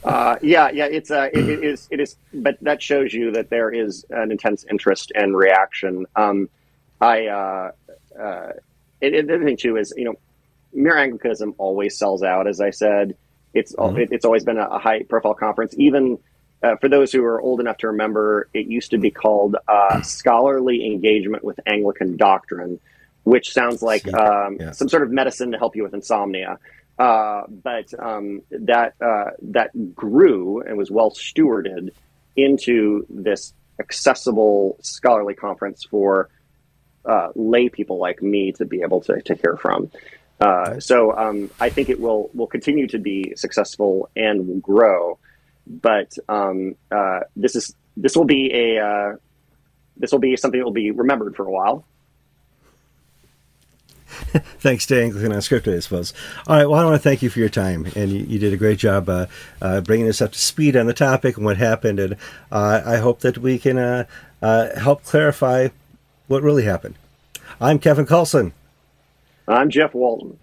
Uh, 0.03 0.37
yeah, 0.41 0.69
yeah, 0.71 0.85
it's 0.85 1.11
uh, 1.11 1.29
it, 1.33 1.47
it 1.49 1.63
is 1.63 1.87
it 1.91 1.99
is, 1.99 2.15
but 2.33 2.57
that 2.61 2.81
shows 2.81 3.13
you 3.13 3.31
that 3.31 3.49
there 3.49 3.69
is 3.69 4.05
an 4.09 4.31
intense 4.31 4.65
interest 4.69 5.11
and 5.15 5.35
reaction. 5.35 6.05
Um, 6.15 6.49
I 6.99 7.27
uh, 7.27 7.71
uh, 8.19 8.51
and 9.01 9.13
the 9.29 9.35
other 9.35 9.43
thing 9.45 9.57
too 9.57 9.77
is 9.77 9.93
you 9.95 10.05
know 10.05 10.15
Mere 10.73 10.97
Anglicanism 10.97 11.55
always 11.57 11.97
sells 11.97 12.23
out, 12.23 12.47
as 12.47 12.59
I 12.59 12.71
said. 12.71 13.15
It's 13.53 13.75
Mhm. 13.75 13.99
it, 13.99 14.09
it's 14.11 14.25
always 14.25 14.43
been 14.43 14.57
a, 14.57 14.65
a 14.67 14.79
high 14.79 15.03
profile 15.03 15.35
conference. 15.35 15.75
Even 15.77 16.17
uh, 16.63 16.77
for 16.77 16.87
those 16.87 17.11
who 17.11 17.23
are 17.23 17.41
old 17.41 17.59
enough 17.59 17.77
to 17.77 17.87
remember, 17.87 18.47
it 18.53 18.67
used 18.67 18.91
to 18.91 18.97
be 18.97 19.11
called 19.11 19.55
uh, 19.67 20.01
Scholarly 20.01 20.85
Engagement 20.85 21.43
with 21.43 21.59
Anglican 21.65 22.15
Doctrine, 22.15 22.79
which 23.23 23.51
sounds 23.51 23.81
like 23.81 24.11
um, 24.13 24.57
yeah. 24.59 24.71
some 24.71 24.87
sort 24.87 25.03
of 25.03 25.11
medicine 25.11 25.51
to 25.51 25.57
help 25.57 25.75
you 25.75 25.83
with 25.83 25.93
insomnia. 25.93 26.57
Uh, 26.97 27.43
but 27.49 27.91
um, 27.99 28.41
that 28.51 28.93
uh, 29.01 29.31
that 29.41 29.95
grew 29.95 30.61
and 30.61 30.77
was 30.77 30.91
well 30.91 31.11
stewarded 31.11 31.89
into 32.35 33.05
this 33.09 33.53
accessible 33.79 34.77
scholarly 34.81 35.33
conference 35.33 35.83
for 35.83 36.29
uh, 37.05 37.29
lay 37.35 37.67
people 37.67 37.97
like 37.97 38.21
me 38.21 38.51
to 38.53 38.65
be 38.65 38.81
able 38.81 39.01
to, 39.01 39.21
to 39.23 39.35
hear 39.35 39.57
from. 39.57 39.91
Uh, 40.39 40.79
so 40.79 41.15
um, 41.17 41.49
I 41.59 41.69
think 41.69 41.89
it 41.89 41.99
will 41.99 42.29
will 42.33 42.47
continue 42.47 42.87
to 42.87 42.99
be 42.99 43.33
successful 43.35 44.09
and 44.15 44.47
will 44.47 44.59
grow. 44.59 45.17
But 45.65 46.13
um, 46.29 46.75
uh, 46.91 47.21
this 47.35 47.55
is 47.55 47.75
this 47.95 48.15
will 48.15 48.25
be 48.25 48.51
a 48.53 48.85
uh, 48.85 49.15
this 49.97 50.11
will 50.11 50.19
be 50.19 50.35
something 50.35 50.59
that 50.59 50.65
will 50.65 50.71
be 50.71 50.91
remembered 50.91 51.35
for 51.35 51.45
a 51.45 51.51
while. 51.51 51.85
Thanks 54.59 54.85
to 54.87 55.01
Anglican 55.01 55.31
Unscripted, 55.31 55.75
I 55.75 55.79
suppose. 55.79 56.13
All 56.47 56.55
right, 56.55 56.69
well, 56.69 56.79
I 56.79 56.85
want 56.85 56.95
to 56.95 56.99
thank 56.99 57.23
you 57.23 57.31
for 57.31 57.39
your 57.39 57.49
time, 57.49 57.87
and 57.95 58.11
you, 58.11 58.19
you 58.19 58.39
did 58.39 58.53
a 58.53 58.57
great 58.57 58.77
job 58.77 59.09
uh, 59.09 59.25
uh, 59.59 59.81
bringing 59.81 60.07
us 60.07 60.21
up 60.21 60.33
to 60.33 60.39
speed 60.39 60.75
on 60.75 60.85
the 60.85 60.93
topic 60.93 61.35
and 61.35 61.45
what 61.45 61.57
happened, 61.57 61.99
and 61.99 62.13
uh, 62.51 62.81
I 62.85 62.97
hope 62.97 63.21
that 63.21 63.39
we 63.39 63.57
can 63.57 63.79
uh, 63.79 64.05
uh, 64.41 64.79
help 64.79 65.03
clarify 65.03 65.69
what 66.27 66.43
really 66.43 66.63
happened. 66.63 66.95
I'm 67.59 67.79
Kevin 67.79 68.05
Kallsen, 68.05 68.51
I'm 69.47 69.69
Jeff 69.69 69.95
Walton. 69.95 70.37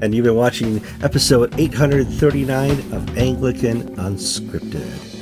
And 0.00 0.14
you've 0.14 0.24
been 0.24 0.36
watching 0.36 0.82
episode 1.02 1.58
839 1.58 2.70
of 2.92 3.18
Anglican 3.18 3.82
Unscripted. 3.96 5.13